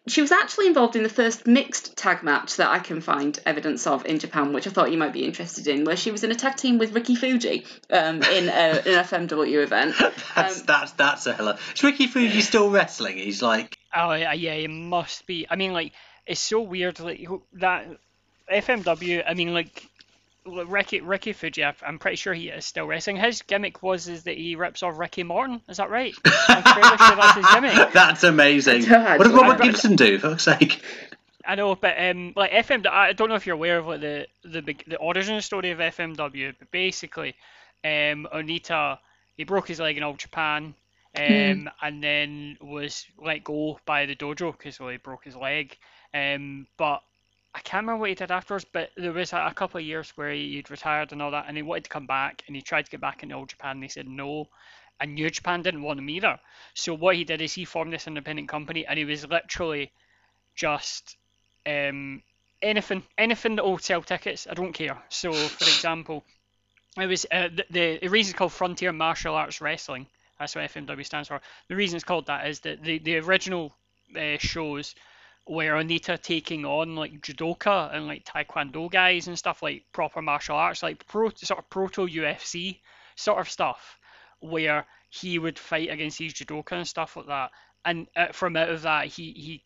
[0.08, 3.86] she was actually involved in the first mixed tag match that I can find evidence
[3.88, 6.32] of in Japan, which I thought you might be interested in, where she was in
[6.32, 9.96] a tag team with Ricky Fuji um, in a, an FMW event.
[10.36, 11.58] That's Um, that's that's a hella.
[11.76, 13.18] Is Ricky Fuji still wrestling?
[13.18, 15.48] He's like, Oh yeah, yeah, it must be.
[15.50, 15.94] I mean, like
[16.26, 17.88] it's so weird, like that
[18.52, 19.24] FMW.
[19.28, 19.84] I mean, like look,
[20.48, 21.64] Ricky Ricky Fuji.
[21.64, 23.18] I- I'm pretty sure he is still wrestling.
[23.18, 25.61] His gimmick was is that he rips off Ricky Morton.
[25.68, 26.14] Is that right?
[26.48, 27.94] I'm fairly sure that's his gimmick.
[27.94, 28.86] that's amazing.
[28.94, 30.18] I don't What did Robert Gibson do?
[30.18, 30.82] For fuck's sake.
[31.45, 34.28] I know, but um, like FM, I don't know if you're aware of like the
[34.44, 37.36] the big the origin story of FMW, but basically,
[37.86, 38.99] um, Onita
[39.38, 40.74] he broke his leg in All Japan,
[41.15, 45.78] um, and then was let go by the dojo because well, he broke his leg,
[46.14, 47.02] um, but
[47.53, 48.65] I can't remember what he did afterwards.
[48.72, 51.45] But there was a, a couple of years where he, he'd retired and all that,
[51.48, 53.72] and he wanted to come back, and he tried to get back into Old Japan,
[53.72, 54.48] and they said no.
[54.99, 56.40] And New Japan didn't want him either.
[56.74, 59.91] So what he did is he formed this independent company, and he was literally
[60.56, 61.18] just
[61.68, 62.24] um,
[62.61, 64.48] anything, anything that will sell tickets.
[64.49, 64.98] I don't care.
[65.10, 66.24] So, for example,
[66.98, 70.07] it was uh, the, the the reason it's called Frontier Martial Arts Wrestling.
[70.40, 71.41] That's what FMW stands for.
[71.68, 73.74] The reason it's called that is that the the original
[74.15, 74.95] uh, shows
[75.49, 80.57] where Onita taking on like judoka and like taekwondo guys and stuff like proper martial
[80.57, 82.80] arts, like pro sort of proto UFC
[83.15, 83.98] sort of stuff,
[84.40, 87.52] where he would fight against these judoka and stuff like that.
[87.86, 89.64] And uh, from out of that, he he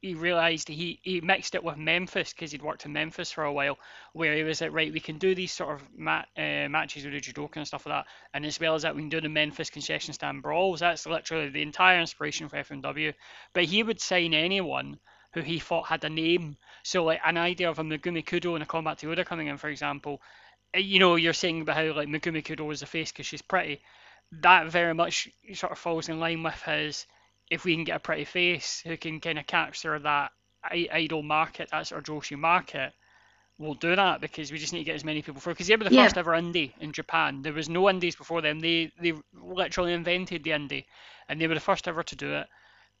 [0.00, 3.52] he realized he he mixed it with Memphis because he'd worked in Memphis for a
[3.52, 3.78] while,
[4.12, 7.14] where he was like, right, we can do these sort of mat, uh, matches with
[7.14, 9.28] the judoka and stuff like that, and as well as that, we can do the
[9.28, 10.80] Memphis concession stand brawls.
[10.80, 13.14] That's literally the entire inspiration for FMW.
[13.52, 15.00] But he would sign anyone
[15.36, 16.56] who he thought had a name.
[16.84, 19.68] So like an idea of a Megumi Kudo and a Combat Toyota coming in, for
[19.70, 20.22] example.
[20.76, 23.42] uh, You know, you're saying about how like Megumi Kudo was a face because she's
[23.42, 23.82] pretty.
[24.32, 27.06] That very much sort of falls in line with his.
[27.50, 30.32] If we can get a pretty face who can kind of capture that
[30.64, 32.94] i- idol market, that sort of Joshi market,
[33.58, 35.54] we'll do that because we just need to get as many people through.
[35.54, 36.12] Because they were the Yeah.
[36.12, 37.42] first ever indie in Japan.
[37.42, 38.60] There was no indies before them.
[38.60, 40.84] They they literally invented the indie,
[41.28, 42.48] and they were the first ever to do it.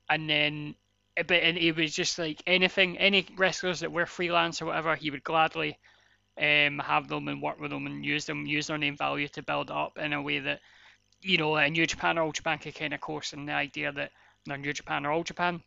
[0.08, 0.85] And then, eh,
[1.16, 5.10] but and it was just like anything, any wrestlers that were freelance or whatever, he
[5.10, 5.78] would gladly
[6.40, 9.42] um, have them and work with them and use them, use their name value to
[9.42, 10.60] build up in a way that,
[11.22, 13.92] you know, a New Japan or All Japan could kind of course in the idea
[13.92, 14.10] that
[14.44, 15.62] they're New Japan or All Japan.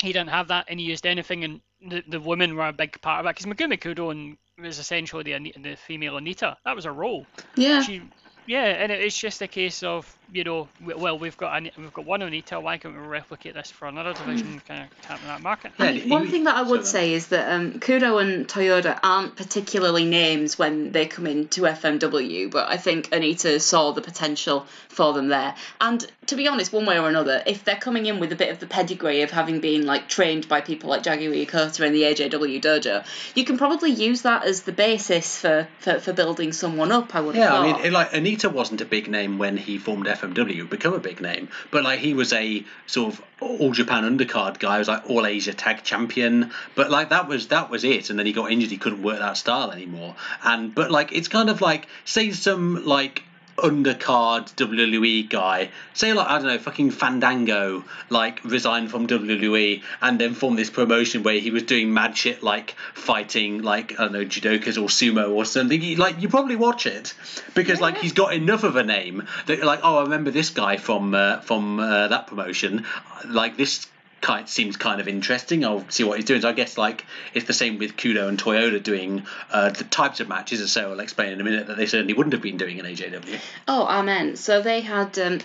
[0.00, 3.00] He didn't have that, and he used anything, and the, the women were a big
[3.02, 3.36] part of it.
[3.36, 6.56] Because Megumi Kudo and was essentially the the female Onita.
[6.64, 7.26] That was her role.
[7.54, 7.82] Yeah.
[7.82, 8.02] She,
[8.46, 12.04] yeah, and it's just a case of you know, well, we've got Ani- we've got
[12.04, 12.62] one Onita.
[12.62, 14.60] Why can't we replicate this for another division?
[14.66, 15.72] Kind of tapping that market.
[15.78, 18.98] Yeah, one he- thing that I would so say is that um, Kudo and Toyota
[19.02, 24.66] aren't particularly names when they come into FMW, but I think Onita saw the potential
[24.88, 25.54] for them there.
[25.80, 28.50] And to be honest, one way or another, if they're coming in with a bit
[28.50, 32.02] of the pedigree of having been like trained by people like Jaguar Yokota and the
[32.02, 33.04] AJW dojo,
[33.34, 37.14] you can probably use that as the basis for, for, for building someone up.
[37.14, 39.78] I would have Yeah, I mean, it, like Onita wasn't a big name when he
[39.78, 44.04] formed FMW, become a big name, but like he was a sort of all Japan
[44.04, 47.84] undercard guy, he was like all Asia tag champion, but like that was that was
[47.84, 51.12] it, and then he got injured, he couldn't work that style anymore, and but like
[51.12, 53.22] it's kind of like say some like
[53.60, 60.18] undercard WWE guy, say like I don't know, fucking Fandango, like resigned from WWE and
[60.18, 64.12] then formed this promotion where he was doing mad shit like fighting like I don't
[64.12, 65.80] know judokas or sumo or something.
[65.80, 67.14] You, like you probably watch it
[67.54, 70.76] because like he's got enough of a name that like oh I remember this guy
[70.76, 72.86] from uh, from uh, that promotion,
[73.26, 73.86] like this.
[74.20, 75.64] Kind seems kind of interesting.
[75.64, 76.42] I'll see what he's doing.
[76.42, 80.20] So I guess like it's the same with Kudo and Toyota doing uh, the types
[80.20, 82.58] of matches, as Sarah will explain in a minute, that they certainly wouldn't have been
[82.58, 83.40] doing in AJW.
[83.66, 84.36] Oh, amen.
[84.36, 85.18] So they had.
[85.18, 85.40] Um,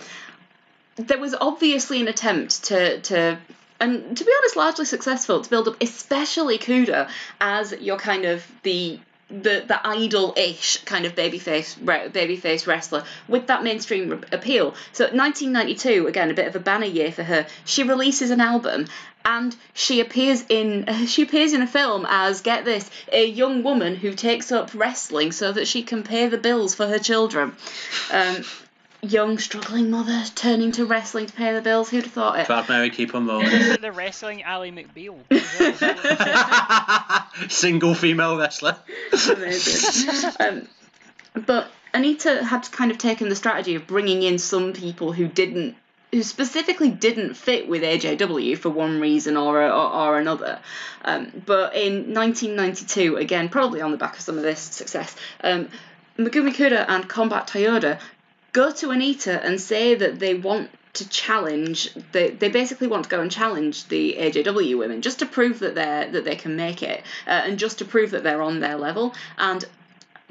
[0.96, 3.38] there was obviously an attempt to to.
[3.78, 8.46] And to be honest, largely successful to build up, especially Kudo as your kind of
[8.62, 8.98] the
[9.28, 14.74] the the idol-ish kind of babyface re- babyface wrestler with that mainstream re- appeal.
[14.92, 17.46] So 1992, again a bit of a banner year for her.
[17.64, 18.86] She releases an album
[19.24, 23.96] and she appears in she appears in a film as get this a young woman
[23.96, 27.54] who takes up wrestling so that she can pay the bills for her children.
[28.12, 28.44] Um,
[29.06, 31.90] young struggling mother turning to wrestling to pay the bills.
[31.90, 32.46] Who'd have thought it?
[32.46, 33.46] Proud Mary, keep on rolling.
[33.46, 35.16] Is it the wrestling Ally McBeal?
[37.50, 38.76] Single female wrestler.
[39.12, 40.36] Amazing.
[40.40, 40.68] um,
[41.34, 45.76] but Onita had kind of taken the strategy of bringing in some people who didn't,
[46.12, 50.58] who specifically didn't fit with AJW for one reason or or, or another.
[51.04, 55.68] Um, but in 1992, again, probably on the back of some of this success, um,
[56.18, 57.98] Megumi Kudo and Combat Toyota
[58.60, 61.78] go to Onita and say that they want to challenge
[62.12, 65.74] they, they basically want to go and challenge the AJW women just to prove that
[65.74, 68.76] they're that they can make it uh, and just to prove that they're on their
[68.88, 69.60] level and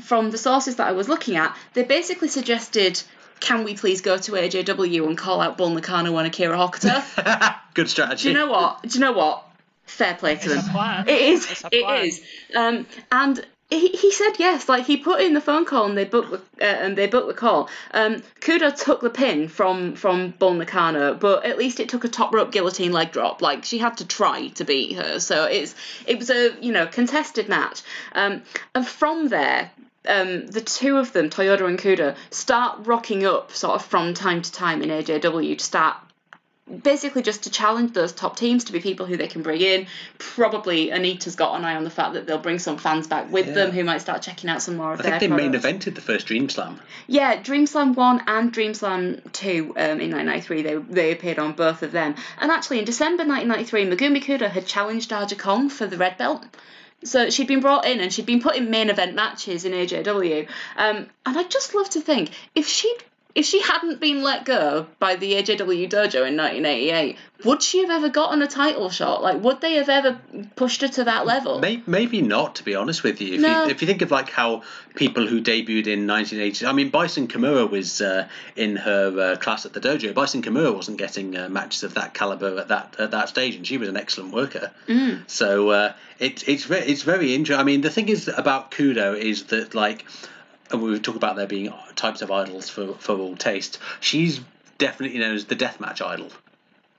[0.02, 2.94] from the sources that I was looking at they basically suggested
[3.42, 7.90] can we please go to AJW and call out Bull Nakano and Akira Hokuto Good
[7.90, 8.24] strategy.
[8.24, 9.44] do you know what do you know what
[9.86, 11.08] fair play to It's a them plan.
[11.08, 11.52] it is.
[11.52, 12.06] It's a plan.
[12.06, 12.22] is.
[12.56, 14.70] Um, and he, he said yes.
[14.70, 17.28] Like he put in the phone call and they booked the, uh, and they booked
[17.28, 17.70] the call.
[17.92, 22.10] Um, Kudo took the pin from from Bull Nakano, but at least it took a
[22.10, 23.42] top rope guillotine leg drop.
[23.42, 25.20] Like she had to try to beat her.
[25.20, 25.74] So it's
[26.06, 27.82] it was a you know contested match.
[28.14, 28.44] Um,
[28.74, 29.72] and from there.
[30.08, 34.44] Um, the two of them, Toyota and Kudo, start rocking up sort of from time
[34.44, 35.98] to time in AJW to start
[36.82, 39.86] basically just to challenge those top teams to be people who they can bring in.
[40.18, 43.54] Probably Onita's got an eye on the fact that they'll bring some fans back with
[43.54, 45.86] them who might start checking out some more of I their think they main products.
[45.86, 46.80] evented the first Dream Slam.
[47.08, 51.54] Yeah, Dream Slam 1 and Dream Slam 2 um, in 1993, they, they appeared on
[51.54, 52.16] both of them.
[52.40, 56.44] And actually, in December 1993, Megumi Kudo had challenged Aja Kong for the red belt.
[57.04, 60.48] So she'd been brought in and she'd been put in main event matches in AJW.
[60.78, 62.98] Um, and I'd just love to think if she'd
[63.36, 67.90] if she hadn't been let go by the AJW dojo in 1988, would she have
[67.90, 69.22] ever gotten a title shot?
[69.22, 70.18] Like, would they have ever
[70.56, 71.60] pushed her to that level?
[71.60, 73.36] Maybe, maybe not, to be honest with you.
[73.36, 73.66] If, No.
[73.66, 73.72] you.
[73.72, 74.64] if you think of like how
[74.96, 79.66] people who debuted in 1980, I mean, Bison Kimura was uh, in her uh, class
[79.66, 80.14] at the dojo.
[80.14, 83.68] Bison Kimura wasn't getting uh, matches of that caliber at that at that stage, and
[83.68, 84.72] she was an excellent worker.
[84.88, 85.30] Mm.
[85.30, 87.60] So uh, it's it's very it's very interesting.
[87.60, 90.06] I mean, the thing is about Kudo is that like,
[90.72, 93.80] and we talk about there being types of idols for for all taste.
[94.00, 94.42] She's
[94.78, 96.30] definitely known as the deathmatch idol.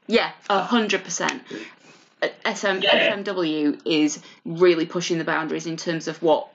[0.06, 1.42] Yeah, uh, a hundred percent.
[2.22, 6.48] Uh, SM FMW is really pushing the boundaries in terms of what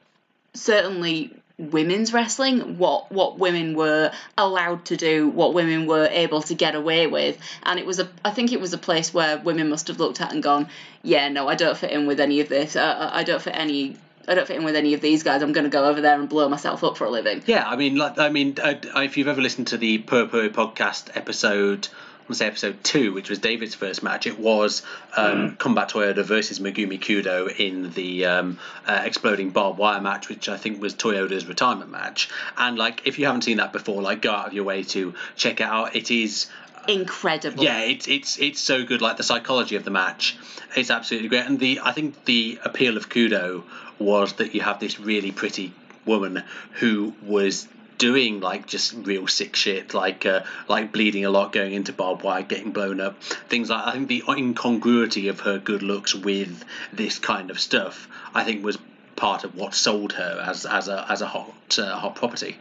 [0.54, 6.56] certainly women's wrestling, what what women were allowed to do, what women were able to
[6.56, 9.70] get away with, and it was a I think it was a place where women
[9.70, 10.68] must have looked at and gone,
[11.04, 12.76] yeah, no, I don't fit in with any of this.
[12.76, 13.98] Uh, uh I don't fit any.
[14.28, 15.42] I don't fit in with any of these guys.
[15.42, 17.44] I'm going to go over there and blow myself up for a living.
[17.46, 21.16] Yeah, I mean, like, I mean, uh, if you've ever listened to the Purple podcast
[21.16, 24.84] episode, I want to say episode two, which was David's first match, it was
[25.18, 30.48] um, Combat Toyota versus Megumi Kudo in the um, uh, exploding barbed wire match, which
[30.48, 32.30] I think was Toyota's retirement match.
[32.58, 35.16] And like, if you haven't seen that before, like, go out of your way to
[35.36, 35.96] check it out.
[35.96, 36.48] It is
[36.88, 37.64] Incredible.
[37.64, 39.02] yeah, it's it's it's so good.
[39.02, 40.38] Like the psychology of the match,
[40.76, 41.46] it's absolutely great.
[41.46, 43.64] And the I think the appeal of Kudo
[44.02, 45.74] was that you have this really pretty
[46.06, 47.68] woman who was
[47.98, 52.24] doing like just real sick shit, like uh, like bleeding a lot, going into barbed
[52.24, 53.86] wire, getting blown up, things like.
[53.86, 58.66] I think the incongruity of her good looks with this kind of stuff, I think,
[58.66, 58.80] was
[59.16, 62.58] part of what sold her as as a as a hot uh, hot property.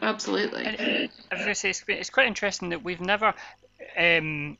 [0.00, 0.64] Absolutely.
[0.64, 3.34] I was going to say it's, it's quite interesting that we've never.
[3.98, 4.56] Um,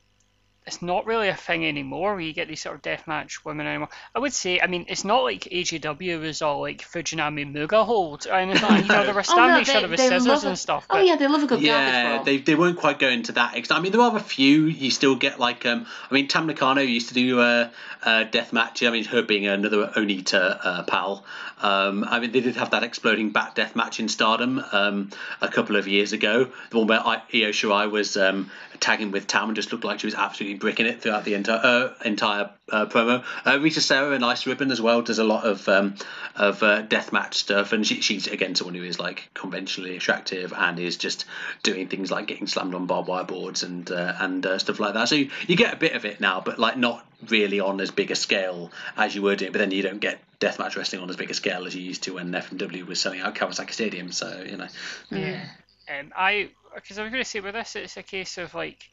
[0.66, 3.88] it's not really a thing anymore where you get these sort of deathmatch women anymore.
[4.14, 8.26] I would say, I mean, it's not like AGW was all like Fujinami Muga hold
[8.26, 8.62] or anything.
[8.68, 8.86] like that.
[8.86, 10.86] You know, they were stabbing each other with scissors love and stuff.
[10.90, 12.24] Oh yeah, they love a good garbage Yeah, brawl.
[12.24, 13.78] they, they won't quite go into that extent.
[13.78, 14.64] I mean, there are a few.
[14.66, 17.70] You still get like, um, I mean, Tam Nakano used to do a,
[18.02, 18.82] a death match.
[18.82, 21.24] I mean, her being another Onita uh, pal.
[21.62, 25.10] Um, I mean, they did have that exploding bat death match in Stardom um,
[25.40, 26.48] a couple of years ago.
[26.70, 28.51] The one where I, Io Shirai was um,
[28.81, 31.61] tagging with Tam and just looked like she was absolutely bricking it throughout the entire
[31.62, 33.24] uh, entire uh, promo.
[33.44, 35.94] Uh, Risa Sera and Ice Ribbon as well does a lot of um,
[36.35, 40.53] of uh, death match stuff, and she, she's again someone who is like conventionally attractive
[40.57, 41.24] and is just
[41.62, 44.94] doing things like getting slammed on barbed wire boards and uh, and uh, stuff like
[44.94, 45.09] that.
[45.09, 47.90] So you, you get a bit of it now, but like not really on as
[47.90, 49.53] big a scale as you were doing.
[49.53, 52.03] But then you don't get deathmatch wrestling on as big a scale as you used
[52.05, 54.12] to when FMW was selling out Kawasaki Stadium.
[54.12, 54.69] So you know,
[55.11, 55.44] Yeah.
[55.89, 58.89] And I because I was going to say with this, it's a case of like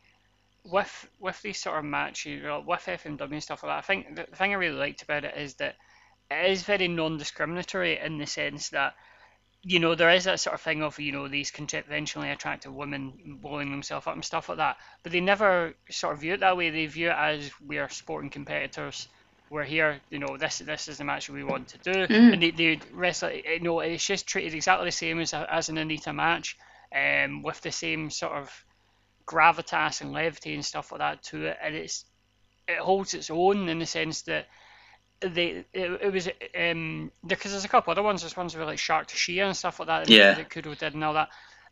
[0.66, 3.78] with with these sort of matches, with FMW and stuff like that.
[3.78, 5.76] I think the, thing I really liked about it is that
[6.32, 8.96] it is very non-discriminatory in the sense that
[9.62, 13.38] you know there is that sort of thing of you know these conventionally attractive women
[13.42, 16.58] blowing themselves up and stuff like that, but they never sort of view it that
[16.58, 16.70] way.
[16.70, 19.08] They view it as we are sporting competitors.
[19.50, 20.38] We're here, you know.
[20.38, 22.34] This this is the match we want to do, mm.
[22.34, 23.32] and they they wrestle.
[23.32, 26.58] You know, it's just treated exactly the same as a, as an Onita match,
[26.94, 28.66] um, with the same sort of
[29.26, 32.06] gravitas and levity and stuff like that to it, and it's
[32.68, 34.48] it holds its own in the sense that
[35.22, 36.30] they it, it was
[36.60, 38.22] um because there's a couple other ones.
[38.22, 40.10] There's ones with like Shark Tsuchiya and stuff like that.
[40.10, 40.34] Yeah.
[40.34, 41.30] that Kudo did and all that,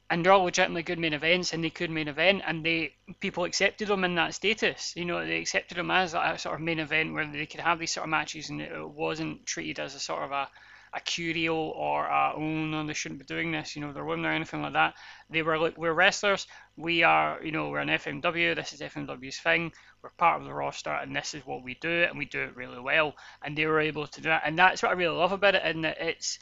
[0.10, 3.44] and they're all legitimately good main events, and they could main event, and they people
[3.44, 4.94] accepted them in that status.
[4.96, 7.80] You know, they accepted them as a sort of main event where they could have
[7.80, 10.50] these sort of matches, and it wasn't treated as a sort of a
[10.94, 14.26] a curio or a, oh no they shouldn't be doing this you know they're women
[14.26, 14.94] or anything like that.
[15.30, 16.48] They were like we're wrestlers.
[16.76, 19.72] We are you know we're an FMW this is FMW's thing.
[20.02, 22.56] We're part of the roster and this is what we do and we do it
[22.56, 23.16] really well.
[23.42, 24.44] And they were able to do that.
[24.46, 26.40] And that's what I really love about it in that it's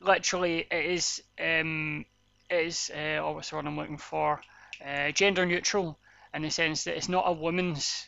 [0.00, 2.04] literally it is um
[2.50, 4.42] it is uh, oh what's the word I'm looking for?
[4.84, 5.98] Uh, gender neutral
[6.34, 8.06] in the sense that it's not a women's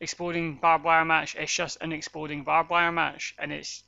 [0.00, 1.36] exploding barbed wire match.
[1.38, 3.82] It's just an exploding barbed wire match and it's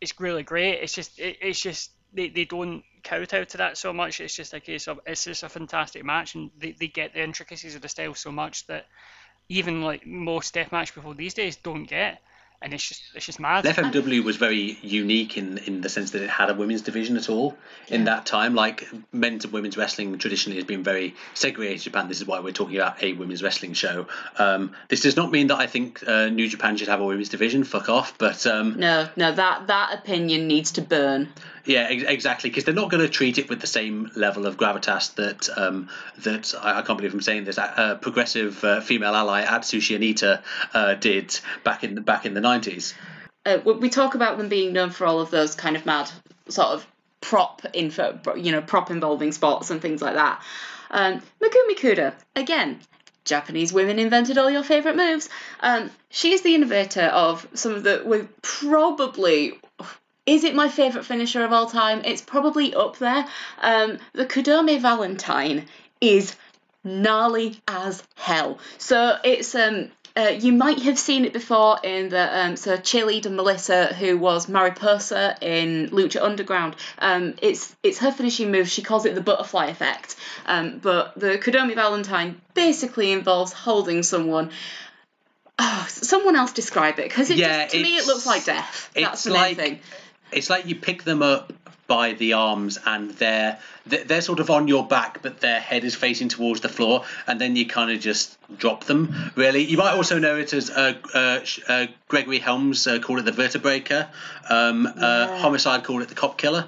[0.00, 0.82] it's really great.
[0.82, 4.20] It's just it, it's just they, they don't kowtow to that so much.
[4.20, 7.22] It's just a case of it's just a fantastic match and they, they get the
[7.22, 8.86] intricacies of the style so much that
[9.48, 12.20] even like most deathmatch people these days don't get
[12.66, 16.20] and it's just it's just mad FMW was very unique in in the sense that
[16.20, 17.56] it had a women's division at all
[17.88, 18.56] in that time.
[18.56, 22.08] Like men's and women's wrestling traditionally has been very segregated in Japan.
[22.08, 24.08] This is why we're talking about a women's wrestling show.
[24.36, 27.28] Um, this does not mean that I think uh, New Japan should have a women's
[27.28, 27.62] division.
[27.62, 28.18] Fuck off.
[28.18, 31.28] But um, No, no, that that opinion needs to burn.
[31.66, 34.56] Yeah, ex- exactly, because they're not going to treat it with the same level of
[34.56, 35.88] gravitas that um,
[36.18, 37.58] that I, I can't believe I'm saying this.
[37.58, 42.40] Uh, progressive uh, female ally Atsushi Onita uh, did back in the back in the
[42.40, 42.94] nineties.
[43.46, 46.10] uh, we talk about them being known for all of those kind of mad
[46.48, 46.86] sort of
[47.20, 50.42] prop info, you know, prop involving spots and things like that.
[50.90, 52.80] Um, Megumi Kudo, again,
[53.24, 55.28] Japanese women invented all your favourite moves.
[55.60, 59.54] Um, she's the innovator of some of the, with probably,
[60.26, 62.02] is it my favourite finisher of all time?
[62.04, 63.26] It's probably up there.
[63.60, 65.66] Um, the Kudome Valentine
[66.00, 66.34] is
[66.84, 68.58] gnarly as hell.
[68.78, 73.30] So it's um uh, you might have seen it before in the um, so cheerleader
[73.30, 76.74] Melissa, who was Mariposa in Lucha Underground.
[76.98, 78.66] Um, it's it's her finishing move.
[78.68, 80.16] She calls it the butterfly effect.
[80.46, 84.50] Um, but the Kudome Valentine basically involves holding someone.
[85.58, 88.90] Oh, someone else describe it because Yeah, to me it looks like death.
[88.94, 89.80] That's the main like- thing.
[90.32, 91.52] It's like you pick them up
[91.86, 95.94] by the arms and they're they're sort of on your back but their head is
[95.94, 99.62] facing towards the floor and then you kind of just drop them really.
[99.62, 103.30] You might also know it as uh, uh, uh, gregory helms uh, called it the
[103.30, 104.08] vertebraker
[104.50, 106.66] um, uh, homicide called it the cop killer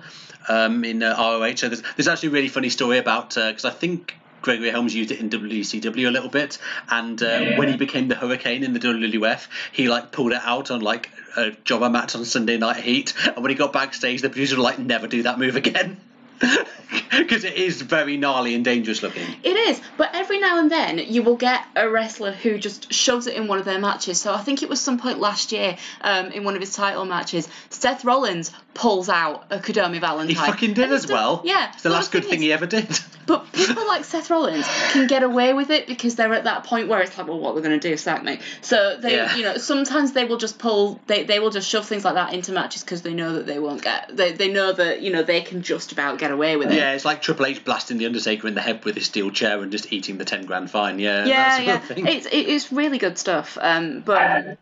[0.48, 3.70] um, in uh, roh so there's, there's actually a really funny story about because i
[3.70, 6.58] think Gregory Helms used it in WCW a little bit,
[6.88, 10.70] and uh, when he became the Hurricane in the WWF, he like pulled it out
[10.70, 14.30] on like a jobber match on Sunday Night Heat, and when he got backstage, the
[14.30, 16.00] producer was like, "Never do that move again,"
[17.18, 19.26] because it is very gnarly and dangerous looking.
[19.42, 23.26] It is, but every now and then you will get a wrestler who just shoves
[23.26, 24.20] it in one of their matches.
[24.20, 27.04] So I think it was some point last year um, in one of his title
[27.04, 30.28] matches, Seth Rollins pulls out a Kudome Valentine.
[30.28, 31.42] He fucking did as well.
[31.44, 32.88] Yeah, it's the last good thing thing is- he ever did.
[33.28, 36.88] But people like Seth Rollins can get away with it because they're at that point
[36.88, 38.38] where it's like, well, what we're going to do, sack me.
[38.62, 39.36] So they, Yeah.
[39.36, 42.32] you know, sometimes they will just pull, they, they will just shove things like that
[42.32, 45.22] into matches because they know that they won't get, they, they know that you know
[45.22, 46.76] they can just about get away with it.
[46.76, 49.60] Yeah, it's like Triple H blasting the Undertaker in the head with his steel chair
[49.62, 50.98] and just eating the ten grand fine.
[50.98, 53.58] Yeah, Yeah, that sort yeah, of it's it is really good stuff.
[53.60, 54.58] Um, but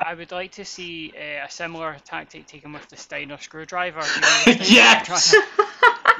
[0.00, 4.00] I would like to see uh, a similar tactic taken with the Steiner screwdriver.
[4.00, 5.34] You know, the Yes!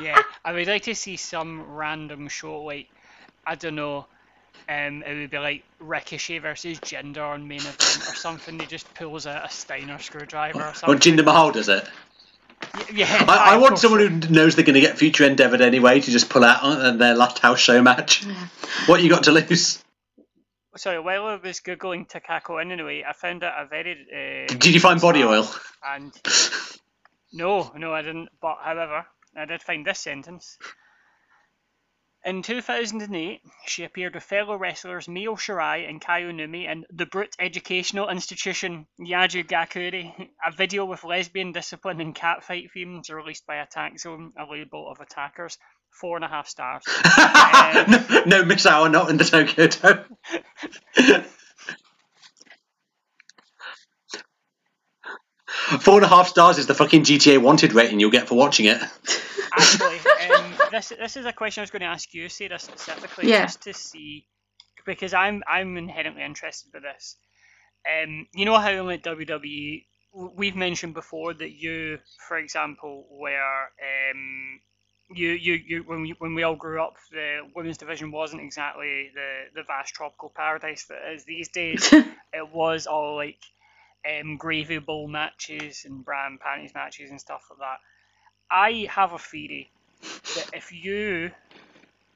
[0.01, 2.89] yeah, I would like to see some random show like
[3.47, 4.07] I don't know.
[4.69, 8.59] Um, it would be like Ricochet versus Jinder on main event or something.
[8.59, 10.99] He just pulls out a Steiner screwdriver or Or something.
[10.99, 11.87] Jinder Mahal does it.
[12.75, 15.61] Y- yeah, I, I of want someone who knows they're going to get future endeavoured
[15.61, 18.25] anyway to just pull out on their last house show match.
[18.87, 19.83] What you got to lose?
[20.77, 23.93] Sorry, while I was googling Takako Inoue, I found out a very.
[23.93, 25.49] Uh, Did you find body oil?
[25.87, 26.13] And
[27.33, 28.29] no, no, I didn't.
[28.43, 29.07] But however,
[29.37, 30.59] I did find this sentence.
[32.27, 37.37] In 2008, she appeared with fellow wrestlers Mio Shirai and Kaio Numi in The Brute
[37.39, 43.99] Educational Institution Yaju Gakuri, a video with lesbian discipline and catfight themes released by Attack
[43.99, 45.59] Zone, a label of attackers.
[45.91, 46.83] Four and a half stars.
[47.89, 51.25] no, no miss hour, not in the Tokyo Dome.
[55.81, 58.67] Four and a half stars is the fucking GTA wanted rating you'll get for watching
[58.67, 58.79] it.
[59.53, 59.99] Actually,
[60.35, 63.43] um, this this is a question I was going to ask you, Sarah, specifically, Yeah.
[63.47, 64.27] just to see,
[64.85, 67.17] because I'm I'm inherently interested with this.
[67.89, 69.85] Um, you know how in like WWE,
[70.37, 71.99] we've mentioned before that you,
[72.29, 73.71] for example, were
[74.11, 74.61] um,
[75.15, 79.11] you you you when we when we all grew up, the women's division wasn't exactly
[79.15, 81.93] the the vast tropical paradise that it is these days.
[82.33, 83.39] it was all like
[84.09, 87.79] um, gravy bowl matches and bra and panties matches and stuff like that.
[88.51, 89.71] I have a theory
[90.03, 91.31] that if you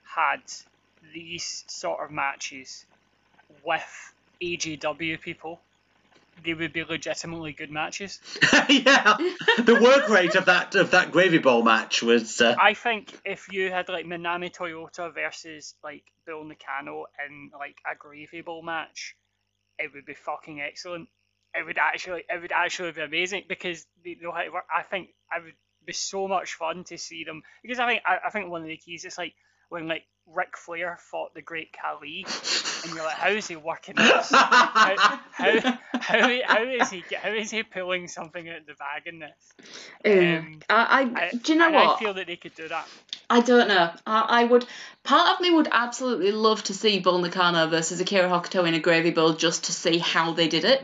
[0.02, 0.40] had
[1.12, 2.84] these sort of matches
[3.64, 4.12] with
[4.42, 5.60] AJW people,
[6.44, 8.20] they would be legitimately good matches.
[8.68, 9.16] yeah,
[9.58, 12.40] the work rate of that of that gravy bowl match was.
[12.40, 17.76] Uh, I think if you had like Minami Toyota versus like Bull Nakano in like
[17.90, 19.16] a gravy bowl match,
[19.78, 21.08] it would be fucking excellent.
[21.54, 24.66] It would actually, it would actually be amazing because they know how to work.
[24.74, 25.54] I think I would
[25.84, 28.68] be so much fun to see them because I think I, I think one of
[28.68, 29.34] the keys is like
[29.68, 32.26] when like Ric Flair fought the Great Khali,
[32.84, 34.30] and you're like, how is he working this?
[34.30, 34.96] How,
[35.32, 39.18] how, how, how is he how is he pulling something out of the bag in
[39.18, 39.52] this?
[40.04, 41.96] Um, I, I, I, do you know what?
[41.96, 42.86] I feel that they could do that.
[43.30, 43.90] I don't know.
[44.06, 44.66] I, I would.
[45.02, 48.80] Part of me would absolutely love to see Bull Nakano versus Akira Hokuto in a
[48.80, 50.82] gravy bowl just to see how they did it.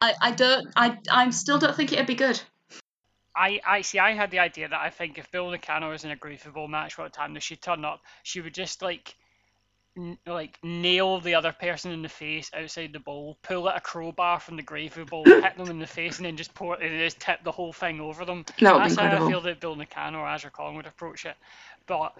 [0.00, 0.66] I, I don't.
[0.76, 2.40] I I still don't think it'd be good.
[3.36, 3.98] I, I see.
[3.98, 6.96] I had the idea that I think if Bull Nakano was in a Bowl match
[6.96, 9.14] what time that she'd turn up, she would just like,
[9.94, 13.80] n- like nail the other person in the face outside the bowl, pull out a
[13.80, 16.98] crowbar from the Gravy Bowl, hit them in the face, and then just pour and
[16.98, 18.46] just tip the whole thing over them.
[18.60, 21.26] That would be That's how I feel that Bull Nakano or Aja Kong would approach
[21.26, 21.36] it.
[21.86, 22.14] But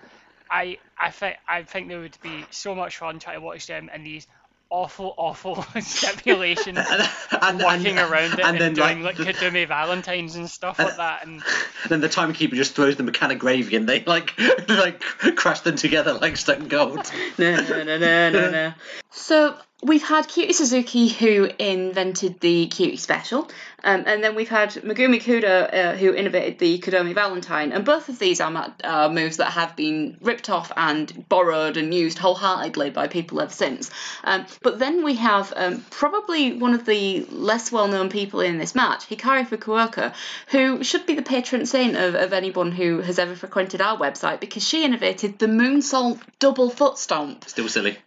[0.51, 3.89] I I think I think there would be so much fun trying to watch them
[3.95, 4.27] in these
[4.71, 7.09] awful, awful stipulation and,
[7.43, 10.51] and, working and- around it and and, then doing like, like, the, Kudome Valentines and
[10.51, 11.27] stuff like that.
[11.27, 11.43] And
[11.89, 14.39] then the timekeeper just throws them a can of gravy and they like
[14.69, 15.01] like
[15.37, 17.11] crash them together like stone cold.
[17.39, 18.73] no, no, no, no, no, no.
[19.11, 23.49] So we've had Cutie Suzuki who invented the Cutie Special,
[23.85, 28.09] um, and then we've had Megumi Kudo uh, who innovated the Kudome Valentine, and both
[28.09, 32.91] of these are uh, moves that have been ripped off and borrowed and used wholeheartedly
[32.91, 33.91] by people ever since.
[34.25, 38.75] Um, but then we have um, probably one of the less well-known people in this
[38.75, 40.15] match, Hikari Fukuoka,
[40.49, 44.41] who should be the patron saint of, of anyone who has ever frequented our website
[44.41, 47.45] because she innovated the moonsault double foot stomp.
[47.47, 47.99] Still silly.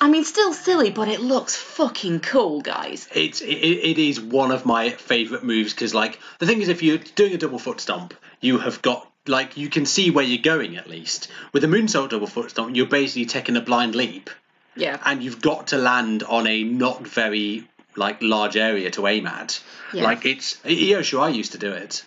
[0.00, 3.08] I mean, still silly, but it looks fucking cool, guys.
[3.14, 6.82] It's it, it is one of my favourite moves because like the thing is if
[6.82, 10.42] you're doing a double foot stomp, you have got like you can see where you're
[10.42, 11.28] going at least.
[11.52, 14.30] With a moonsault double foot stomp, you're basically taking a blind leap
[14.76, 14.98] Yeah.
[15.04, 19.60] and you've got to land on a not very like large area to aim at.
[19.92, 20.04] Yeah.
[20.04, 22.04] Like it's Io Shirai used to do it.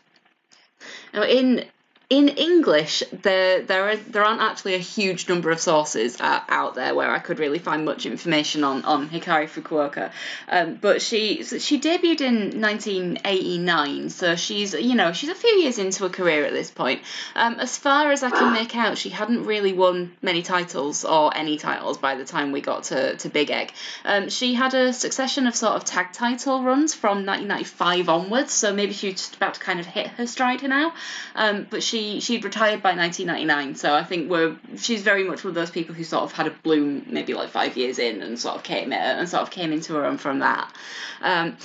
[1.14, 1.66] Now, in
[2.12, 6.76] in English, there there are there aren't actually a huge number of sources uh, out
[6.76, 10.12] there where I could really find much information on on Hikari Fukuoka.
[10.50, 15.80] Um, but she she debuted in 1989, so she's you know she's a few years
[15.80, 17.02] into a career at this point.
[17.34, 21.34] Um, as far as I can make out, she hadn't really won many titles or
[21.34, 23.72] any titles by the time we got to to Big Egg.
[24.04, 28.74] Um, she had a succession of sort of tag title runs from 1995 onwards, so
[28.74, 30.94] maybe she's just about to kind of hit her stride now.
[31.36, 35.49] Um, but she she'd retired by 1999, so I think we're she's very much one
[35.49, 38.40] of those people who sort of had a bloom maybe like five years in and
[38.40, 40.73] sort of came and sort of came into her own from that.
[41.22, 41.57] Um,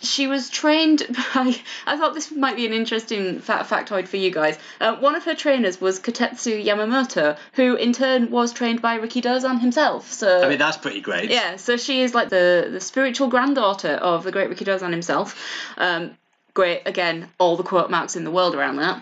[0.00, 1.02] she was trained
[1.34, 1.56] by.
[1.86, 4.56] I thought this might be an interesting fa- factoid for you guys.
[4.80, 9.20] Uh, one of her trainers was Kotetsu Yamamoto, who in turn was trained by Riki
[9.20, 10.12] Dozan himself.
[10.12, 11.30] So I mean that's pretty great.
[11.30, 15.36] yeah, so she is like the the spiritual granddaughter of the great Riki Dozan himself.
[15.76, 16.16] Um,
[16.58, 18.96] great, again, all the quote marks in the world around that.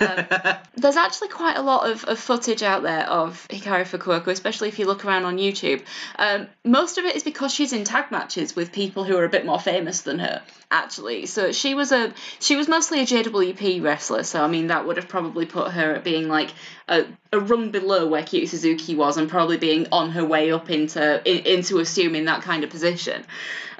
[0.00, 4.68] Um, there's actually quite a lot of, of footage out there of Hikari Fukuoka, especially
[4.68, 5.82] if you look around on YouTube.
[6.18, 9.28] Um, most of it is because she's in tag matches with people who are a
[9.28, 10.40] bit more famous than her,
[10.70, 11.26] actually.
[11.26, 14.96] So she was a she was mostly a JWP wrestler, so I mean that would
[14.96, 16.54] have probably put her at being like
[16.88, 20.70] a, a rung below where Cutie Suzuki was, and probably being on her way up
[20.70, 23.22] into in, into assuming that kind of position.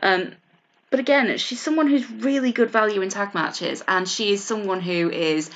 [0.03, 0.33] Um,
[0.93, 4.83] but again, she's someone who's really good value in tag matches, and she is someone
[4.83, 5.51] who is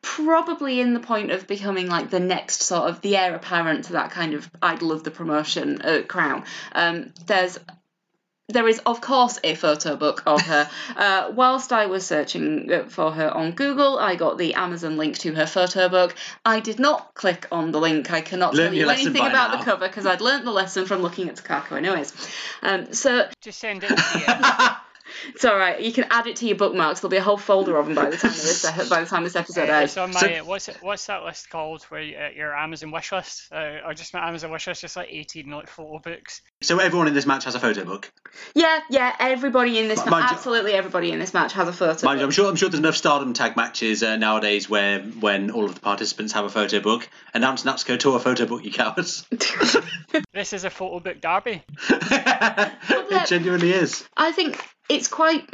[0.00, 3.92] probably in the point of becoming like the next sort of the heir apparent to
[3.92, 6.44] that kind of idol of the promotion uh, crown.
[6.74, 7.58] Um, there's
[8.48, 10.68] there is, of course, a photo book of her.
[10.96, 15.18] Uh, whilst I was searching uh, for her on Google, I got the Amazon link
[15.20, 16.14] to her photo book.
[16.44, 18.10] I did not click on the link.
[18.12, 19.56] I cannot Learned tell you anything about now.
[19.56, 22.12] the cover because I'd learnt the lesson from looking at Takako anyways.
[22.62, 24.76] Um, so just send it to the
[25.28, 25.80] it's all right.
[25.80, 27.00] You can add it to your bookmarks.
[27.00, 29.24] There'll be a whole folder of them by the time of this by the time
[29.24, 29.84] this episode Uh, airs.
[29.90, 31.82] it's on my So- what's it, what's that list called?
[31.84, 33.52] Where uh, your Amazon wish list?
[33.52, 36.42] Uh, or just my Amazon wish list, just like eighteen like photo books.
[36.62, 38.12] So everyone in this match has a photo book.
[38.54, 39.14] Yeah, yeah.
[39.18, 42.06] Everybody in this, M- ma- you- absolutely everybody in this match has a photo.
[42.06, 42.34] Mind you, I'm book.
[42.34, 45.80] sure I'm sure there's enough Stardom tag matches uh, nowadays where when all of the
[45.80, 47.08] participants have a photo book.
[47.34, 49.26] Announce Natsuko Tora photo book, you cowards.
[50.34, 51.62] This is a photo book derby.
[51.90, 54.06] it genuinely is.
[54.16, 54.62] I think
[54.92, 55.48] it's quite.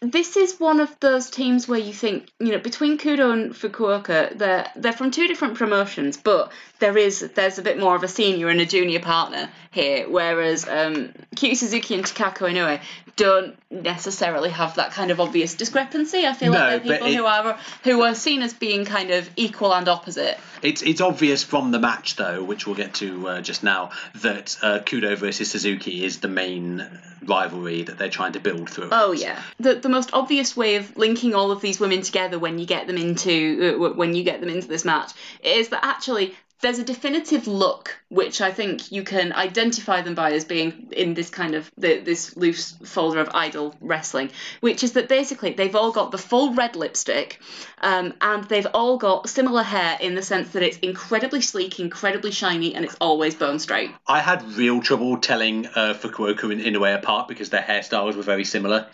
[0.00, 4.36] This is one of those teams where you think, you know, between Kudo and Fukuoka,
[4.36, 6.50] they're they're from two different promotions, but
[6.80, 10.68] there is there's a bit more of a senior and a junior partner here, whereas
[10.68, 12.80] um, Cutie Suzuki and Takako Inoue
[13.16, 16.26] don't necessarily have that kind of obvious discrepancy.
[16.26, 18.84] I feel No, like but they're people it- who are who are seen as being
[18.84, 20.38] kind of equal and opposite.
[20.62, 24.56] It's it's obvious from the match though, which we'll get to uh, just now, that
[24.62, 26.86] uh, Kudo versus Suzuki is the main
[27.24, 28.88] rivalry that they're trying to build through.
[28.92, 32.58] Oh yeah, the the most obvious way of linking all of these women together when
[32.58, 35.12] you get them into uh, when you get them into this match
[35.42, 40.32] is that actually there's a definitive look which I think you can identify them by
[40.32, 44.30] as being in this kind of the, this loose folder of idol wrestling,
[44.60, 47.40] which is that basically they've all got the full red lipstick,
[47.80, 52.30] um, and they've all got similar hair in the sense that it's incredibly sleek, incredibly
[52.30, 53.90] shiny, and it's always bone straight.
[54.06, 58.44] I had real trouble telling uh, Fukuoka and Inoue apart because their hairstyles were very
[58.44, 58.86] similar.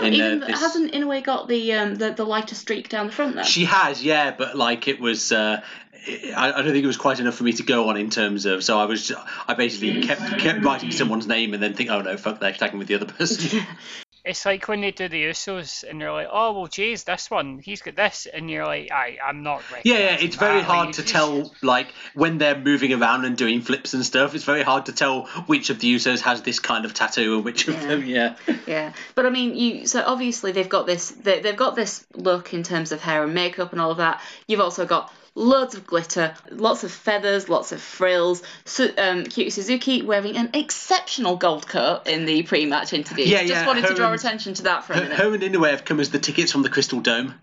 [0.00, 3.12] In, Even uh, this- hasn't Inoue got the um, the, the lighter streak down the
[3.12, 3.44] front there.
[3.44, 5.30] She has, yeah, but like it was.
[5.30, 5.60] Uh,
[6.06, 8.46] I, I don't think it was quite enough for me to go on in terms
[8.46, 8.64] of.
[8.64, 9.12] So I was,
[9.46, 12.78] I basically kept kept writing someone's name and then think, oh no, fuck, they're tagging
[12.78, 13.64] with the other person.
[14.24, 17.58] It's like when they do the Usos and they're like, oh well, Jay's this one,
[17.58, 19.62] he's got this, and you're like, I, I'm not.
[19.82, 20.64] Yeah, yeah, it's very that.
[20.64, 24.44] hard Like, to tell, like, when they're moving around and doing flips and stuff, it's
[24.44, 27.66] very hard to tell which of the Usos has this kind of tattoo and which
[27.66, 28.36] of them, yeah.
[28.68, 29.88] Yeah, but I mean, you.
[29.88, 31.10] So obviously they've got this.
[31.10, 34.20] They, they've got this look in terms of hair and makeup and all of that.
[34.46, 38.42] You've also got loads of glitter, lots of feathers, lots of frills.
[38.64, 43.24] Su- um, Suzuki wearing an exceptional gold coat in the pre-match interview.
[43.24, 45.18] Yeah, Just yeah, wanted to draw and- attention to that for a Her, minute.
[45.18, 47.34] her and Inoue have come as the tickets from the Crystal Dome.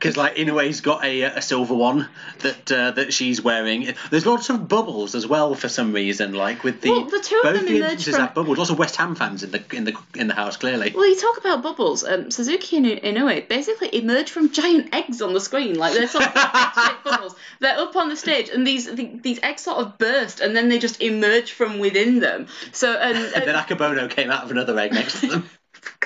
[0.00, 2.08] Because like Inoue's got a, a silver one
[2.38, 3.94] that uh, that she's wearing.
[4.10, 6.32] There's lots of bubbles as well for some reason.
[6.32, 8.56] Like with the Well, the two of both them the entrances from- have bubbles.
[8.56, 10.92] Lots of West Ham fans in the in the in the house clearly.
[10.96, 12.02] Well, you talk about bubbles.
[12.02, 16.24] Um, Suzuki and Inoue basically emerge from giant eggs on the screen, like they're sort
[16.24, 16.34] of
[17.04, 17.36] bubbles.
[17.58, 20.70] They're up on the stage, and these the, these eggs sort of burst, and then
[20.70, 22.46] they just emerge from within them.
[22.72, 25.50] So, and, And then Akebono came out of another egg next to them.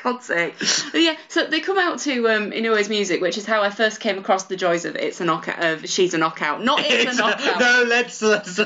[0.05, 0.55] God's sake.
[0.93, 4.01] But yeah, so they come out to um, Inoue's music, which is how I first
[4.01, 6.63] came across the joys of It's a Knockout, of She's a Knockout.
[6.63, 7.59] Not It's, It's- a Knockout.
[7.61, 8.59] no, let's let's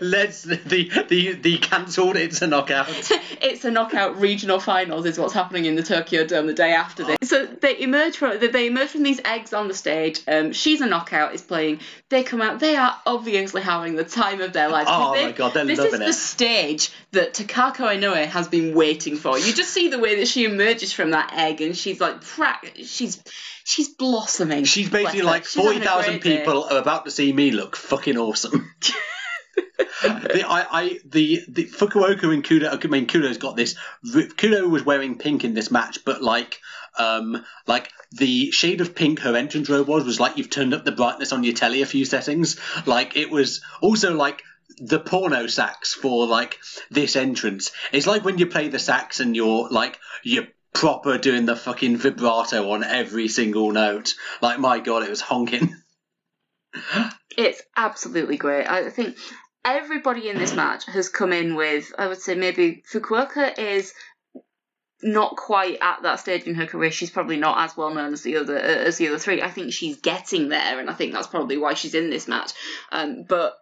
[0.00, 2.16] let's the the the cancelled.
[2.16, 2.86] It's a knockout.
[3.42, 7.04] it's a knockout regional finals is what's happening in the Tokyo Dome the day after
[7.04, 7.28] this.
[7.28, 10.20] So they emerge from they emerge from these eggs on the stage.
[10.28, 11.80] Um, she's a knockout is playing.
[12.08, 12.60] They come out.
[12.60, 14.88] They are obviously having the time of their lives.
[14.92, 18.74] Oh They- my God, they're this loving is the stage that Takako Inoue has been
[18.74, 19.36] waiting for.
[19.38, 22.22] You just see the way that she emerges from that egg, and she's like,
[22.76, 23.22] she's
[23.64, 24.64] she's blossoming.
[24.64, 26.38] She's basically like She's forty thousand day.
[26.38, 28.70] people are about to see me look fucking awesome.
[30.02, 32.84] the I, I the the Fukuoka and Kudo.
[32.84, 33.76] I mean, Kudo's got this.
[34.04, 36.60] Kudo was wearing pink in this match, but like
[36.98, 40.84] um like the shade of pink her entrance robe was was like you've turned up
[40.84, 42.58] the brightness on your telly a few settings.
[42.86, 44.42] Like it was also like
[44.78, 46.58] the porno sax for like
[46.90, 47.72] this entrance.
[47.92, 51.96] It's like when you play the sax and you're like you're proper doing the fucking
[51.96, 54.14] vibrato on every single note.
[54.42, 55.74] Like my god, it was honking.
[57.36, 58.68] It's absolutely great.
[58.68, 59.16] I think
[59.64, 63.92] everybody in this match has come in with, I would say, maybe Fukuoka is
[65.02, 66.90] not quite at that stage in her career.
[66.90, 69.42] She's probably not as well known as the other as the other three.
[69.42, 72.52] I think she's getting there, and I think that's probably why she's in this match.
[72.90, 73.54] Um, but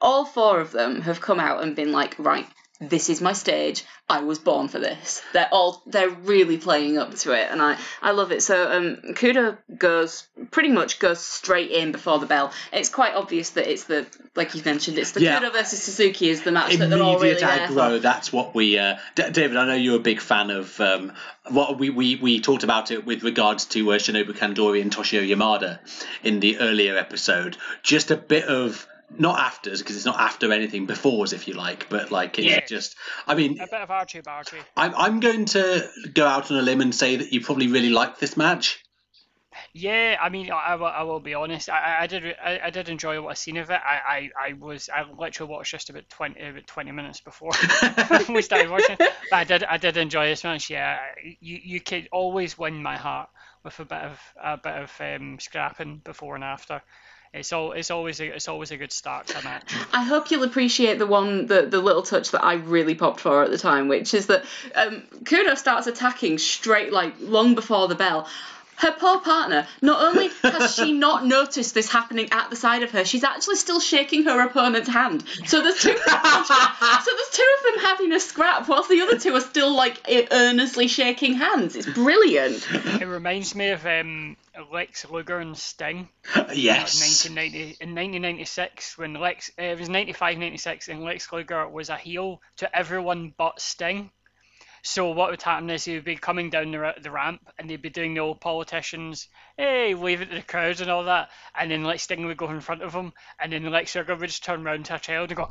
[0.00, 2.46] all four of them have come out and been like, right,
[2.82, 3.84] this is my stage.
[4.08, 5.22] I was born for this.
[5.32, 8.42] They're all they're really playing up to it, and I I love it.
[8.42, 12.52] So um, Kudo goes pretty much goes straight in before the bell.
[12.72, 15.40] It's quite obvious that it's the like you mentioned, it's the Yeah.
[15.40, 18.02] Kudo versus Suzuki is the match that they're all really Immediate aggro.
[18.02, 18.78] That's what we.
[18.78, 20.78] Uh, D- David, I know you're a big fan of.
[20.80, 21.12] Um,
[21.50, 25.26] what we, we we talked about it with regards to uh, Shinobu Kandori and Toshiyo
[25.26, 25.78] Yamada
[26.22, 27.56] in the earlier episode.
[27.82, 28.86] Just a bit of.
[29.18, 32.64] Not afters because it's not after anything befores if you like, but like it's Yeah.
[32.66, 32.96] just.
[33.26, 34.58] I mean, A bit of Archie Barchie.
[34.76, 37.90] I'm I'm going to go out on a limb and say that you probably really
[37.90, 38.82] liked this match.
[39.74, 41.68] Yeah, I mean, I, I, will, I will be honest.
[41.68, 43.80] I, I- did I, I did enjoy what I seen of it.
[43.84, 47.52] I, I, I was I literally watched just about twenty about twenty minutes before
[48.30, 48.96] we started watching.
[48.98, 50.70] But I did I did enjoy this match.
[50.70, 50.98] Yeah,
[51.40, 53.28] you you could always win my heart
[53.62, 56.82] with a bit of a bit of um, scrapping before and after.
[57.34, 59.72] It's all it's always a, it's always a good start to a match.
[59.90, 63.42] I hope you'll appreciate the one, the, the little touch that I really popped for
[63.42, 64.44] at the time, which is that
[64.74, 68.28] um, Kudo starts attacking straight, like long before the bell.
[68.76, 72.90] Her poor partner, not only has she not noticed this happening at the side of
[72.92, 75.24] her, she's actually still shaking her opponent's hand.
[75.46, 79.34] So there's two, so there's two of them having a scrap, whilst the other two
[79.34, 80.00] are still like
[80.30, 81.76] earnestly shaking hands.
[81.76, 82.66] It's brilliant.
[83.00, 84.36] It reminds me of um,
[84.72, 86.08] Lex Luger and Sting.
[86.52, 87.00] yes.
[87.00, 91.96] 1990 in 1996 when Lex uh, it was 95 96 and Lex Luger was a
[91.96, 94.10] heel to everyone but Sting.
[94.84, 97.80] So what would happen is he would be coming down the, the ramp and they'd
[97.80, 101.84] be doing the old politicians, hey, wave to the crowds and all that, and then
[101.84, 104.66] like Sting would go in front of him, and then Lex Luger would just turn
[104.66, 105.50] around to a child and go,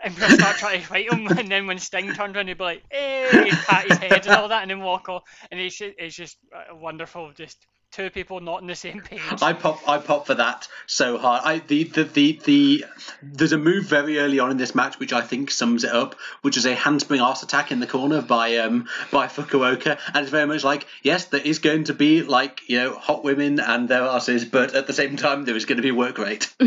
[0.00, 2.82] and start trying to fight him, and then when Sting turned around, he'd be like,
[2.90, 5.94] hey, he'd pat his head and all that, and then walk off, and it's just,
[5.98, 9.20] it's just uh, wonderful, just two people not on the same page.
[9.42, 11.42] I pop I pop for that so hard.
[11.44, 12.84] I the, the the the
[13.22, 16.16] there's a move very early on in this match which I think sums it up,
[16.42, 20.30] which is a handspring arse attack in the corner by um by Fukuoka, and it's
[20.30, 23.88] very much like yes, there is going to be like you know hot women and
[23.88, 26.52] their asses, but at the same time there is going to be work rate.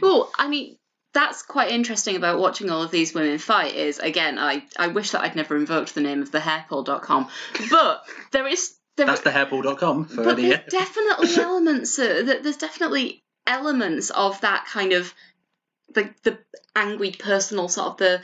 [0.00, 0.76] Well, I mean,
[1.12, 5.10] that's quite interesting about watching all of these women fight is again, I, I wish
[5.10, 7.28] that I'd never invoked the name of the hairpull.com,
[7.70, 8.02] but
[8.32, 10.48] there is there That's the hairball.com for but any.
[10.50, 15.12] there's definitely elements uh, that there's definitely elements of that kind of
[15.94, 16.38] the the
[16.74, 18.20] angry personal sort of the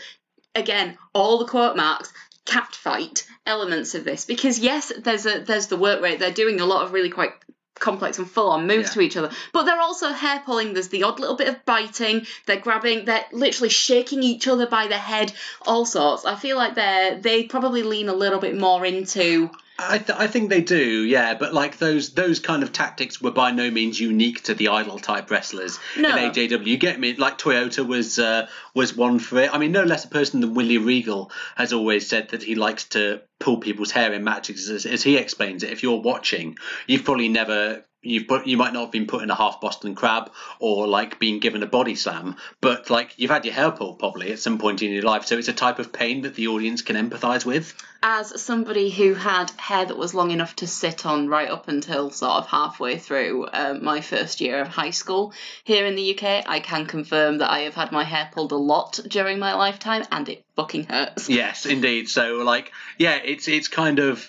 [0.55, 2.13] again all the quote marks
[2.45, 6.19] cat fight elements of this because yes, there's a there's the work rate.
[6.19, 7.31] They're doing a lot of really quite
[7.79, 8.95] complex and full on moves Yeah.
[8.95, 9.31] to each other.
[9.53, 10.73] But they're also hair pulling.
[10.73, 12.27] There's the odd little bit of biting.
[12.47, 13.05] They're grabbing.
[13.05, 15.33] They're literally shaking each other by the head.
[15.67, 16.25] All sorts.
[16.25, 19.51] I feel like they're they probably lean a little bit more into.
[19.91, 23.31] I, th- I think they do, yeah, but like those those kind of tactics were
[23.31, 26.17] by no means unique to the idol type wrestlers No.
[26.17, 26.67] in AJW.
[26.67, 27.15] You get me?
[27.15, 29.51] Like Toyota was uh, was one for it.
[29.53, 32.85] I mean, no less a person than Willie Regal has always said that he likes
[32.91, 34.71] to pull people's hair in matches.
[34.71, 36.57] As, as he explains it, if you're watching,
[36.87, 37.85] you've probably never.
[38.03, 41.21] You've put, you might not have been put in a half Boston crab or like
[41.21, 44.59] being given a body slam, but like you've had your hair pulled probably at some
[44.59, 45.25] point in your life.
[45.25, 47.75] So it's a type of pain that the audience can empathise with.
[48.03, 52.11] As somebody who had hair that was long enough to sit on right up until
[52.11, 56.45] sort of halfway through uh, my first year of high school here in the UK,
[56.49, 60.03] I can confirm that I have had my hair pulled a lot during my lifetime,
[60.11, 61.29] and it fucking hurts.
[61.29, 62.09] Yes, indeed.
[62.09, 64.29] So, like, yeah, it's it's kind of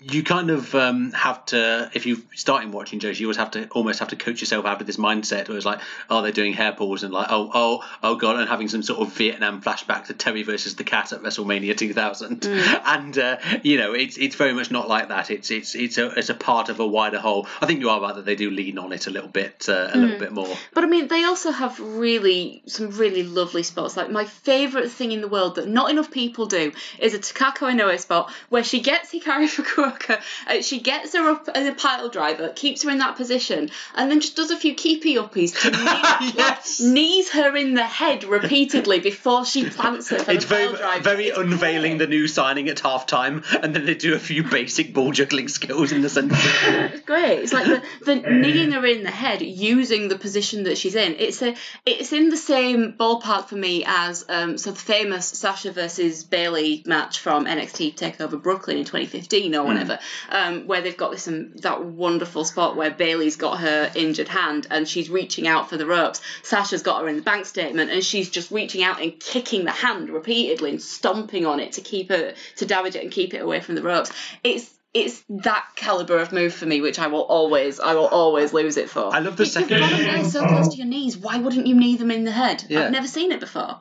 [0.00, 3.68] you kind of um, have to if you're starting watching Joshi, you always have to
[3.68, 6.52] almost have to coach yourself out of this mindset where it's like, oh, they're doing
[6.52, 10.06] hair pulls and like, oh, oh, oh god, and having some sort of Vietnam flashback
[10.06, 12.46] to Terri versus the Kat at WrestleMania 2000,
[12.86, 15.30] and uh, you know, it's it's very much not like that.
[15.30, 17.46] It's it's it's a it's a part of a wider whole.
[17.60, 19.90] I think you are right that they do lean on it a little bit uh,
[19.92, 20.56] a little bit more.
[20.74, 23.96] But I mean, they also have really some really lovely spots.
[23.96, 27.72] Like my favourite thing in the world that not enough people do is a Takako
[27.72, 29.10] Inoue spot where she gets
[29.56, 33.70] Fukuoka, uh, she gets her up in a pile driver, keeps her in that position,
[33.94, 35.70] and then just does a few keepy uppies to
[36.30, 36.80] knee, Yes.
[36.80, 40.66] like, knees her in the head repeatedly before she plants her for It's the very,
[40.68, 41.02] pile driver.
[41.02, 44.42] very It's unveiling the new signing at half time, and then they do a few
[44.44, 46.36] basic ball juggling skills in the centre.
[46.92, 47.40] It's great.
[47.40, 51.16] It's like the, the kneeing her in the head using the position that she's in.
[51.18, 51.54] It's a
[51.86, 56.82] it's in the same ballpark for me as um so the famous Sasha versus Bayley
[56.86, 59.98] match from NXT Takeover Brooklyn in 2015 or whenever,
[60.30, 64.66] um, where they've got this um, that wonderful spot where Bayley's got her injured hand
[64.70, 66.20] and she's reaching out for the ropes.
[66.42, 69.70] Sasha's got her in the bank statement and she's just reaching out and kicking the
[69.70, 73.42] hand repeatedly and stomping on it to keep it to damage it and keep it
[73.42, 74.10] away from the ropes.
[74.42, 78.52] It's it's that caliber of move for me, which I will always, I will always
[78.52, 79.14] lose it for.
[79.14, 81.16] I love the You've second- got them there so close to your knees.
[81.16, 82.64] Why wouldn't you knee them in the head?
[82.68, 82.86] Yeah.
[82.86, 83.80] I've never seen it before.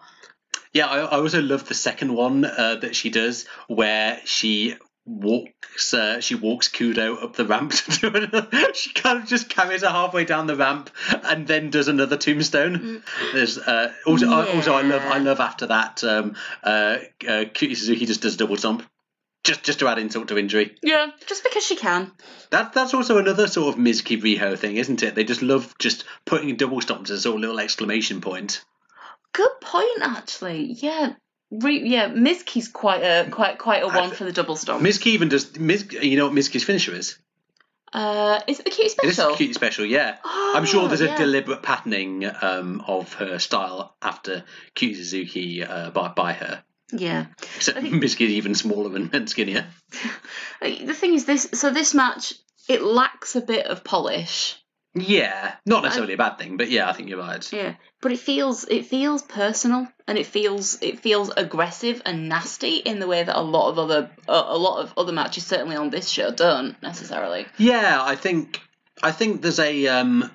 [0.72, 4.76] Yeah, I, I also love the second one uh, that she does, where she
[5.10, 9.50] walks uh, she walks Kudo up the ramp to do another, she kind of just
[9.50, 10.90] carries her halfway down the ramp
[11.24, 13.04] and then does another tombstone.
[13.34, 18.06] There's uh, also I also I love I love after that um uh, uh Suzuki
[18.06, 18.84] just does a double stomp.
[19.44, 20.76] Just just to add insult to injury.
[20.84, 22.12] Yeah, just because she can.
[22.52, 25.16] that that's also another sort of Mizuki Riho thing isn't it?
[25.16, 28.64] They just love just putting double stomps as a sort of little exclamation point.
[29.32, 30.74] Good point, actually.
[30.74, 31.14] Yeah,
[31.52, 32.10] Re- yeah.
[32.10, 34.84] Mizuki's quite a quite quite a one for the double stomp.
[34.84, 37.18] Mizuki even does Miz, you know what Mizuki's finisher is
[37.94, 39.34] uh, is it the cutie It is special?
[39.34, 40.18] a cutie special, yeah.
[40.24, 41.18] Oh, I'm sure there's a yeah.
[41.18, 44.44] deliberate patterning um, of her style after
[44.76, 46.64] Cutie Suzuki uh, by, by her.
[46.92, 47.28] Yeah.
[47.56, 49.68] Except I think- Mizuki's even smaller and, and skinnier.
[50.62, 52.34] The thing is, this so this match
[52.68, 54.58] it lacks a bit of polish.
[54.96, 57.54] Yeah, not necessarily a bad thing, but yeah, I think you're right.
[57.54, 62.78] Yeah, but it feels it feels personal and it feels it feels aggressive and nasty
[62.78, 65.76] in the way that a lot of other a, a lot of other matches certainly
[65.76, 67.46] on this show don't necessarily.
[67.60, 68.62] Yeah, I think
[69.04, 70.32] I think there's a um,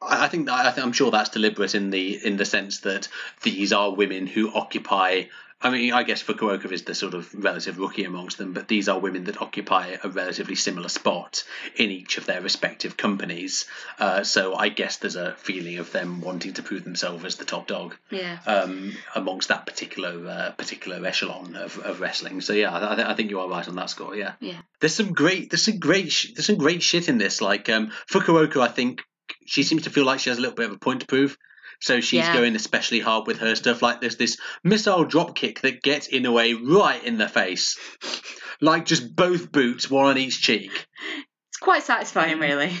[0.00, 3.08] I I think I think I'm sure that's deliberate in the in the sense that
[3.42, 5.24] these are women who occupy.
[5.60, 8.88] I mean, I guess Fukuoka is the sort of relative rookie amongst them, but these
[8.88, 11.42] are women that occupy a relatively similar spot
[11.74, 13.66] in each of their respective companies.
[13.98, 17.44] Uh, so I guess there's a feeling of them wanting to prove themselves as the
[17.44, 18.38] top dog Yeah.
[18.46, 22.40] um, amongst that particular uh, particular echelon of, of wrestling.
[22.40, 24.14] So yeah, I, I- I think you are right on that score.
[24.14, 24.58] Yeah, Yeah.
[24.78, 27.40] There's some great there's some great sh- there's some great shit in this.
[27.40, 29.02] Like um, Fukuoka, I think
[29.44, 31.36] she seems to feel like she has a little bit of a point to prove.
[31.80, 32.32] So she's Yeah.
[32.32, 33.82] going especially hard with her stuff.
[33.82, 37.78] Like there's this missile drop kick that gets in a way right in the face,
[38.60, 40.86] like just both boots, one on each cheek.
[41.50, 42.72] It's quite satisfying really.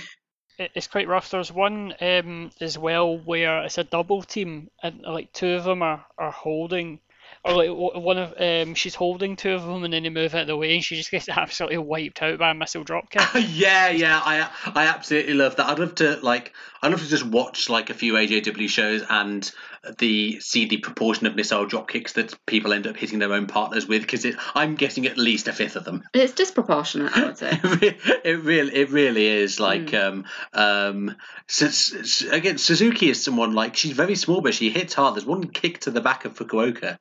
[0.58, 1.30] It's quite rough.
[1.30, 5.82] There's one um, as well where it's a double team and like two of them
[5.82, 6.98] are, are holding,
[7.44, 10.40] or like one of um, she's holding two of them and then they move out
[10.42, 13.22] of the way and she just gets absolutely wiped out by a missile drop kick.
[13.50, 15.66] yeah, yeah, I I absolutely love that.
[15.68, 16.52] I'd love to like
[16.82, 19.50] I'd love to just watch like a few AJW shows and
[19.98, 23.46] the see the proportion of missile drop kicks that people end up hitting their own
[23.46, 26.02] partners with because I'm getting at least a fifth of them.
[26.14, 27.50] It's disproportionate, I would say.
[27.62, 31.16] it really it really is like um um
[31.48, 35.24] S- S- again Suzuki is someone like she's very small but she hits hard there's
[35.26, 36.98] one kick to the back of Fukuoka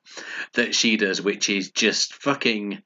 [0.53, 2.81] that she does, which is just fucking.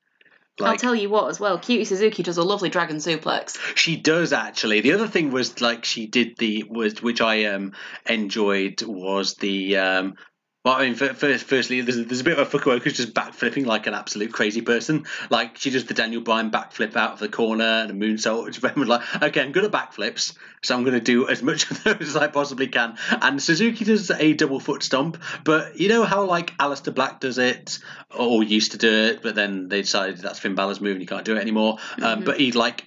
[0.59, 3.57] I'll tell you what, as well, Cutie Suzuki does a lovely dragon suplex.
[3.75, 4.81] she does actually.
[4.81, 7.73] The other thing was like she did the was which I um
[8.05, 10.15] enjoyed was the um.
[10.63, 13.87] Well, I mean, first, firstly, there's, there's a bit of a Fukuoka's just backflipping like
[13.87, 15.07] an absolute crazy person.
[15.31, 18.61] Like she does the Daniel Bryan backflip out of the corner and a moonsault, which
[18.61, 21.83] was like, okay, I'm good at backflips, so I'm going to do as much of
[21.83, 22.95] those as I possibly can.
[23.09, 27.39] And Suzuki does a double foot stomp, but you know how like Aleister Black does
[27.39, 27.79] it,
[28.15, 31.07] or used to do it, but then they decided that's Finn Balor's move and you
[31.07, 31.79] can't do it anymore.
[31.99, 32.85] Um, but he'd like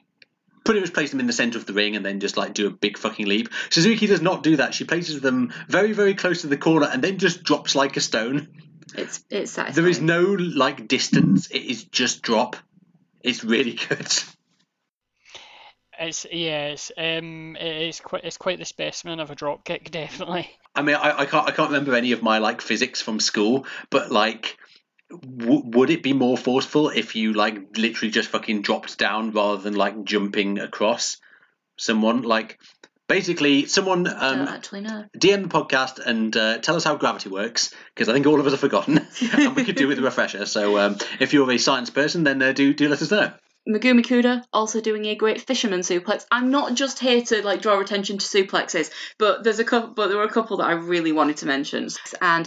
[0.64, 2.66] pretty much place them in the center of the ring and then just like do
[2.66, 3.50] a big fucking leap.
[3.70, 4.74] Suzuki does not do that.
[4.74, 8.00] She places them very, very close to the corner and then just drops like a
[8.00, 8.48] stone.
[8.96, 9.74] It's it's satisfying.
[9.74, 11.48] There is no like distance.
[11.50, 12.56] It is just drop.
[13.22, 14.08] It's really good.
[15.98, 19.90] It's yeah, it's um, it is quite it's quite the specimen of a drop kick,
[19.90, 20.50] definitely.
[20.74, 23.66] I mean, I, I can't I can't remember any of my like physics from school,
[23.90, 24.58] but like.
[25.10, 29.62] W- would it be more forceful if you like literally just fucking dropped down rather
[29.62, 31.18] than like jumping across
[31.76, 32.22] someone?
[32.22, 32.58] Like,
[33.08, 35.04] basically, someone um, don't actually know.
[35.16, 38.46] DM the podcast and uh, tell us how gravity works because I think all of
[38.46, 38.98] us have forgotten
[39.32, 40.46] and we could do with a refresher.
[40.46, 43.32] So um, if you're a science person, then uh, do do let us know.
[43.66, 46.26] Megumi Kudo also doing a great fisherman suplex.
[46.30, 50.08] I'm not just here to like draw attention to suplexes, but there's a couple, but
[50.08, 51.88] there were a couple that I really wanted to mention,
[52.20, 52.46] and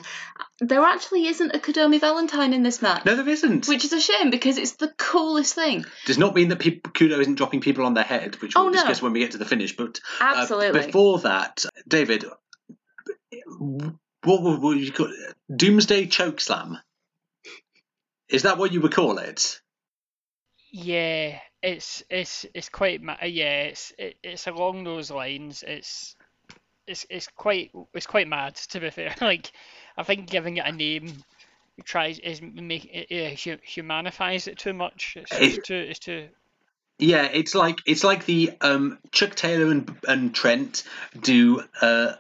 [0.60, 3.06] there actually isn't a Kudome Valentine in this match.
[3.06, 3.68] No, there isn't.
[3.68, 5.86] Which is a shame because it's the coolest thing.
[6.06, 8.70] Does not mean that peop Kudo isn't dropping people on their head, which we'll Oh,
[8.70, 8.74] no.
[8.74, 9.76] discuss when we get to the finish.
[9.76, 12.26] But uh, before that, David,
[14.24, 15.36] what would you call it?
[15.56, 16.80] Doomsday choke slam?
[18.30, 19.62] Is that what you would call it?
[20.72, 25.64] Yeah, it's it's it's quite ma- yeah, it's it, it's along those lines.
[25.66, 26.16] It's
[26.86, 29.16] it's it's quite it's quite mad to be fair.
[29.22, 29.52] Like
[29.98, 31.24] I think giving it a name
[31.84, 35.16] tries is make it yeah, humanifies it too much.
[35.18, 36.30] It's, It- it's too it's too
[37.00, 40.84] Yeah, it's like it's like the um, Chuck Taylor and and Trent
[41.20, 41.64] do.
[41.82, 42.14] Uh,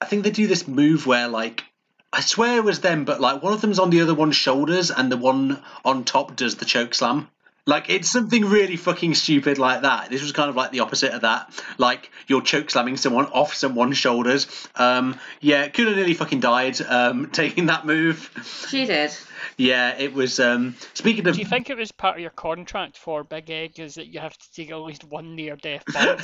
[0.00, 1.64] I think they do this move where like
[2.12, 4.90] I swear it was them, but like one of them's on the other one's shoulders
[4.90, 7.28] and the one on top does the choke slam.
[7.66, 10.08] Like it's something really fucking stupid like that.
[10.08, 11.50] This was kind of like the opposite of that.
[11.78, 14.46] Like you're choke slamming someone off someone's shoulders.
[14.76, 18.30] Um, yeah, Kudo nearly fucking died um, taking that move.
[18.68, 19.12] She did.
[19.56, 20.40] Yeah, it was.
[20.40, 23.78] Um, speaking of, Do you think it was part of your contract for Big Egg
[23.78, 26.22] is that you have to take at least one near death bump?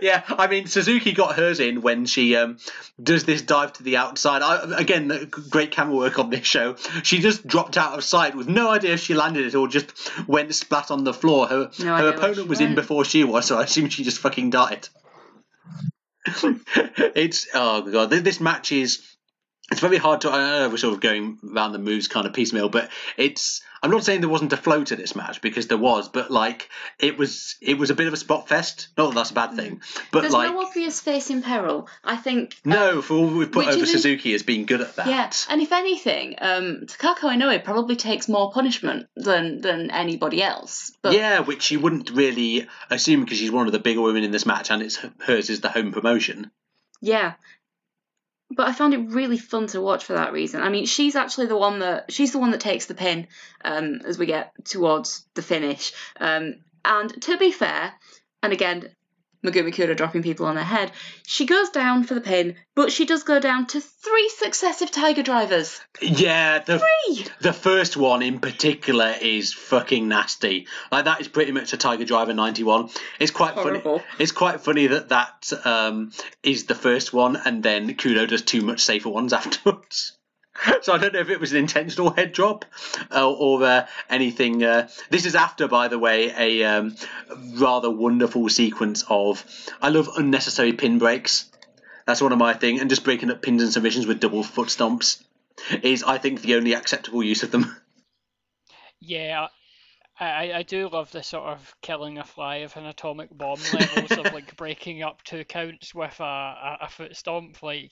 [0.00, 2.58] yeah, I mean Suzuki got hers in when she um,
[3.02, 4.42] does this dive to the outside.
[4.42, 6.76] I, again, great camera work on this show.
[7.02, 9.92] She just dropped out of sight with no idea if she landed it or just
[10.26, 11.46] went splat on the floor.
[11.46, 14.18] Her No her opponent she was in before she was, so I assume she just
[14.18, 14.88] fucking died.
[17.14, 19.11] it's oh god, this match is.
[19.72, 20.30] It's very hard to.
[20.30, 23.62] I know we're sort of going around the moves kind of piecemeal, but it's.
[23.82, 26.68] I'm not saying there wasn't a flow to this match because there was, but like
[26.98, 27.56] it was.
[27.62, 28.88] It was a bit of a spot fest.
[28.98, 29.80] Not that that's a bad thing,
[30.10, 31.88] but There's like no obvious face in peril.
[32.04, 32.54] I think.
[32.66, 35.06] no, for all we've put over Suzuki as being good at that.
[35.06, 40.92] Yeah, and if anything, um, Takako Inoue probably takes more punishment than than anybody else.
[41.00, 44.32] But yeah, which you wouldn't really assume because she's one of the bigger women in
[44.32, 46.50] this match, and it's hers is the home promotion.
[47.00, 47.32] Yeah.
[48.54, 50.60] But I found it really fun to watch for that reason.
[50.60, 53.26] I mean, she's actually the one that she's the one that takes the pin
[53.64, 55.92] um, as we get towards the finish.
[56.20, 57.92] Um, and to be fair,
[58.42, 58.90] and again,
[59.44, 60.92] Megumi Kudo dropping people on their head,
[61.26, 65.22] she goes down for the pin, but she does go down to three successive Tiger
[65.22, 65.80] drivers.
[66.00, 67.26] Yeah, the Three!
[67.40, 70.66] the first one in particular is fucking nasty.
[70.90, 72.90] Like that is pretty much a Tiger Driver '91.
[73.18, 73.98] It's quite Horrible.
[73.98, 74.10] funny.
[74.18, 76.12] It's quite funny that that um,
[76.42, 80.16] is the first one, and then Kudo does two much safer ones afterwards.
[80.82, 82.64] So I don't know if it was an intentional head drop
[83.10, 84.64] uh, or uh, anything.
[84.64, 86.96] Uh, this is after, by the way, a um,
[87.54, 89.44] rather wonderful sequence of
[89.80, 91.50] I love unnecessary pin breaks.
[92.06, 94.68] That's one of my thing, and just breaking up pins and submissions with double foot
[94.68, 95.22] stomps
[95.82, 97.76] is, I think, the only acceptable use of them.
[99.04, 99.48] Yeah,
[100.20, 104.12] I, I, do love the sort of killing a fly of an atomic bomb levels
[104.12, 107.60] of like breaking up two counts with a, a, a foot stomp.
[107.64, 107.90] Like,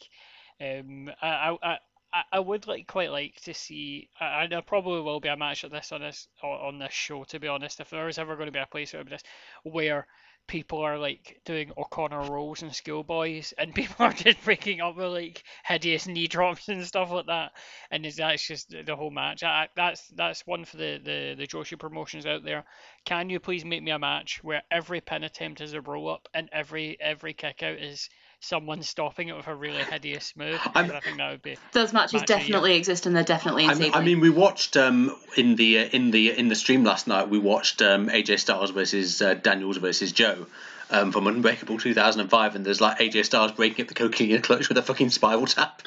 [0.60, 1.78] um, I, I,
[2.12, 5.64] I, I would like quite like to see, and there probably will be a match
[5.64, 7.24] of this on this on this show.
[7.24, 9.22] To be honest, if there is ever going to be a place where this
[9.62, 10.06] where
[10.48, 15.12] people are like doing O'Connor rolls and schoolboys, and people are just breaking up with
[15.12, 17.52] like hideous knee drops and stuff like that,
[17.90, 19.42] and is that's just the whole match.
[19.44, 22.64] I, that's that's one for the, the the Joshi promotions out there.
[23.04, 26.28] Can you please make me a match where every pin attempt is a roll up
[26.34, 28.08] and every every kick out is
[28.40, 30.60] someone stopping it with a really hideous move.
[30.74, 31.56] I'm- I think that would be.
[31.72, 32.38] Those matches Match of the year.
[32.38, 35.84] definitely exist and they're definitely in I, I mean, we watched um, in the uh,
[35.92, 37.28] in the in the stream last night.
[37.28, 40.46] We watched um, AJ Styles versus uh, Daniels versus Joe
[40.90, 44.78] um, from Unbreakable 2005, and there's like AJ Styles breaking up the Coquina clutch with
[44.78, 45.82] a fucking spiral tap.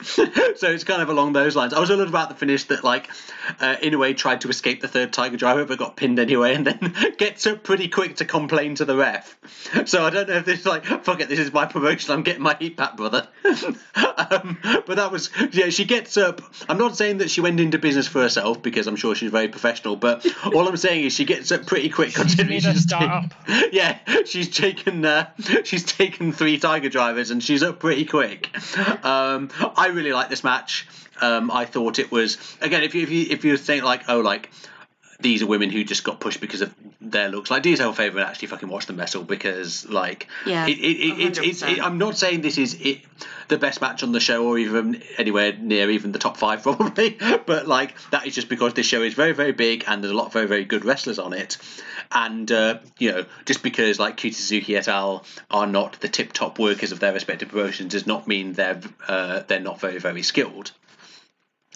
[0.02, 0.26] so
[0.70, 1.72] it's kind of along those lines.
[1.72, 3.10] I was a little about the finish that like
[3.60, 6.94] uh, Inoue tried to escape the third Tiger Driver but got pinned anyway, and then
[7.18, 9.36] gets up pretty quick to complain to the ref.
[9.86, 12.12] So I don't know if this is like fuck it, this is my promotion.
[12.12, 13.27] I'm getting my heat back, brother.
[13.94, 15.68] um, but that was yeah.
[15.70, 16.40] She gets up.
[16.68, 19.48] I'm not saying that she went into business for herself because I'm sure she's very
[19.48, 19.96] professional.
[19.96, 22.14] But all I'm saying is she gets up pretty quick.
[22.14, 23.30] Considering a she's taken-
[23.72, 25.30] yeah, she's taken uh,
[25.64, 28.48] she's taken three Tiger Drivers and she's up pretty quick.
[29.04, 30.86] Um, I really like this match.
[31.20, 34.20] Um, I thought it was again if you if you if you think like oh
[34.20, 34.50] like
[35.20, 37.50] these are women who just got pushed because of their looks.
[37.50, 40.78] Like, do yourself a favour and actually fucking watch them wrestle because, like, Yeah, it,
[40.78, 41.72] it, it, it's it's 100%.
[41.72, 43.00] it, I'm not saying this is it,
[43.48, 47.18] the best match on the show or even anywhere near even the top five probably,
[47.46, 50.16] but like that is just because this show is very very big and there's a
[50.16, 51.56] lot of very very good wrestlers on it,
[52.12, 56.32] and uh, you know just because like Cutie Suzuki et al are not the tip
[56.32, 60.22] top workers of their respective promotions does not mean they're uh, they're not very very
[60.22, 60.70] skilled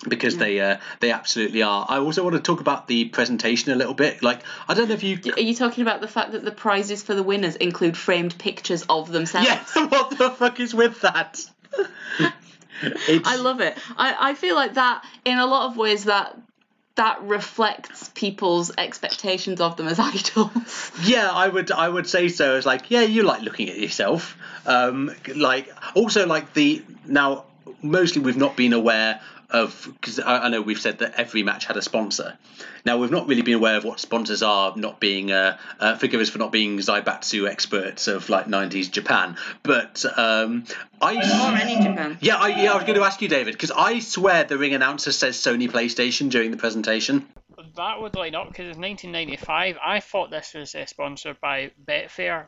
[0.08, 1.86] because they uh, they absolutely are.
[1.88, 4.22] I also want to talk about the presentation a little bit.
[4.22, 7.02] Like I don't know if you Are you talking about the fact that the prizes
[7.02, 9.48] for the winners include framed pictures of themselves?
[9.48, 11.44] yeah what the fuck is with that?
[13.24, 13.78] I love it.
[13.96, 16.36] I, I feel like that in a lot of ways that
[16.96, 20.92] that reflects people's expectations of them as idols.
[21.02, 22.56] Yeah, I would I would say so.
[22.56, 24.36] It's like yeah, you like looking at yourself.
[24.66, 27.44] Um, like also like the now
[27.82, 29.20] mostly we've not been aware
[29.52, 32.36] of because I, I know we've said that every match had a sponsor.
[32.84, 36.20] Now we've not really been aware of what sponsors are, not being uh, uh, forgive
[36.20, 40.64] us for not being Zaibatsu experts of like '90s Japan, but um,
[41.00, 42.18] I or any Japan.
[42.20, 44.74] yeah I yeah I was going to ask you David because I swear the ring
[44.74, 47.26] announcer says Sony PlayStation during the presentation.
[47.76, 49.76] That would line up because it's 1995.
[49.84, 52.46] I thought this was uh, sponsored by Betfair.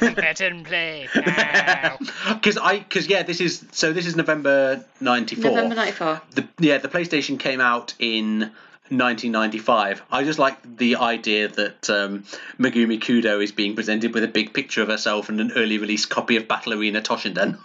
[0.16, 1.08] Bet and play.
[1.12, 3.92] Because I, because yeah, this is so.
[3.92, 5.50] This is November '94.
[5.50, 6.22] November '94.
[6.32, 8.50] the yeah the PlayStation came out in
[8.88, 10.02] 1995.
[10.10, 12.22] I just like the idea that um,
[12.58, 16.06] Megumi Kudo is being presented with a big picture of herself and an early release
[16.06, 17.58] copy of Battle Arena Toshinden.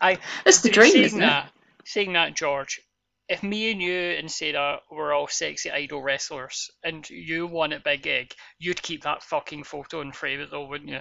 [0.00, 1.26] I That's the dream, saying isn't it?
[1.26, 1.50] that,
[1.84, 2.80] Saying that, George,
[3.28, 7.84] if me and you and Sarah were all sexy idol wrestlers and you won at
[7.84, 11.00] Big Egg, you'd keep that fucking photo and frame it though, wouldn't you?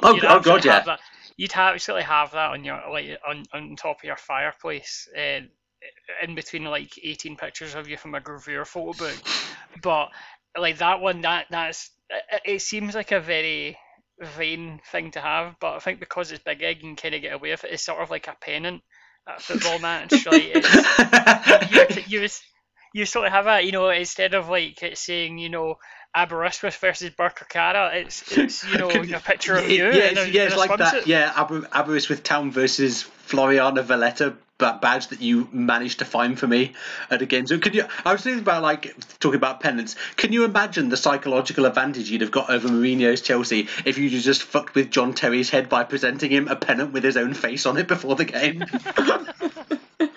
[0.00, 0.80] Oh, You'd oh god, yeah.
[0.80, 1.00] that-
[1.36, 5.40] You'd absolutely have that on your like on, on top of your fireplace, uh,
[6.22, 9.16] in between like eighteen pictures of you from a gravure photo book.
[9.80, 10.08] But
[10.58, 13.78] like that one, that that's it, it seems like a very
[14.36, 17.22] vain thing to have, but I think because it's big egg, you can kind of
[17.22, 17.70] get away with it.
[17.72, 18.82] It's sort of like a pennant
[19.28, 22.28] at a football match, it's, you, you
[22.94, 25.76] you sort of have that, you know, instead of like it saying, you know,
[26.16, 29.84] Aberystwyth versus Birkirkara, it's it's you know a picture of you.
[29.92, 31.06] yeah, in a- it's, yeah, it's like that.
[31.06, 36.46] Yeah, Aber, Aberystwyth Town versus Floriana Valletta ba- badge that you managed to find for
[36.46, 36.74] me
[37.10, 37.46] at a game.
[37.46, 37.84] So could you?
[38.04, 39.96] I was thinking about like talking about pennants.
[40.16, 44.42] Can you imagine the psychological advantage you'd have got over Mourinho's Chelsea if you just
[44.42, 47.78] fucked with John Terry's head by presenting him a pennant with his own face on
[47.78, 48.64] it before the game?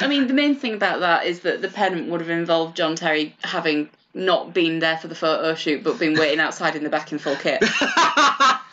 [0.00, 2.96] I mean, the main thing about that is that the pennant would have involved John
[2.96, 6.90] Terry having not been there for the photo shoot, but been waiting outside in the
[6.90, 7.62] back in full kit.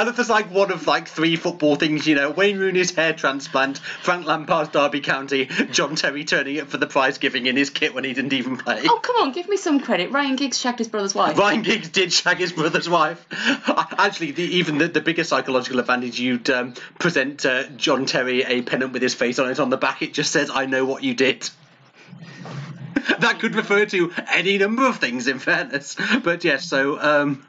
[0.00, 3.12] I love there's like one of like three football things, you know, Wayne Rooney's hair
[3.12, 7.68] transplant, Frank Lampard's Derby County, John Terry turning up for the prize giving in his
[7.68, 8.80] kit when he didn't even play.
[8.86, 10.10] oh, come on, give me some credit.
[10.10, 11.36] Ryan Giggs shagged his brother's wife.
[11.36, 13.26] Ryan Giggs did shag his brother's wife.
[13.68, 18.62] Actually, the, even the, the bigger psychological advantage, you'd um, present uh, John Terry a
[18.62, 20.00] pennant with his face on it on the back.
[20.00, 21.50] It just says, I know what you did.
[23.18, 25.94] that could refer to any number of things, in fairness.
[26.24, 27.46] But yes, so um,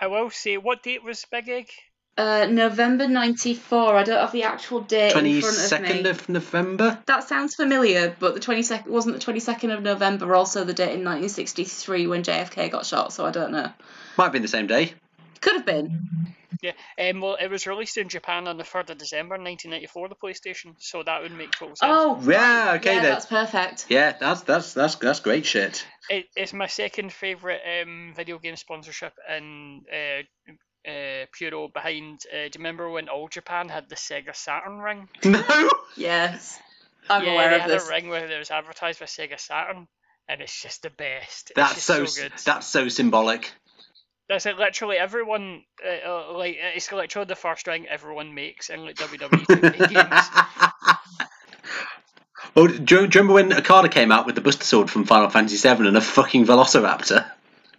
[0.00, 1.68] I will say, what date was Big Egg?
[2.16, 3.96] Uh, November 94.
[3.96, 5.88] I don't have the actual date in front of me.
[5.88, 6.98] 22nd of November.
[7.06, 11.04] That sounds familiar, but the 22nd wasn't the 22nd of November also the date in
[11.04, 13.70] 1963 when JFK got shot, so I don't know.
[14.16, 14.92] Might have been the same day.
[15.40, 16.34] Could have been.
[16.62, 20.14] Yeah, um, well, it was released in Japan on the 3rd of December 1994, the
[20.14, 21.80] PlayStation, so that would make total sense.
[21.82, 23.12] Oh, Yeah, okay yeah, then.
[23.12, 23.86] That's perfect.
[23.88, 25.86] Yeah, that's that's that's that's great shit.
[26.08, 30.22] It, it's my second favourite um, video game sponsorship in uh,
[30.90, 32.20] uh, Puro behind.
[32.32, 35.08] Uh, do you remember when All Japan had the Sega Saturn ring?
[35.24, 35.70] No.
[35.96, 36.58] Yes.
[37.08, 37.88] I'm yeah, aware they of had this.
[37.88, 39.88] a ring where it was advertised with Sega Saturn,
[40.28, 41.50] and it's just the best.
[41.50, 42.32] It's That's just so, so good.
[42.44, 43.52] that's so symbolic.
[44.30, 44.56] That's it.
[44.58, 49.88] Literally everyone, uh, uh, like it's literally the first ring everyone makes in like WWE
[49.90, 50.26] games.
[52.56, 55.04] Oh, do, you- do you remember when Okada came out with the Buster Sword from
[55.04, 57.24] Final Fantasy VII and a fucking Velociraptor?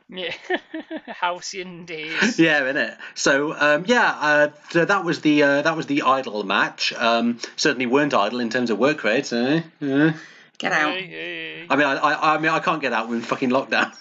[0.07, 0.33] Yeah,
[1.07, 2.37] halcyon days.
[2.39, 2.97] Yeah, in it.
[3.15, 6.93] So um, yeah, uh, so that was the uh, that was the idol match.
[6.93, 9.31] Um, certainly weren't idle in terms of work rates.
[9.33, 9.61] Eh?
[9.79, 10.13] Yeah.
[10.57, 10.93] Get out.
[10.93, 11.65] Hey, hey.
[11.69, 13.09] I mean, I, I, I mean, I can't get out.
[13.09, 13.91] We're in fucking lockdown.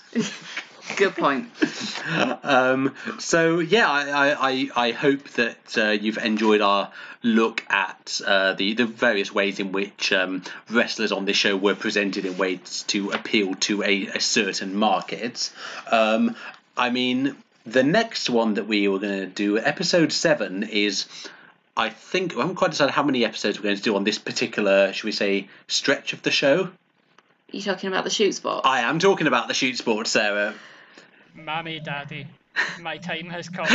[0.96, 1.48] Good point.
[2.42, 6.90] um, so yeah, I, I, I- I hope that uh, you've enjoyed our
[7.22, 11.74] look at uh, the the various ways in which um, wrestlers on this show were
[11.74, 15.52] presented in ways to appeal to a, a certain market.
[15.90, 16.36] Um,
[16.76, 17.36] I mean,
[17.66, 21.06] the next one that we were going to do, episode seven, is.
[21.76, 24.18] I think I haven't quite decided how many episodes we're going to do on this
[24.18, 26.64] particular, should we say, stretch of the show.
[26.64, 26.70] Are
[27.56, 28.66] you talking about the shoot sport?
[28.66, 30.52] I am talking about the shoot sport, Sarah.
[31.44, 32.26] Mammy, daddy,
[32.80, 33.66] my time has come.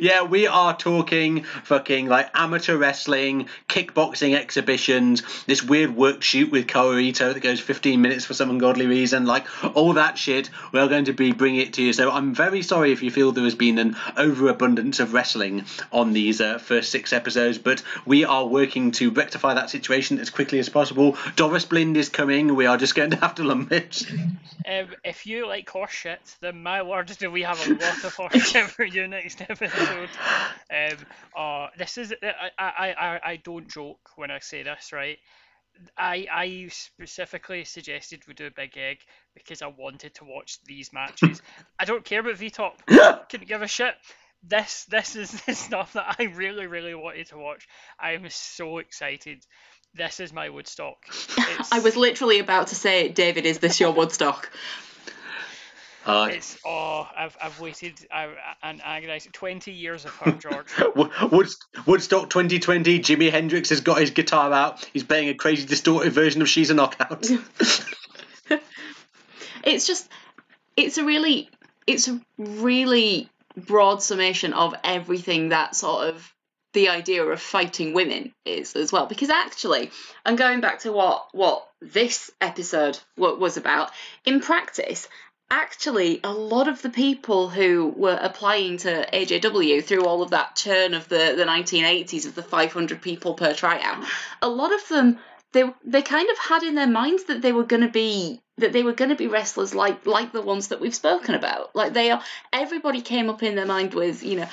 [0.00, 6.66] yeah, we are talking fucking like amateur wrestling, kickboxing exhibitions, this weird work shoot with
[6.66, 9.46] Kaorito that goes 15 minutes for some ungodly reason, like
[9.76, 10.50] all that shit.
[10.72, 11.92] We're going to be bringing it to you.
[11.92, 16.12] So I'm very sorry if you feel there has been an overabundance of wrestling on
[16.12, 20.58] these uh, first six episodes, but we are working to rectify that situation as quickly
[20.58, 21.16] as possible.
[21.36, 22.54] Doris Blind is coming.
[22.54, 24.06] We are just going to have to lament.
[24.66, 28.14] Um, if you like horse shit, then my word, do we have a lot of
[28.14, 30.08] horse for you next episode.
[30.70, 30.96] Um,
[31.36, 35.18] uh, this is I, I, I, I don't joke when I say this, right?
[35.96, 38.98] I I specifically suggested we do a big egg
[39.34, 41.42] because I wanted to watch these matches.
[41.78, 42.52] I don't care about VTOP.
[42.86, 43.28] Top.
[43.30, 43.94] Couldn't give a shit.
[44.42, 47.66] This this is the stuff that I really really wanted to watch.
[47.98, 49.44] I am so excited.
[49.94, 50.98] This is my Woodstock.
[51.08, 54.48] It's, I was literally about to say, David, is this your Woodstock?
[56.06, 58.28] Uh, It's oh, I've I've waited I,
[58.62, 60.66] and agonised twenty years of her, George.
[60.96, 61.48] Wo- Wood-
[61.86, 64.82] Woodstock 2020, Jimi Hendrix has got his guitar out.
[64.92, 67.26] He's playing a crazy distorted version of She's a Knockout.
[69.64, 70.08] it's just
[70.76, 71.50] it's a really
[71.86, 76.32] it's a really broad summation of everything that sort of
[76.72, 79.90] the idea of fighting women is as well because actually
[80.24, 83.90] and going back to what what this episode was about
[84.24, 85.08] in practice
[85.50, 90.56] actually a lot of the people who were applying to AJW through all of that
[90.56, 94.04] churn of the, the 1980s of the 500 people per tryout,
[94.42, 95.18] a lot of them
[95.52, 98.72] they they kind of had in their minds that they were going to be that
[98.72, 101.74] they were going to be wrestlers like like the ones that we've spoken about.
[101.74, 102.22] Like they are
[102.52, 104.48] everybody came up in their mind with, you know,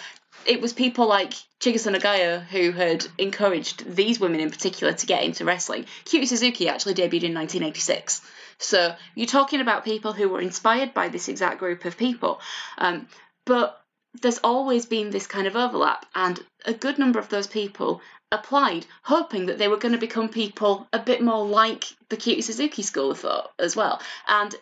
[0.46, 5.24] it was people like Chigusa Nagayo who had encouraged these women in particular to get
[5.24, 5.86] into wrestling.
[6.06, 8.22] Cutie Suzuki actually debuted in 1986.
[8.60, 12.40] So you're talking about people who were inspired by this exact group of people.
[12.78, 13.08] Um,
[13.46, 13.82] but
[14.22, 18.02] there's always been this kind of overlap, and a good number of those people
[18.32, 22.42] applied hoping that they were going to become people a bit more like the Cutie
[22.42, 24.02] Suzuki school of thought as well.
[24.28, 24.54] And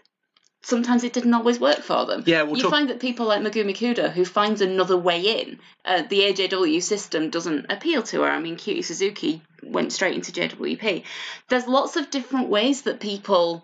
[0.62, 2.24] sometimes it didn't always work for them.
[2.26, 5.60] Yeah, we'll you talk- find that people like Megumi Kudo, who finds another way in,
[5.86, 8.30] uh, the AJW system doesn't appeal to her.
[8.30, 11.04] I mean, Cutie Suzuki went straight into JWP.
[11.50, 13.64] There's lots of different ways that people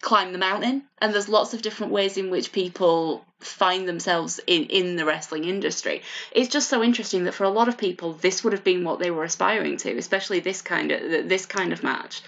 [0.00, 4.64] climb the mountain, and there's lots of different ways in which people find themselves in,
[4.64, 6.02] in the wrestling industry.
[6.32, 8.98] It's just so interesting that for a lot of people, this would have been what
[8.98, 12.22] they were aspiring to, especially this kind of this kind of match.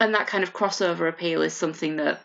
[0.00, 2.22] And that kind of crossover appeal is something that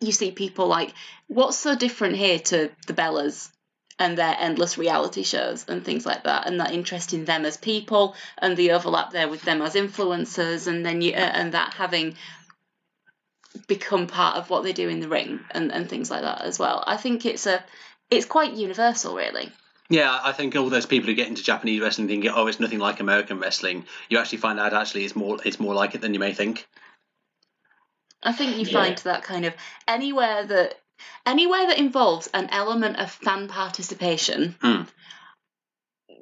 [0.00, 0.92] you see people like,
[1.26, 3.50] what's so different here to the Bellas
[3.98, 7.56] and their endless reality shows and things like that, and that interest in them as
[7.56, 11.74] people and the overlap there with them as influencers, and then you uh, and that
[11.74, 12.16] having
[13.66, 16.58] become part of what they do in the ring and, and things like that as
[16.58, 16.82] well.
[16.86, 17.64] I think it's a
[18.10, 19.50] it's quite universal, really.
[19.90, 22.78] Yeah, I think all those people who get into Japanese wrestling think, oh, it's nothing
[22.78, 23.84] like American wrestling.
[24.08, 26.66] You actually find out actually it's more it's more like it than you may think.
[28.22, 29.54] I think you find that kind of
[29.86, 30.80] anywhere that
[31.26, 34.56] anywhere that involves an element of fan participation.
[34.62, 34.88] Mm.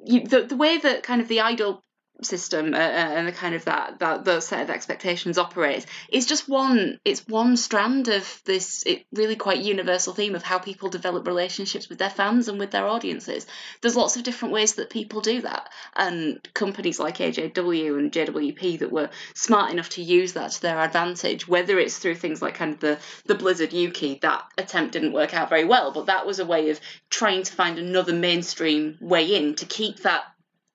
[0.05, 1.82] You, the the way that kind of the idol
[2.21, 6.25] system uh, uh, and the kind of that that those set of expectations operates is
[6.25, 10.89] just one it's one strand of this it, really quite universal theme of how people
[10.89, 13.45] develop relationships with their fans and with their audiences.
[13.81, 18.79] There's lots of different ways that people do that and companies like AJW and JWP
[18.79, 22.55] that were smart enough to use that to their advantage whether it's through things like
[22.55, 26.25] kind of the the Blizzard Yuki that attempt didn't work out very well but that
[26.25, 26.79] was a way of
[27.09, 30.23] trying to find another mainstream way in to keep that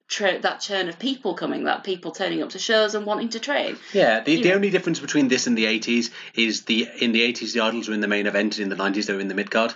[0.08, 3.40] Tr- that churn of people coming, that people turning up to shows and wanting to
[3.40, 3.76] train.
[3.92, 4.54] Yeah, the, You the know.
[4.54, 7.94] only difference between this and the 80s is the in the 80s the idols were
[7.94, 9.74] in the main event, and in the 90s they were in the mid card.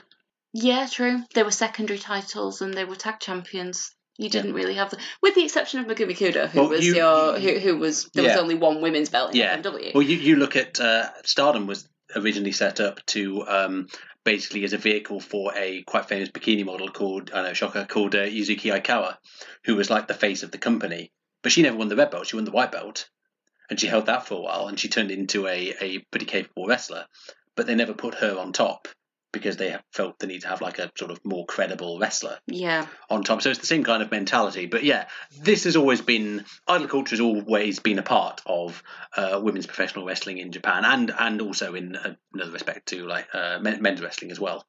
[0.55, 1.23] Yeah, true.
[1.35, 3.93] They were secondary titles and they were tag champions.
[4.19, 6.95] You didn't really have the, with the exception of Megumi Kudo, who Well, was you-
[6.97, 8.33] your, who, who was there Yeah.
[8.35, 9.57] was only one women's belt in Yeah.
[9.59, 9.95] FMW.
[9.95, 13.89] Well, you, you look at uh, Stardom was originally set up to um,
[14.25, 18.15] basically as a vehicle for a quite famous bikini model called I know shocker called
[18.15, 19.19] uh, Yuzuki Aikawa,
[19.65, 21.13] who was like the face of the company.
[21.43, 23.09] But she never won the red belt; she won the white belt,
[23.69, 24.69] and she held that for a while.
[24.69, 27.07] And she turned into a a pretty capable wrestler.
[27.57, 28.89] But they never put her on top
[29.33, 32.87] because they felt the need to have like a sort of more credible wrestler yeah,
[33.11, 33.43] on top.
[33.43, 34.67] So it's the same kind of mentality.
[34.67, 35.07] But yeah,
[35.41, 38.83] this has always been idol culture has always been a part of
[39.17, 43.27] uh, women's professional wrestling in Japan, and and also in uh, another respect to like
[43.35, 44.65] uh, men's wrestling as well.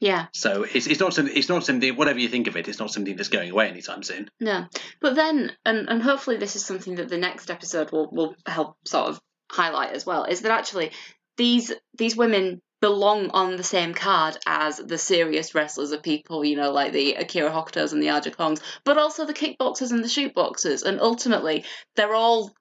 [0.00, 2.78] yeah, So it's it's not something it's not something whatever you think of it, it's
[2.78, 4.30] not something that's going away anytime soon.
[4.40, 4.66] no.
[5.00, 8.76] But then, and and hopefully this is something that the next episode will will help
[8.84, 9.20] sort of
[9.50, 10.24] highlight as well.
[10.24, 10.92] Is that actually
[11.36, 16.56] these these women belong on the same card as the serious wrestlers of people, you
[16.56, 20.08] know, like the Akira Hokutos and the Aja Kongs, but also the kickboxers and the
[20.08, 20.84] shootboxers.
[20.84, 22.52] And ultimately, they're all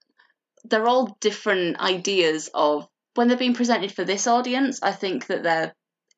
[0.64, 4.80] they're all different ideas of when they're being presented for this audience.
[4.82, 5.74] I think that they're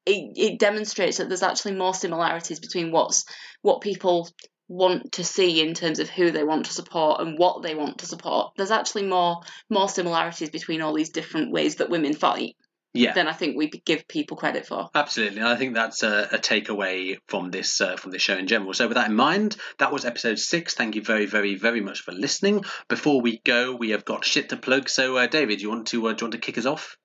[0.06, 3.26] it, it demonstrates that there's actually more similarities between what's
[3.62, 4.30] what people
[4.70, 8.00] want to see in terms of who they want to support and what they want
[8.00, 8.54] to support.
[8.58, 12.56] There's actually more more similarities between all these different ways that women fight
[12.98, 13.14] Yeah.
[13.14, 14.90] than I think we give people credit for.
[14.94, 18.48] Absolutely, and I think that's a, a takeaway from this uh, from this show in
[18.48, 18.74] general.
[18.74, 20.74] So, with that in mind, that was episode six.
[20.74, 22.64] Thank you very, very, very much for listening.
[22.88, 24.90] Before we go, we have got shit to plug.
[24.90, 26.98] So, uh, David, you want to uh, do you want to kick us off?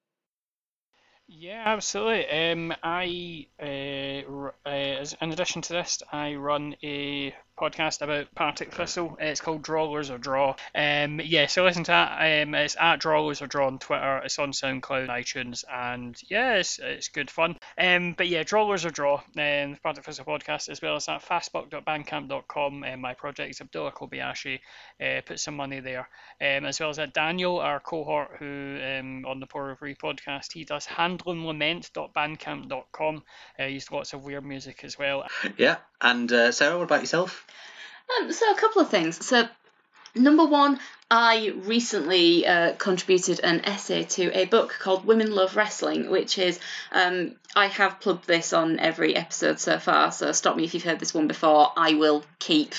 [1.35, 2.29] Yeah, absolutely.
[2.29, 9.17] Um, I, uh, uh, in addition to this, I run a podcast about Partick Thistle.
[9.21, 10.57] It's called Drawlers or Draw.
[10.75, 12.43] Um, yeah, so listen to that.
[12.43, 14.21] Um, it's at Drawlers or Draw on Twitter.
[14.25, 17.57] It's on SoundCloud, iTunes, and yeah, it's, it's good fun.
[17.79, 22.83] Um, but yeah, Drawlers or Draw, um, Partick Thistle podcast, as well as at fastbuck.bandcamp.com.
[22.83, 24.59] Um, my project is Abdullah Kobayashi.
[25.01, 26.09] Uh, put some money there.
[26.41, 29.95] Um, as well as at Daniel, our cohort, who um, on the Power of Re
[29.95, 33.23] podcast, he does handlumlament.bandcamp.com.
[33.59, 35.29] Uh, he's lots of weird music as well.
[35.57, 37.47] Yeah, and uh, Sarah, what about yourself?
[38.21, 39.25] Um, so a couple of things.
[39.25, 39.49] So
[40.15, 40.79] number one,
[41.11, 46.59] I recently uh, contributed an essay to a book called Women Love Wrestling, which is
[46.91, 50.11] um, I have plugged this on every episode so far.
[50.11, 51.71] So stop me if you've heard this one before.
[51.77, 52.75] I will keep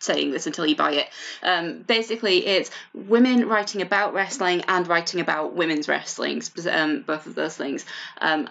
[0.00, 1.08] saying this until you buy it.
[1.42, 7.34] Um, basically, it's women writing about wrestling and writing about women's wrestling, um, both of
[7.34, 7.84] those things.
[8.20, 8.48] Um,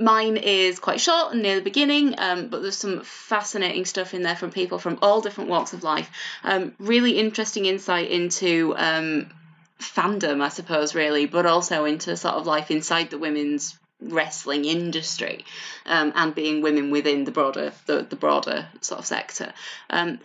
[0.00, 4.22] Mine is quite short and near the beginning, um, but there's some fascinating stuff in
[4.22, 6.10] there from people from all different walks of life.
[6.42, 9.30] Um, really interesting insight into um,
[9.78, 15.44] fandom, I suppose, really, but also into sort of life inside the women's wrestling industry
[15.84, 19.52] um, and being women within the broader the, the broader sort of sector.
[19.90, 20.18] Um,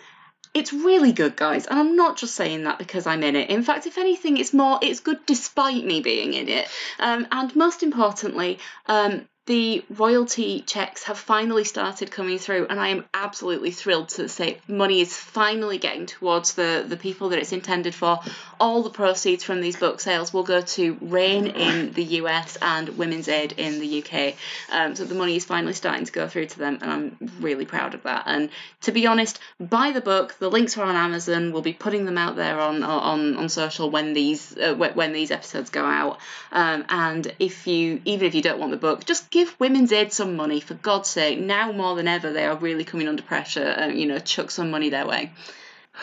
[0.53, 3.49] it's really good, guys, and I'm not just saying that because I'm in it.
[3.49, 6.69] In fact, if anything, it's more it's good despite me being in it.
[6.97, 12.87] Um, and most importantly, um, the royalty checks have finally started coming through, and I
[12.87, 17.51] am absolutely thrilled to say money is finally getting towards the, the people that it's
[17.51, 18.19] intended for.
[18.59, 22.89] All the proceeds from these book sales will go to RAINN in the US and
[22.97, 24.33] Women's Aid in the UK.
[24.71, 27.65] Um, so the money is finally starting to go through to them, and I'm really
[27.65, 28.23] proud of that.
[28.25, 28.49] And
[28.81, 30.39] to be honest, buy the book.
[30.39, 31.51] The links are on Amazon.
[31.51, 35.29] We'll be putting them out there on on, on social when these uh, when these
[35.29, 36.17] episodes go out.
[36.51, 40.13] Um, and if you even if you don't want the book, just give Women's Aid
[40.13, 41.37] some money for God's sake.
[41.37, 43.75] Now more than ever, they are really coming under pressure.
[43.77, 45.33] Uh, you know, chuck some money their way.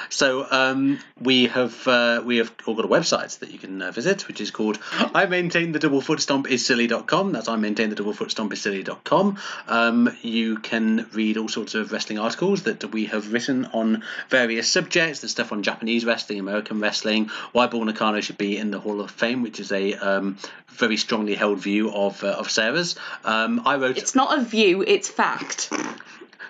[0.09, 3.91] So um, we have uh, we have all got a website that you can uh,
[3.91, 7.33] visit, which is called I maintain the double foot stomp is silly.com.
[7.33, 9.39] That's I maintain the double foot stomp is silly.com.
[9.69, 14.71] Um, you can read all sorts of wrestling articles that we have written on various
[14.71, 15.21] subjects.
[15.21, 19.01] There's stuff on Japanese wrestling, American wrestling, why Bull Nakano should be in the Hall
[19.01, 20.37] of Fame, which is a um,
[20.69, 22.97] very strongly held view of uh, of Sarah's.
[23.25, 25.71] Um, I wrote It's not a view; it's fact.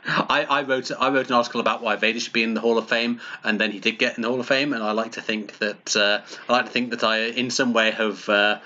[0.07, 2.79] I, I wrote I wrote an article about why Vader should be in the Hall
[2.79, 5.13] of Fame, and then he did get in the Hall of Fame, and I like
[5.13, 8.29] to think that uh, I like to think that I in some way have.
[8.29, 8.59] Uh,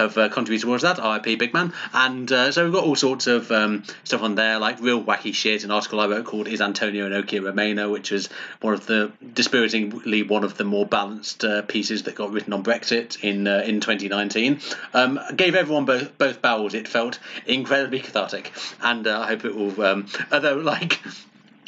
[0.00, 1.72] have uh, contributed towards that, RIP Big Man.
[1.92, 5.34] And uh, so we've got all sorts of um, stuff on there, like real wacky
[5.34, 5.64] shit.
[5.64, 8.28] An article I wrote called Is Antonio Inoki a Remoaner, which was
[8.60, 12.62] one of the, dispiritingly, one of the more balanced uh, pieces that got written on
[12.62, 14.60] Brexit in uh, in 2019.
[14.94, 16.74] Um, gave everyone both, both bowels.
[16.74, 18.52] It felt incredibly cathartic.
[18.82, 21.00] And uh, I hope it will, um, although, like,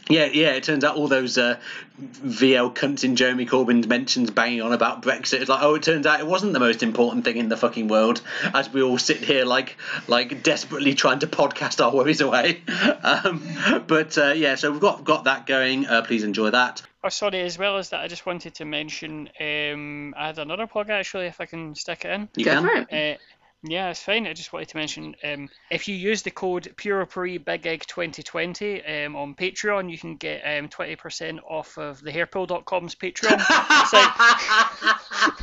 [0.08, 0.50] Yeah, yeah.
[0.50, 1.58] It turns out all those uh,
[2.00, 5.40] VL cunts in Jeremy Corbyn's mentions banging on about Brexit.
[5.40, 7.88] It's like, oh, it turns out it wasn't the most important thing in the fucking
[7.88, 8.20] world.
[8.54, 9.76] As we all sit here like,
[10.08, 12.62] like desperately trying to podcast our worries away.
[13.04, 13.42] Um,
[13.88, 15.86] but uh, yeah, so we've got got that going.
[15.86, 16.82] Uh, please enjoy that.
[17.02, 17.40] Oh, sorry.
[17.40, 21.26] As well as that, I just wanted to mention um, I had another plug actually,
[21.26, 22.28] if I can stick it in.
[22.36, 22.62] You Go can.
[22.62, 23.16] for it.
[23.16, 23.18] Uh,
[23.62, 24.26] yeah, it's fine.
[24.26, 28.84] I just wanted to mention um, if you use the code PurePre Big Egg 2020
[28.84, 33.40] um, on Patreon, you can get um, 20% off of the hairpill.com's Patreon.
[33.86, 34.12] site.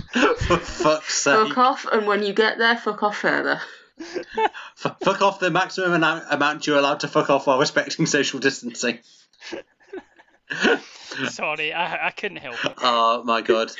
[0.39, 1.47] For fuck's sake.
[1.47, 3.61] Fuck off, and when you get there, fuck off further.
[3.99, 8.39] F- fuck off the maximum amount, amount you're allowed to fuck off while respecting social
[8.39, 8.99] distancing.
[11.29, 12.73] Sorry, I, I couldn't help it.
[12.81, 13.71] Oh my god.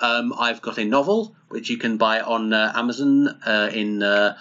[0.00, 4.36] Um, I've got a novel which you can buy on uh, Amazon uh, in uh,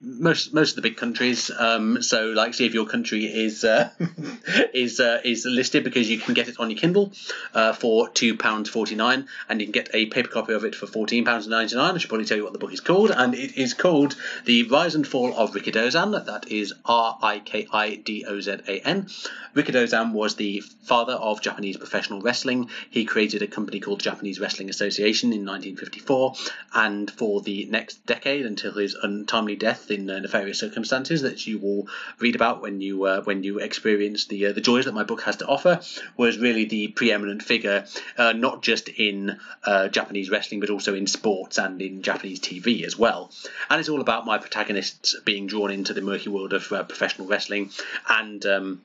[0.00, 1.50] most most of the big countries.
[1.50, 3.90] Um, so, like, see if your country is uh,
[4.72, 7.12] is uh, is listed because you can get it on your Kindle
[7.52, 10.74] uh, for two pounds forty nine, and you can get a paper copy of it
[10.74, 11.94] for fourteen pounds ninety nine.
[11.94, 14.14] I should probably tell you what the book is called, and it is called
[14.44, 16.26] The Rise and Fall of Rikidozan.
[16.26, 19.08] That is R I K I D O Z A N.
[19.54, 22.70] Rikidozan was the father of Japanese professional wrestling.
[22.90, 26.34] He created a company called Japanese Wrestling Association in 1954,
[26.74, 31.58] and for the next decade until his untimely death in uh, nefarious circumstances that you
[31.58, 31.88] will
[32.18, 35.22] read about when you uh, when you experience the uh, the joys that my book
[35.22, 35.80] has to offer,
[36.16, 37.86] was really the preeminent figure,
[38.16, 42.84] uh, not just in uh, Japanese wrestling but also in sports and in Japanese TV
[42.84, 43.30] as well.
[43.70, 47.28] And it's all about my protagonists being drawn into the murky world of uh, professional
[47.28, 47.70] wrestling
[48.08, 48.44] and.
[48.46, 48.82] Um,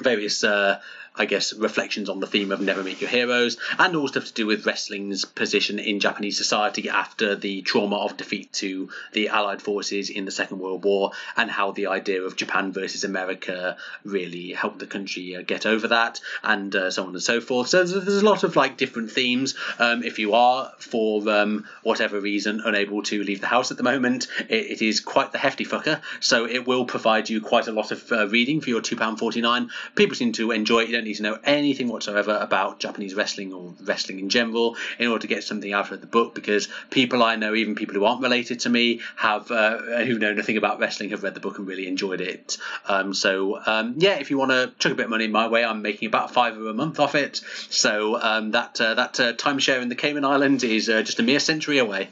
[0.00, 0.80] various uh,
[1.18, 4.32] I guess reflections on the theme of never meet your heroes and all stuff to
[4.32, 9.60] do with wrestling's position in Japanese society after the trauma of defeat to the allied
[9.60, 14.52] forces in the Second World War and how the idea of Japan versus America really
[14.52, 17.68] helped the country uh, get over that and uh, so on and so forth.
[17.68, 19.54] So there's, there's a lot of like different themes.
[19.78, 23.82] Um, if you are for um, whatever reason unable to leave the house at the
[23.82, 26.00] moment it, it is quite the hefty fucker.
[26.20, 30.14] So it will provide you quite a lot of uh, reading for your £2.49 people
[30.14, 31.07] seem to enjoy it.
[31.08, 35.26] Need to know anything whatsoever about Japanese wrestling or wrestling in general in order to
[35.26, 38.60] get something out of the book because people I know, even people who aren't related
[38.60, 41.88] to me, have uh, who know nothing about wrestling, have read the book and really
[41.88, 42.58] enjoyed it.
[42.86, 45.48] Um, so um, yeah, if you want to chuck a bit of money in my
[45.48, 47.40] way, I'm making about five a month off it.
[47.70, 51.22] So um, that uh, that uh, timeshare in the Cayman Islands is uh, just a
[51.22, 52.08] mere century away.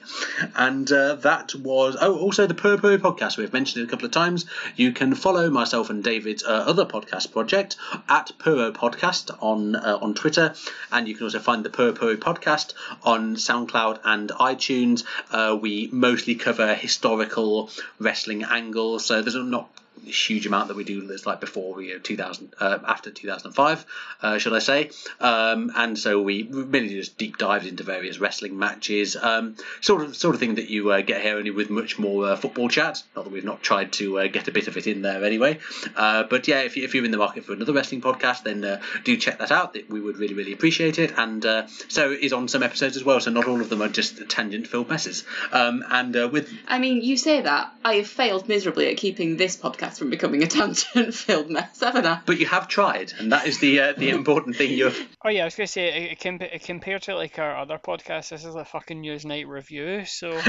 [0.55, 3.37] And uh, that was oh also the Pur Pur podcast.
[3.37, 4.47] We've mentioned it a couple of times.
[4.75, 7.77] You can follow myself and David's uh, other podcast project
[8.09, 10.55] at Puro Podcast on uh, on Twitter,
[10.93, 15.05] and you can also find the Puro Podcast on SoundCloud and iTunes.
[15.31, 19.71] Uh, we mostly cover historical wrestling angles, so there's not
[20.05, 23.87] huge amount that we do that's like before you know 2000 uh, after 2005
[24.23, 24.91] uh, should I say.
[25.21, 29.17] Um, and so we really just deep dived into various wrestling matches.
[29.17, 32.31] Um, sort of sort of thing that you uh, get here only with much more
[32.31, 33.03] uh, football chat.
[33.15, 35.59] Not that we've not tried to uh, get a bit of it in there anyway.
[35.95, 38.65] Uh, but yeah if, you, if you're in the market for another wrestling podcast then
[38.65, 39.77] uh, do check that out.
[39.89, 41.13] We would really really appreciate it.
[41.17, 43.89] And uh, so is on some episodes as well so not all of them are
[43.89, 45.25] just tangent filled messes.
[45.53, 47.73] Um, and uh, with I mean, you say that.
[47.85, 52.07] I have failed miserably at keeping this podcast from becoming a tangent filled mess, haven't
[52.07, 52.21] I?
[52.27, 54.93] but you have tried and that is the uh, the important thing you're
[55.25, 58.31] Oh yeah, I was gonna say it, uh, compa- compared to like our other podcasts,
[58.31, 60.05] this is a fucking Newsnight Review.
[60.05, 60.31] So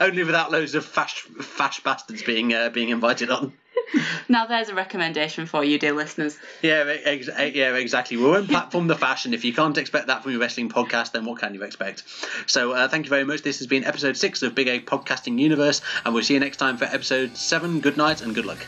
[0.00, 3.52] Only without loads of fash, fash bastards being uh, being invited on.
[4.28, 6.38] Now there's a recommendation for you, dear listeners.
[6.62, 8.16] Yeah, ex- yeah, exactly.
[8.16, 9.32] We won't platform the fashion.
[9.32, 12.04] If you can't expect that from your wrestling podcast, then what can you expect?
[12.46, 13.42] So, uh, thank you very much.
[13.42, 16.58] This has been episode six of Big Egg Podcasting Universe, and we'll see you next
[16.58, 17.80] time for episode seven.
[17.80, 18.58] Good night and good luck.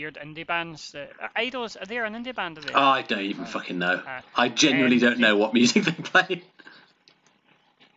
[0.00, 2.58] Weird indie bands, that uh, Idols are they an indie band?
[2.58, 2.72] Are they?
[2.72, 4.02] Oh, I don't even fucking know.
[4.06, 6.42] Uh, I genuinely um, don't know what music they play.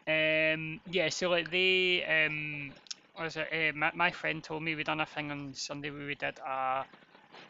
[0.06, 2.74] Um, yeah, so like they, um,
[3.16, 3.48] what was it?
[3.52, 6.38] Uh, my, my friend told me we done a thing on Sunday where we did
[6.40, 6.84] a,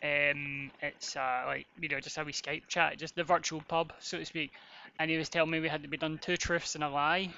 [0.04, 3.92] um, it's uh, like you know just a wee Skype chat, just the virtual pub,
[4.00, 4.52] so to speak.
[5.00, 7.32] And he was telling me we had to be done two truths and a lie,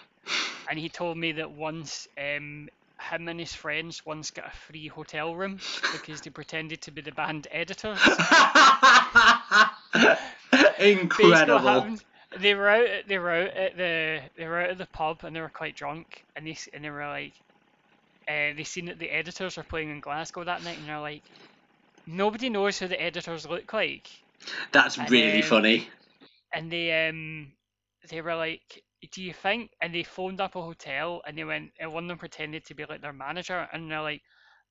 [0.69, 2.67] and he told me that once um,
[2.99, 5.59] him and his friends once got a free hotel room
[5.91, 7.99] because they pretended to be the band editors.
[10.79, 11.97] Incredible.
[12.39, 12.85] they were out.
[12.85, 14.21] At, they were out at the.
[14.37, 16.89] They were out at the pub and they were quite drunk and they and they
[16.89, 17.33] were like,
[18.27, 21.23] uh, they seen that the editors were playing in Glasgow that night and they're like,
[22.07, 24.09] nobody knows who the editors look like,
[24.71, 25.87] That's And really then- funny.
[26.53, 27.51] and they um
[28.09, 29.71] they were like, do you think?
[29.81, 31.71] And they phoned up a hotel and they went.
[31.79, 34.21] And one of them pretended to be like their manager and they're like.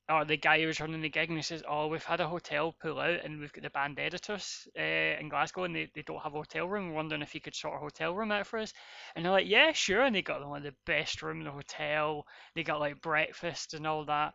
[0.08, 2.28] Or the guy who was running the gig and he says, "Oh, we've had a
[2.28, 6.02] hotel pull out and we've got the band editors uh, in Glasgow and they, they
[6.02, 6.88] don't have a hotel room.
[6.88, 8.72] We're wondering if you could sort a hotel room out for us."
[9.14, 11.52] And they're like, "Yeah, sure." And they got them like the best room in the
[11.52, 12.26] hotel.
[12.54, 14.34] They got like breakfast and all that.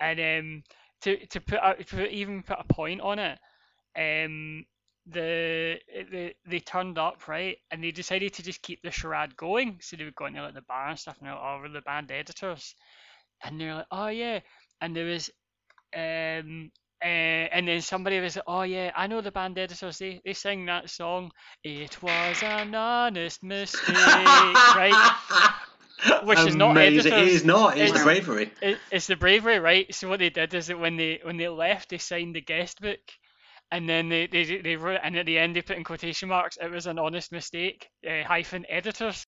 [0.00, 0.62] And um,
[1.02, 3.38] to to put a, to even put a point on it,
[3.96, 4.64] um,
[5.12, 5.78] the
[6.10, 9.78] the they turned up right and they decided to just keep the charade going.
[9.82, 11.68] So they would go into like the bar and stuff and they're like, "Oh, we're
[11.68, 12.74] the band editors,"
[13.42, 14.40] and they're like, "Oh yeah."
[14.80, 15.30] And there was
[15.96, 16.70] um
[17.02, 19.98] uh, and then somebody was like, oh yeah, I know the band editors.
[19.98, 21.30] They they sing that song.
[21.64, 23.86] It was an honest mistake,
[24.74, 25.12] right?
[26.24, 27.12] Which is not Amazing.
[27.12, 27.34] It editors.
[27.34, 27.78] is not.
[27.78, 28.52] It's the bravery.
[28.60, 29.94] It, it's the bravery, right?
[29.94, 32.80] So what they did is that when they when they left, they signed the guest
[32.80, 33.00] book,
[33.70, 36.58] and then they they they wrote and at the end they put in quotation marks,
[36.60, 39.26] it was an honest mistake uh, hyphen editors.